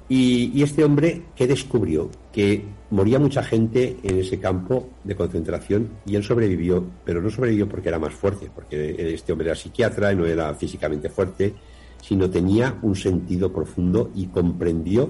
Y, 0.10 0.62
este 0.62 0.84
hombre, 0.84 1.24
¿qué 1.36 1.48
descubrió? 1.48 2.10
Que 2.32 2.64
moría 2.90 3.20
mucha 3.20 3.42
gente 3.44 3.98
en 4.04 4.20
ese 4.20 4.40
campo 4.40 4.90
de 5.04 5.16
concentración 5.16 5.90
y 6.06 6.16
él 6.16 6.24
sobrevivió, 6.24 6.86
pero 7.06 7.22
no 7.22 7.30
sobrevivió 7.30 7.68
porque 7.68 7.90
era 7.90 8.00
más 8.00 8.14
fuerte, 8.14 8.52
porque 8.54 9.14
este 9.14 9.32
hombre 9.32 9.48
era 9.48 9.56
psiquiatra 9.56 10.12
y 10.12 10.16
no 10.16 10.26
era 10.26 10.54
físicamente 10.54 11.10
fuerte, 11.10 11.54
sino 12.02 12.30
tenía 12.30 12.78
un 12.82 12.96
sentido 12.96 13.52
profundo 13.52 14.12
y 14.14 14.28
comprendió 14.28 15.10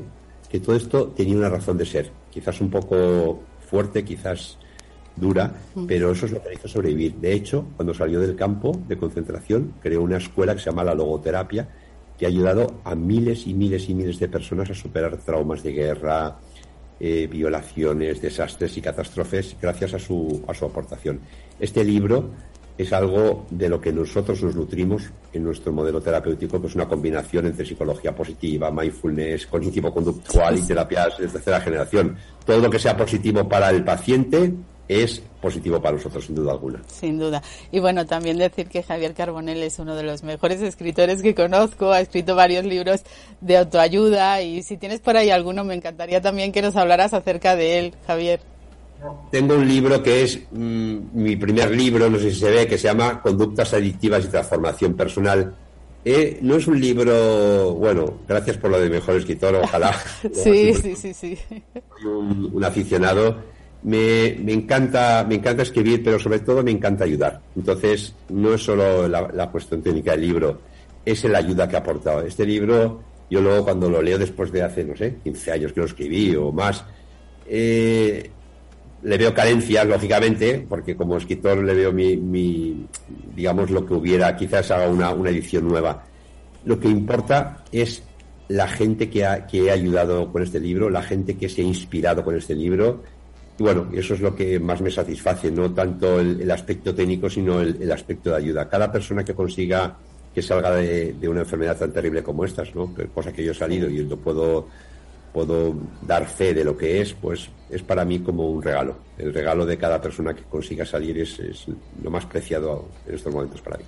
que 0.50 0.60
todo 0.60 0.76
esto 0.76 1.08
tenía 1.08 1.36
una 1.36 1.50
razón 1.50 1.78
de 1.78 1.86
ser, 1.86 2.12
quizás 2.30 2.62
un 2.62 2.70
poco 2.70 3.42
fuerte, 3.68 4.06
quizás 4.06 4.60
dura, 5.16 5.54
pero 5.88 6.12
eso 6.12 6.28
es 6.28 6.32
lo 6.32 6.42
que 6.42 6.50
le 6.50 6.56
hizo 6.56 6.68
sobrevivir. 6.68 7.16
De 7.16 7.34
hecho, 7.34 7.66
cuando 7.76 7.94
salió 7.94 8.20
del 8.20 8.36
campo 8.36 8.80
de 8.88 8.98
concentración, 8.98 9.74
creó 9.82 10.04
una 10.04 10.18
escuela 10.18 10.54
que 10.54 10.60
se 10.60 10.70
llama 10.70 10.84
la 10.84 10.96
logoterapia, 10.96 11.68
que 12.18 12.26
ha 12.26 12.30
ayudado 12.30 12.82
a 12.84 12.96
miles 12.96 13.48
y 13.48 13.54
miles 13.54 13.90
y 13.90 13.94
miles 13.94 14.20
de 14.20 14.28
personas 14.28 14.70
a 14.70 14.74
superar 14.74 15.18
traumas 15.18 15.64
de 15.64 15.74
guerra, 15.74 16.38
eh, 17.00 17.28
violaciones, 17.30 18.22
desastres 18.22 18.78
y 18.78 18.82
catástrofes 18.82 19.56
gracias 19.62 19.94
a 19.94 20.00
su, 20.00 20.44
a 20.48 20.54
su 20.54 20.66
aportación. 20.66 21.20
Este 21.60 21.84
libro 21.84 22.30
es 22.78 22.92
algo 22.92 23.46
de 23.50 23.70
lo 23.70 23.80
que 23.80 23.92
nosotros 23.92 24.42
nos 24.42 24.56
nutrimos 24.56 25.04
en 25.32 25.44
nuestro 25.44 25.72
modelo 25.72 26.02
terapéutico, 26.02 26.60
que 26.60 26.68
es 26.68 26.76
una 26.76 26.88
combinación 26.88 27.46
entre 27.46 27.66
psicología 27.66 28.16
positiva, 28.16 28.72
mindfulness, 28.72 29.48
cognitivo-conductual 29.48 30.58
y 30.58 30.62
terapias 30.62 31.18
de 31.18 31.28
tercera 31.28 31.62
generación. 31.62 32.16
Todo 32.46 32.60
lo 32.60 32.70
que 32.70 32.80
sea 32.80 32.98
positivo 32.98 33.48
para 33.48 33.70
el 33.70 33.84
paciente 33.84 34.54
es 34.88 35.22
positivo 35.42 35.82
para 35.82 35.98
nosotros, 35.98 36.26
sin 36.26 36.36
duda 36.36 36.52
alguna. 36.54 36.82
Sin 36.88 37.18
duda. 37.20 37.42
Y 37.72 37.80
bueno, 37.80 38.06
también 38.06 38.38
decir 38.38 38.68
que 38.68 38.84
Javier 38.84 39.14
Carbonell 39.14 39.62
es 39.64 39.80
uno 39.80 39.96
de 39.96 40.04
los 40.04 40.24
mejores 40.24 40.62
escritores 40.62 41.22
que 41.22 41.36
conozco, 41.36 41.92
ha 41.92 42.02
escrito 42.02 42.36
varios 42.36 42.66
libros 42.66 43.02
de 43.42 43.58
autoayuda 43.58 44.42
y 44.42 44.64
si 44.64 44.78
tienes 44.78 45.00
por 45.00 45.18
ahí 45.18 45.30
alguno, 45.30 45.64
me 45.64 45.76
encantaría 45.76 46.22
también 46.22 46.52
que 46.52 46.62
nos 46.62 46.76
hablaras 46.76 47.14
acerca 47.14 47.56
de 47.56 47.80
él, 47.80 47.94
Javier. 48.08 48.40
tengo 49.32 49.56
un 49.56 49.68
libro 49.68 50.02
que 50.02 50.24
es 50.24 50.40
mm, 50.52 50.98
mi 51.14 51.36
primer 51.36 51.72
libro, 51.72 52.10
no 52.10 52.20
sé 52.20 52.32
si 52.32 52.40
se 52.40 52.52
ve, 52.52 52.68
que 52.68 52.78
se 52.78 52.88
llama 52.88 53.22
Conductas 53.22 53.74
Adictivas 53.74 54.26
y 54.26 54.30
Transformación 54.30 54.94
Personal. 54.94 55.56
Eh, 56.06 56.40
no 56.42 56.58
es 56.58 56.68
un 56.68 56.82
libro, 56.82 57.76
bueno, 57.76 58.20
gracias 58.28 58.58
por 58.58 58.70
lo 58.70 58.80
de 58.80 58.90
mejor 58.90 59.16
escritor, 59.16 59.56
ojalá. 59.56 59.94
sí, 60.34 60.74
sí, 60.74 60.96
sí, 60.96 61.14
sí. 61.14 61.38
Un, 62.06 62.50
un 62.54 62.64
aficionado. 62.64 63.53
Me, 63.84 64.38
me, 64.42 64.54
encanta, 64.54 65.26
me 65.28 65.36
encanta 65.36 65.64
escribir, 65.64 66.02
pero 66.04 66.18
sobre 66.18 66.40
todo 66.40 66.64
me 66.64 66.72
encanta 66.72 67.04
ayudar. 67.04 67.42
Entonces, 67.56 68.16
no 68.30 68.54
es 68.54 68.64
solo 68.64 69.08
la, 69.08 69.52
cuestión 69.52 69.82
técnica 69.82 70.12
del 70.12 70.22
libro, 70.22 70.62
es 71.06 71.24
la 71.26 71.40
ayuda 71.40 71.68
que 71.68 71.76
ha 71.76 71.80
aportado. 71.80 72.22
Este 72.22 72.46
libro, 72.46 73.02
yo 73.30 73.42
luego 73.42 73.66
cuando 73.66 73.90
lo 73.90 74.02
leo 74.02 74.18
después 74.18 74.52
de 74.52 74.64
hace, 74.64 74.86
no 74.86 74.96
sé, 74.96 75.18
15 75.24 75.52
años 75.52 75.74
que 75.74 75.82
lo 75.82 75.86
escribí 75.86 76.36
o 76.36 76.52
más, 76.52 76.86
eh, 77.48 78.30
le 79.04 79.18
veo 79.18 79.34
carencias, 79.34 79.86
lógicamente, 79.86 80.66
porque 80.68 80.96
como 80.96 81.18
escritor 81.18 81.62
le 81.62 81.74
veo 81.74 81.92
mi, 81.92 82.88
digamos, 83.36 83.70
lo 83.70 83.86
que 83.86 83.94
hubiera, 83.94 84.36
quizás 84.36 84.72
haga 84.72 84.88
una, 84.88 85.14
una, 85.14 85.30
edición 85.30 85.68
nueva. 85.68 86.06
Lo 86.64 86.80
que 86.80 86.88
importa 86.88 87.64
es 87.72 88.02
la 88.48 88.68
gente 88.68 89.10
que, 89.10 89.26
ha, 89.26 89.46
que 89.46 89.66
he 89.66 89.72
ayudado 89.72 90.32
con 90.32 90.42
este 90.42 90.60
libro, 90.60 90.90
la 90.90 91.02
gente 91.02 91.36
que 91.36 91.50
se 91.50 91.62
ha 91.62 91.66
inspirado 91.66 92.24
con 92.24 92.38
este 92.38 92.56
libro. 92.56 93.04
Bueno, 93.64 93.88
eso 93.94 94.14
es 94.14 94.20
lo 94.20 94.36
que 94.36 94.60
más 94.60 94.82
me 94.82 94.92
satisface, 94.92 95.50
no 95.50 95.74
tanto 95.74 96.20
el, 96.20 96.52
aspecto 96.52 96.94
técnico, 96.94 97.30
sino 97.30 97.62
el, 97.62 97.90
aspecto 97.94 98.32
de 98.32 98.36
ayuda. 98.36 98.68
Cada 98.68 98.92
persona 98.92 99.24
que 99.24 99.34
consiga 99.34 99.96
que 100.36 100.42
salga 100.42 100.76
de, 100.76 101.16
una 101.30 101.40
enfermedad 101.40 101.78
tan 101.78 101.94
terrible 101.94 102.22
como 102.22 102.44
estas, 102.44 102.76
¿no? 102.76 102.94
cosa 103.14 103.32
que 103.32 103.42
yo 103.42 103.54
he 103.54 103.56
salido 103.56 103.90
y 103.90 104.00
lo 104.00 104.18
puedo 104.18 104.68
puedo 105.32 105.76
dar 106.02 106.28
fe 106.28 106.54
de 106.54 106.66
lo 106.66 106.76
que 106.76 107.00
es, 107.00 107.14
pues 107.14 107.48
es 107.70 107.82
para 107.82 108.04
mí 108.04 108.20
como 108.20 108.50
un 108.50 108.62
regalo. 108.62 108.98
El 109.18 109.34
regalo 109.34 109.66
de 109.66 109.78
cada 109.78 110.02
persona 110.02 110.34
que 110.34 110.44
consiga 110.44 110.86
salir 110.86 111.18
es, 111.20 111.40
es 111.40 111.66
lo 112.04 112.12
más 112.12 112.26
preciado 112.26 112.90
en 113.08 113.16
estos 113.16 113.34
momentos 113.34 113.62
para 113.62 113.78
mí. 113.78 113.86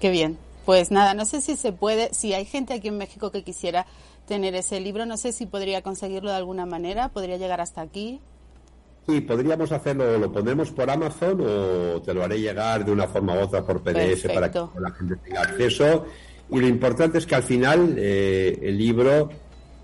Qué 0.00 0.10
bien. 0.10 0.38
Pues 0.64 0.90
nada, 0.90 1.12
no 1.12 1.26
sé 1.26 1.42
si 1.42 1.56
se 1.56 1.72
puede, 1.72 2.14
si 2.14 2.32
hay 2.32 2.46
gente 2.46 2.72
aquí 2.72 2.88
en 2.88 2.96
México 2.96 3.30
que 3.30 3.44
quisiera 3.44 3.84
tener 4.26 4.54
ese 4.54 4.80
libro, 4.80 5.04
no 5.04 5.18
sé 5.18 5.32
si 5.32 5.44
podría 5.44 5.82
conseguirlo 5.82 6.30
de 6.30 6.36
alguna 6.36 6.64
manera, 6.64 7.10
podría 7.10 7.36
llegar 7.36 7.60
hasta 7.60 7.82
aquí. 7.82 8.22
Sí, 9.06 9.20
podríamos 9.20 9.72
hacerlo, 9.72 10.16
lo 10.16 10.30
pondremos 10.30 10.70
por 10.70 10.88
Amazon 10.88 11.40
o 11.40 12.00
te 12.02 12.14
lo 12.14 12.22
haré 12.22 12.38
llegar 12.38 12.84
de 12.84 12.92
una 12.92 13.08
forma 13.08 13.34
u 13.34 13.40
otra 13.40 13.64
por 13.64 13.82
PDF 13.82 14.22
Perfecto. 14.22 14.32
para 14.32 14.52
que 14.52 14.80
la 14.80 14.90
gente 14.92 15.16
tenga 15.16 15.40
acceso. 15.40 16.06
Y 16.50 16.60
lo 16.60 16.68
importante 16.68 17.18
es 17.18 17.26
que 17.26 17.34
al 17.34 17.42
final 17.42 17.96
eh, 17.98 18.58
el 18.62 18.78
libro 18.78 19.30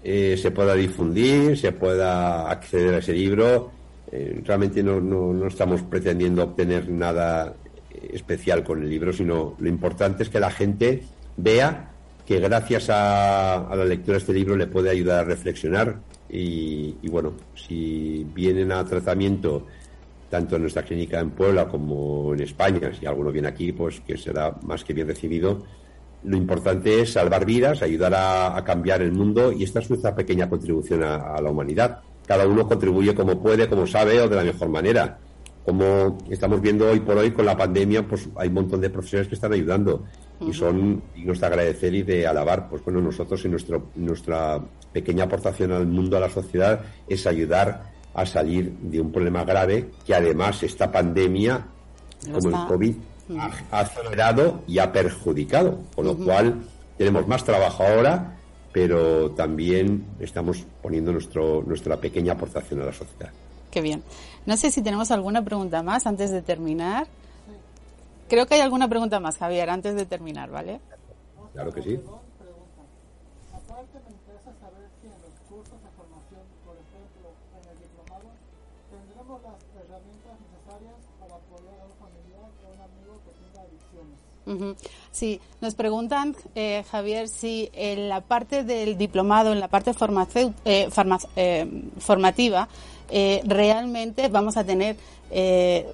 eh, 0.04 0.36
se 0.40 0.52
pueda 0.52 0.74
difundir, 0.74 1.58
se 1.58 1.72
pueda 1.72 2.48
acceder 2.48 2.94
a 2.94 2.98
ese 2.98 3.12
libro. 3.12 3.72
Eh, 4.12 4.40
realmente 4.44 4.82
no, 4.82 5.00
no, 5.00 5.32
no, 5.32 5.48
estamos 5.48 5.82
pretendiendo 5.82 6.44
obtener 6.44 6.88
nada 6.88 7.54
especial 8.12 8.62
con 8.62 8.82
el 8.82 8.88
libro, 8.88 9.12
sino 9.12 9.56
lo 9.58 9.68
importante 9.68 10.22
es 10.22 10.28
que 10.28 10.38
la 10.38 10.50
gente 10.50 11.02
vea 11.36 11.87
que 12.28 12.40
gracias 12.40 12.90
a, 12.90 13.74
la 13.74 13.86
lectura 13.86 14.16
de 14.16 14.18
este 14.18 14.34
libro 14.34 14.54
le 14.54 14.66
puede 14.66 14.90
ayudar 14.90 15.20
a 15.20 15.24
reflexionar 15.24 15.98
y, 16.28 16.92
bueno, 17.08 17.32
si 17.54 18.22
vienen 18.34 18.70
a 18.70 18.84
tratamiento 18.84 19.64
tanto 20.28 20.56
en 20.56 20.60
nuestra 20.60 20.82
clínica 20.82 21.20
en 21.20 21.30
Puebla 21.30 21.68
como 21.68 22.34
en 22.34 22.40
España, 22.40 22.92
si 22.92 23.06
alguno 23.06 23.32
viene 23.32 23.48
aquí, 23.48 23.72
pues 23.72 24.00
que 24.00 24.18
será 24.18 24.54
más 24.60 24.84
que 24.84 24.92
bien 24.92 25.06
recibido 25.08 25.64
lo 26.24 26.36
importante 26.36 27.00
es 27.00 27.12
salvar 27.12 27.46
vidas, 27.46 27.80
ayudar 27.80 28.12
a, 28.12 28.58
a, 28.58 28.64
cambiar 28.64 29.00
el 29.00 29.12
mundo 29.12 29.50
y 29.52 29.62
esta 29.62 29.78
es 29.78 29.88
nuestra 29.88 30.14
pequeña 30.14 30.50
contribución 30.50 31.04
a, 31.04 31.14
a, 31.14 31.40
la 31.40 31.48
humanidad. 31.48 32.00
Cada 32.26 32.46
uno 32.46 32.68
contribuye 32.68 33.14
como 33.14 33.40
puede, 33.40 33.68
como 33.68 33.86
sabe 33.86 34.20
o 34.20 34.28
de 34.28 34.36
la 34.36 34.42
mejor 34.42 34.68
manera. 34.68 35.18
Como 35.64 36.18
estamos 36.28 36.60
viendo 36.60 36.90
hoy 36.90 37.00
por 37.00 37.16
hoy 37.16 37.30
con 37.30 37.46
la 37.46 37.56
pandemia, 37.56 38.06
pues 38.06 38.28
hay 38.36 38.48
un 38.48 38.54
montón 38.54 38.80
de 38.80 38.90
profesionales 38.90 39.28
que 39.28 39.36
están 39.36 39.52
ayudando 39.52 40.04
y 40.40 40.52
son 40.52 41.02
dignos 41.14 41.40
de 41.40 41.46
agradecer 41.46 41.94
y 41.94 42.02
de 42.02 42.26
alabar. 42.26 42.68
Pues 42.68 42.84
bueno, 42.84 43.00
nosotros 43.00 43.44
en 43.44 43.52
nuestro, 43.52 43.88
nuestra 43.96 44.60
pequeña 44.92 45.24
aportación 45.24 45.72
al 45.72 45.86
mundo, 45.86 46.16
a 46.16 46.20
la 46.20 46.30
sociedad, 46.30 46.80
es 47.08 47.26
ayudar 47.26 47.92
a 48.14 48.26
salir 48.26 48.72
de 48.80 49.00
un 49.00 49.12
problema 49.12 49.44
grave 49.44 49.90
que 50.04 50.14
además 50.14 50.62
esta 50.62 50.90
pandemia, 50.90 51.66
como 52.32 52.48
el 52.48 52.66
COVID, 52.66 52.96
ha 53.70 53.80
acelerado 53.80 54.62
y 54.66 54.78
ha 54.78 54.90
perjudicado, 54.90 55.80
con 55.94 56.06
lo 56.06 56.12
uh 56.12 56.18
-huh. 56.18 56.24
cual 56.24 56.62
tenemos 56.96 57.26
más 57.28 57.44
trabajo 57.44 57.84
ahora, 57.84 58.38
pero 58.72 59.30
también 59.32 60.04
estamos 60.20 60.64
poniendo 60.82 61.12
nuestro, 61.12 61.62
nuestra 61.62 61.96
pequeña 61.96 62.32
aportación 62.32 62.82
a 62.82 62.86
la 62.86 62.92
sociedad. 62.92 63.30
Qué 63.70 63.80
bien. 63.80 64.02
No 64.46 64.56
sé 64.56 64.70
si 64.70 64.82
tenemos 64.82 65.10
alguna 65.10 65.44
pregunta 65.44 65.82
más 65.82 66.06
antes 66.06 66.30
de 66.30 66.42
terminar. 66.42 67.06
Creo 68.28 68.46
que 68.46 68.54
hay 68.54 68.60
alguna 68.60 68.88
pregunta 68.88 69.20
más, 69.20 69.38
Javier, 69.38 69.70
antes 69.70 69.94
de 69.94 70.06
terminar, 70.06 70.50
¿vale? 70.50 70.80
Claro 71.52 71.72
que 71.72 71.82
sí. 71.82 71.98
Sí, 85.12 85.40
nos 85.60 85.74
preguntan, 85.74 86.34
eh, 86.54 86.84
Javier, 86.90 87.28
si 87.28 87.68
en 87.74 88.08
la 88.08 88.20
parte 88.22 88.64
del 88.64 88.96
diplomado, 88.96 89.52
en 89.52 89.60
la 89.60 89.68
parte 89.68 89.90
eh, 90.64 90.88
farma, 90.90 91.18
eh, 91.36 91.66
formativa, 91.98 92.68
eh, 93.10 93.42
realmente 93.44 94.28
vamos 94.28 94.56
a 94.56 94.64
tener, 94.64 94.96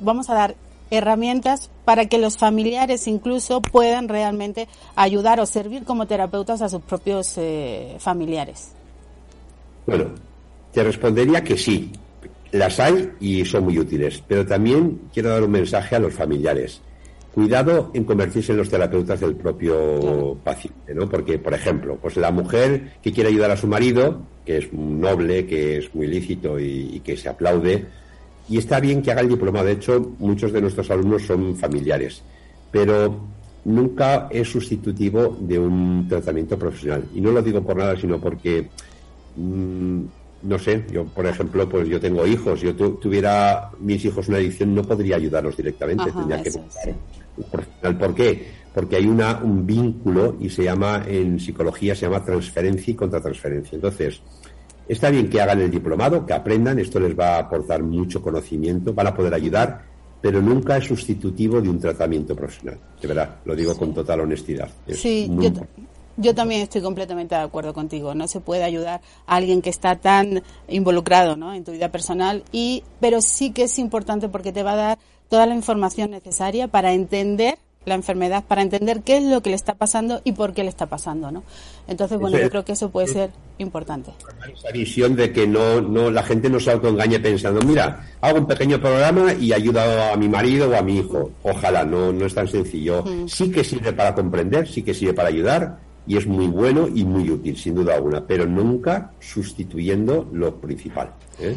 vamos 0.00 0.30
a 0.30 0.34
dar 0.34 0.54
herramientas 0.90 1.70
para 1.84 2.06
que 2.06 2.18
los 2.18 2.38
familiares 2.38 3.06
incluso 3.06 3.60
puedan 3.60 4.08
realmente 4.08 4.68
ayudar 4.96 5.40
o 5.40 5.46
servir 5.46 5.84
como 5.84 6.06
terapeutas 6.06 6.62
a 6.62 6.68
sus 6.68 6.82
propios 6.82 7.34
eh, 7.36 7.96
familiares. 7.98 8.72
Bueno, 9.86 10.06
te 10.72 10.82
respondería 10.82 11.42
que 11.44 11.56
sí, 11.56 11.92
las 12.52 12.80
hay 12.80 13.10
y 13.20 13.44
son 13.44 13.64
muy 13.64 13.78
útiles, 13.78 14.22
pero 14.26 14.46
también 14.46 15.02
quiero 15.12 15.30
dar 15.30 15.42
un 15.42 15.50
mensaje 15.50 15.96
a 15.96 15.98
los 15.98 16.14
familiares 16.14 16.80
cuidado 17.34 17.90
en 17.94 18.04
convertirse 18.04 18.52
en 18.52 18.58
los 18.58 18.70
terapeutas 18.70 19.18
del 19.18 19.34
propio 19.34 19.98
claro. 20.00 20.38
paciente, 20.44 20.94
¿no? 20.94 21.08
Porque, 21.08 21.38
por 21.38 21.52
ejemplo, 21.52 21.98
pues 22.00 22.16
la 22.16 22.30
mujer 22.30 22.92
que 23.02 23.12
quiere 23.12 23.30
ayudar 23.30 23.50
a 23.50 23.56
su 23.56 23.66
marido, 23.66 24.22
que 24.46 24.58
es 24.58 24.72
noble, 24.72 25.44
que 25.46 25.78
es 25.78 25.92
muy 25.94 26.06
lícito 26.06 26.60
y, 26.60 26.90
y, 26.94 27.00
que 27.00 27.16
se 27.16 27.28
aplaude, 27.28 27.86
y 28.48 28.58
está 28.58 28.80
bien 28.80 29.02
que 29.02 29.10
haga 29.10 29.22
el 29.22 29.28
diploma. 29.28 29.62
De 29.62 29.72
hecho, 29.72 30.14
muchos 30.18 30.52
de 30.52 30.60
nuestros 30.60 30.90
alumnos 30.90 31.22
son 31.22 31.56
familiares, 31.56 32.22
pero 32.70 33.20
nunca 33.64 34.28
es 34.30 34.48
sustitutivo 34.48 35.36
de 35.40 35.58
un 35.58 36.06
tratamiento 36.08 36.58
profesional. 36.58 37.04
Y 37.14 37.20
no 37.20 37.30
lo 37.32 37.42
digo 37.42 37.62
por 37.62 37.76
nada, 37.76 37.96
sino 37.96 38.20
porque 38.20 38.68
mmm, 39.36 40.02
no 40.42 40.58
sé, 40.58 40.84
yo 40.92 41.04
por 41.06 41.26
ejemplo, 41.26 41.68
pues 41.68 41.88
yo 41.88 41.98
tengo 41.98 42.26
hijos, 42.26 42.60
yo 42.60 42.74
tu, 42.74 42.96
tuviera 42.96 43.70
mis 43.80 44.04
hijos 44.04 44.28
una 44.28 44.36
adicción, 44.36 44.74
no 44.74 44.82
podría 44.82 45.16
ayudarlos 45.16 45.56
directamente, 45.56 46.04
Ajá, 46.04 46.18
tendría 46.18 46.42
que 46.42 46.50
buscar 46.50 46.94
un 47.36 47.44
profesional. 47.44 47.98
¿Por 47.98 48.14
qué? 48.14 48.46
Porque 48.74 48.96
hay 48.96 49.06
una, 49.06 49.38
un 49.42 49.66
vínculo 49.66 50.36
y 50.40 50.50
se 50.50 50.64
llama, 50.64 51.04
en 51.06 51.40
psicología 51.40 51.94
se 51.94 52.02
llama 52.02 52.24
transferencia 52.24 52.90
y 52.90 52.94
contratransferencia. 52.94 53.76
Entonces, 53.76 54.20
está 54.88 55.10
bien 55.10 55.28
que 55.28 55.40
hagan 55.40 55.60
el 55.60 55.70
diplomado, 55.70 56.24
que 56.24 56.32
aprendan, 56.32 56.78
esto 56.78 57.00
les 57.00 57.18
va 57.18 57.36
a 57.36 57.38
aportar 57.40 57.82
mucho 57.82 58.20
conocimiento, 58.22 58.92
van 58.92 59.08
a 59.08 59.14
poder 59.14 59.34
ayudar, 59.34 59.82
pero 60.20 60.40
nunca 60.40 60.76
es 60.76 60.84
sustitutivo 60.84 61.60
de 61.60 61.68
un 61.68 61.78
tratamiento 61.78 62.34
profesional. 62.34 62.78
De 63.00 63.08
verdad, 63.08 63.36
lo 63.44 63.54
digo 63.54 63.72
sí. 63.72 63.78
con 63.78 63.94
total 63.94 64.20
honestidad. 64.20 64.68
Es 64.86 65.00
sí, 65.00 65.30
yo, 65.38 65.50
yo 66.16 66.34
también 66.34 66.62
estoy 66.62 66.80
completamente 66.80 67.34
de 67.34 67.42
acuerdo 67.42 67.74
contigo. 67.74 68.14
No 68.14 68.28
se 68.28 68.40
puede 68.40 68.64
ayudar 68.64 69.00
a 69.26 69.36
alguien 69.36 69.62
que 69.62 69.70
está 69.70 69.96
tan 69.96 70.42
involucrado 70.68 71.36
¿no? 71.36 71.52
en 71.54 71.64
tu 71.64 71.72
vida 71.72 71.90
personal, 71.90 72.44
y, 72.52 72.84
pero 73.00 73.20
sí 73.20 73.50
que 73.50 73.64
es 73.64 73.78
importante 73.78 74.28
porque 74.28 74.52
te 74.52 74.62
va 74.62 74.72
a 74.72 74.76
dar 74.76 74.98
toda 75.28 75.46
la 75.46 75.54
información 75.54 76.10
necesaria 76.10 76.68
para 76.68 76.92
entender 76.92 77.58
la 77.84 77.94
enfermedad, 77.94 78.44
para 78.46 78.62
entender 78.62 79.02
qué 79.02 79.18
es 79.18 79.24
lo 79.24 79.42
que 79.42 79.50
le 79.50 79.56
está 79.56 79.74
pasando 79.74 80.20
y 80.24 80.32
por 80.32 80.52
qué 80.52 80.62
le 80.62 80.68
está 80.68 80.86
pasando, 80.86 81.30
¿no? 81.30 81.42
Entonces, 81.86 82.18
bueno, 82.18 82.38
yo 82.38 82.48
creo 82.50 82.64
que 82.64 82.72
eso 82.72 82.90
puede 82.90 83.08
ser 83.08 83.30
importante. 83.58 84.12
Esa 84.52 84.70
visión 84.72 85.14
de 85.16 85.32
que 85.32 85.46
no, 85.46 85.80
no, 85.80 86.10
la 86.10 86.22
gente 86.22 86.48
no 86.48 86.58
se 86.58 86.72
autoengañe 86.72 87.20
pensando, 87.20 87.60
mira, 87.62 88.06
hago 88.20 88.38
un 88.38 88.46
pequeño 88.46 88.80
programa 88.80 89.34
y 89.34 89.52
ayudo 89.52 89.80
a 89.80 90.16
mi 90.16 90.28
marido 90.28 90.70
o 90.70 90.76
a 90.76 90.82
mi 90.82 90.98
hijo. 90.98 91.30
Ojalá, 91.42 91.84
no, 91.84 92.12
no 92.12 92.24
es 92.24 92.34
tan 92.34 92.48
sencillo. 92.48 93.02
Mm. 93.02 93.28
Sí 93.28 93.50
que 93.50 93.62
sirve 93.62 93.92
para 93.92 94.14
comprender, 94.14 94.66
sí 94.66 94.82
que 94.82 94.94
sirve 94.94 95.14
para 95.14 95.28
ayudar, 95.28 95.78
y 96.06 96.16
es 96.16 96.26
muy 96.26 96.46
bueno 96.46 96.88
y 96.92 97.04
muy 97.04 97.30
útil, 97.30 97.56
sin 97.56 97.74
duda 97.74 97.94
alguna, 97.94 98.26
pero 98.26 98.46
nunca 98.46 99.12
sustituyendo 99.20 100.28
lo 100.32 100.56
principal. 100.56 101.10
¿eh? 101.40 101.56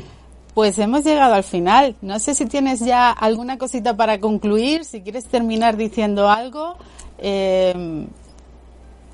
Pues 0.58 0.80
hemos 0.80 1.04
llegado 1.04 1.36
al 1.36 1.44
final. 1.44 1.96
No 2.02 2.18
sé 2.18 2.34
si 2.34 2.48
tienes 2.48 2.80
ya 2.80 3.12
alguna 3.12 3.60
cosita 3.60 3.96
para 3.96 4.20
concluir, 4.20 4.86
si 4.86 5.02
quieres 5.02 5.26
terminar 5.26 5.78
diciendo 5.78 6.32
algo. 6.32 6.78
Eh... 7.20 8.08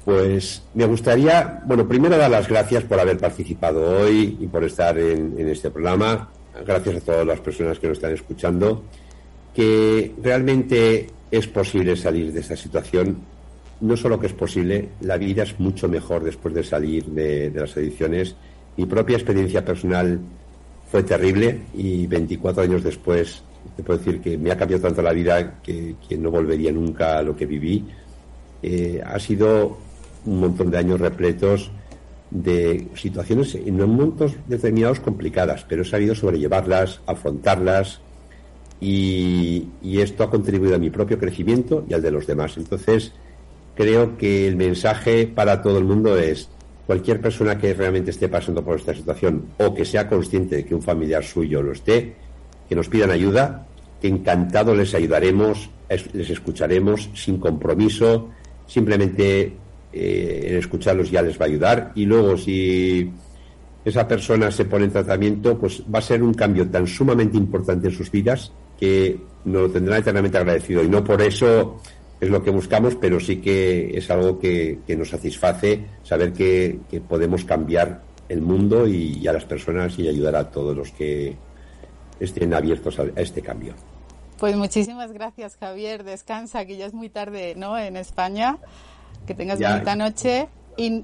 Pues 0.06 0.64
me 0.74 0.86
gustaría, 0.86 1.62
bueno, 1.66 1.86
primero 1.86 2.18
dar 2.18 2.32
las 2.32 2.48
gracias 2.48 2.86
por 2.86 2.98
haber 2.98 3.18
participado 3.18 4.04
hoy 4.04 4.38
y 4.40 4.48
por 4.48 4.64
estar 4.64 4.98
en, 4.98 5.38
en 5.38 5.50
este 5.50 5.70
programa. 5.70 6.30
gracias 6.66 6.96
a 6.96 7.02
todas 7.02 7.28
las 7.28 7.42
personas 7.42 7.78
que 7.78 7.90
nos 7.90 7.98
están 7.98 8.14
escuchando, 8.14 8.84
que 9.54 10.14
realmente 10.24 11.10
es 11.30 11.48
posible 11.48 11.98
salir 11.98 12.32
de 12.32 12.40
esta 12.40 12.56
situación. 12.56 13.18
No 13.82 13.98
solo 13.98 14.18
que 14.18 14.28
es 14.28 14.34
posible, 14.34 14.92
la 15.02 15.18
vida 15.18 15.44
es 15.44 15.60
mucho 15.60 15.90
mejor 15.90 16.24
después 16.24 16.56
de 16.56 16.64
salir 16.64 17.04
de, 17.08 17.52
las 17.54 17.76
adicciones. 17.76 18.34
Mi 18.78 18.86
propia 18.86 19.18
experiencia 19.18 19.66
personal 19.66 20.22
fue 20.94 21.02
terrible 21.02 21.60
y 21.74 22.06
24 22.06 22.62
años 22.62 22.84
después 22.84 23.42
te 23.76 23.82
puedo 23.82 23.98
decir 23.98 24.22
que 24.22 24.38
me 24.38 24.52
ha 24.52 24.58
cambiado 24.58 24.84
tanto 24.84 25.02
la 25.02 25.12
vida 25.12 25.60
que, 25.64 25.96
no 26.20 26.30
volvería 26.30 26.72
nunca 26.72 27.18
a 27.18 27.24
lo 27.24 27.36
que 27.36 27.48
viví. 27.48 27.84
Eh, 28.62 29.02
ha 29.04 29.18
sido 29.18 29.80
un 30.24 30.40
montón 30.40 30.70
de 30.70 30.78
años 30.78 31.00
repletos 31.00 31.72
de 32.30 32.90
situaciones 32.94 33.56
en 33.56 33.76
momentos 33.76 34.36
determinados 34.46 35.00
complicadas, 35.00 35.66
pero 35.68 35.82
he 35.82 35.86
sabido 35.86 36.14
sobrellevarlas, 36.14 37.02
afrontarlas 37.08 38.00
y, 38.80 39.70
esto 39.84 40.24
ha 40.24 40.30
contribuido 40.30 40.76
a 40.76 40.78
mi 40.78 40.92
propio 40.92 41.18
crecimiento 41.18 41.86
y 41.90 41.96
al 41.96 42.04
de 42.04 42.12
los 42.12 42.28
demás. 42.28 42.56
Entonces, 42.58 43.14
creo 43.74 44.16
que 44.16 44.48
el 44.48 44.58
mensaje 44.58 45.26
para 45.26 45.64
todo 45.64 45.80
el 45.80 45.86
mundo 45.86 46.20
es 46.20 46.50
cualquier 46.86 47.22
persona 47.22 47.58
que 47.58 47.74
realmente 47.74 48.12
esté 48.12 48.28
pasando 48.28 48.64
por 48.64 48.78
esta 48.78 48.94
situación 48.94 49.46
o 49.58 49.74
que 49.74 49.86
sea 49.86 50.08
consciente 50.08 50.58
de 50.58 50.66
que 50.66 50.76
un 50.76 50.82
familiar 50.82 51.24
suyo 51.24 51.62
lo 51.62 51.72
esté, 51.72 52.14
que 52.68 52.76
nos 52.76 52.90
pidan 52.90 53.12
ayuda, 53.12 53.66
que 54.02 54.08
encantado 54.08 54.76
les 54.76 54.94
ayudaremos, 54.94 55.70
les 55.90 56.30
escucharemos 56.30 57.10
sin 57.14 57.38
compromiso, 57.38 58.30
simplemente 58.68 59.54
eh, 59.94 60.58
escucharlos 60.60 61.10
ya 61.10 61.22
les 61.22 61.40
va 61.40 61.46
a 61.46 61.48
ayudar. 61.48 61.92
Y 61.96 62.06
luego 62.06 62.36
si 62.38 63.12
esa 63.86 64.08
persona 64.08 64.52
se 64.52 64.66
pone 64.66 64.86
en 64.86 64.92
tratamiento, 64.92 65.58
pues 65.58 65.84
va 65.94 66.00
a 66.00 66.02
ser 66.02 66.24
un 66.24 66.34
cambio 66.34 66.68
tan 66.68 66.88
sumamente 66.88 67.38
importante 67.38 67.88
en 67.88 67.94
sus 67.94 68.12
vidas 68.12 68.52
que 68.80 69.18
nos 69.46 69.64
lo 69.64 69.70
tendrán 69.70 70.00
eternamente 70.00 70.38
agradecido. 70.38 70.84
Y 70.84 70.90
no 70.90 71.04
por 71.04 71.22
eso 71.22 71.80
es 72.24 72.30
lo 72.30 72.42
que 72.42 72.52
buscamos, 72.52 72.96
pero 72.96 73.20
sí 73.20 73.42
que 73.42 73.98
es 73.98 74.10
algo 74.10 74.40
que, 74.40 74.80
nos 74.98 75.10
satisface 75.10 75.86
saber 76.04 76.32
que, 76.34 76.80
podemos 77.08 77.44
cambiar 77.44 78.02
el 78.30 78.42
mundo 78.42 78.88
y, 78.88 79.28
a 79.28 79.34
las 79.34 79.46
personas 79.46 80.00
y 80.00 80.08
ayudar 80.08 80.36
a 80.36 80.50
todos 80.50 80.76
los 80.76 80.92
que 80.92 81.36
estén 82.20 82.54
abiertos 82.54 82.98
a, 83.00 83.06
este 83.18 83.42
cambio. 83.42 83.74
Pues 84.40 84.56
muchísimas 84.56 85.12
gracias, 85.12 85.58
Javier. 85.58 86.04
Descansa, 86.04 86.66
que 86.66 86.78
ya 86.78 86.86
es 86.86 86.94
muy 86.94 87.10
tarde, 87.10 87.56
¿no? 87.56 87.78
En 87.78 87.98
España. 87.98 88.58
Que 89.28 89.34
tengas 89.34 89.60
bonita 89.60 89.96
noche. 89.96 90.48
Y... 90.78 91.04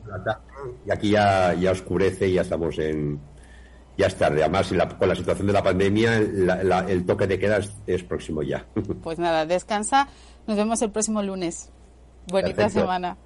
aquí 0.92 1.12
ya, 1.12 1.54
ya 1.54 1.72
oscurece 1.72 2.28
y 2.30 2.34
ya 2.34 2.42
estamos 2.42 2.78
en. 2.80 3.20
Ya 3.98 4.08
es 4.08 4.16
tarde. 4.16 4.42
Además, 4.44 4.72
con 4.98 5.10
la 5.10 5.16
situación 5.16 5.48
de 5.48 5.54
la 5.54 5.62
pandemia, 5.62 6.18
el 6.18 7.06
toque 7.06 7.28
de 7.28 7.38
queda 7.38 7.60
es, 7.86 8.04
próximo 8.04 8.42
ya. 8.42 8.66
Pues 9.04 9.20
nada, 9.20 9.46
descansa. 9.46 10.08
Nos 10.48 10.58
vemos 10.58 10.82
el 10.82 10.92
próximo 10.92 11.22
lunes. 11.22 11.70
Bonita 12.28 12.70
semana. 12.70 13.18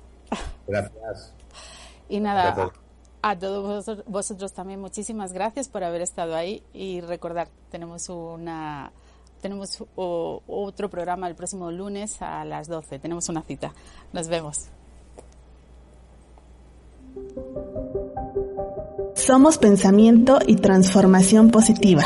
Gracias. 0.68 1.34
Y 2.10 2.20
nada, 2.20 2.72
a 3.22 3.40
todos 3.40 4.04
vosotros 4.06 4.54
también 4.54 4.82
muchísimas 4.82 5.32
gracias 5.34 5.70
por 5.70 5.84
haber 5.84 6.02
estado 6.02 6.36
ahí 6.36 6.62
y 6.74 7.02
recordar, 7.02 7.48
tenemos 7.72 8.10
una 8.10 8.92
tenemos 9.44 9.84
otro 9.96 10.90
programa 10.90 11.28
el 11.28 11.36
próximo 11.36 11.70
lunes 11.70 12.22
a 12.22 12.46
las 12.46 12.70
12. 12.70 12.98
Tenemos 13.00 13.28
una 13.28 13.42
cita. 13.42 13.74
Nos 14.14 14.30
vemos. 14.30 14.70
Somos 19.16 19.58
pensamiento 19.58 20.40
y 20.48 20.56
transformación 20.56 21.52
positiva. 21.52 22.06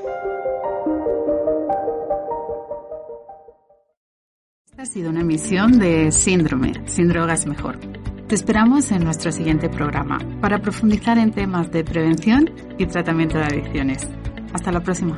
Sido 4.91 5.09
una 5.09 5.21
emisión 5.21 5.79
de 5.79 6.11
Síndrome, 6.11 6.73
Sin 6.85 7.07
Drogas 7.07 7.45
Mejor. 7.45 7.79
Te 8.27 8.35
esperamos 8.35 8.91
en 8.91 9.05
nuestro 9.05 9.31
siguiente 9.31 9.69
programa 9.69 10.19
para 10.41 10.59
profundizar 10.59 11.17
en 11.17 11.31
temas 11.31 11.71
de 11.71 11.85
prevención 11.85 12.49
y 12.77 12.85
tratamiento 12.87 13.37
de 13.37 13.45
adicciones. 13.45 14.05
Hasta 14.51 14.69
la 14.69 14.81
próxima. 14.81 15.17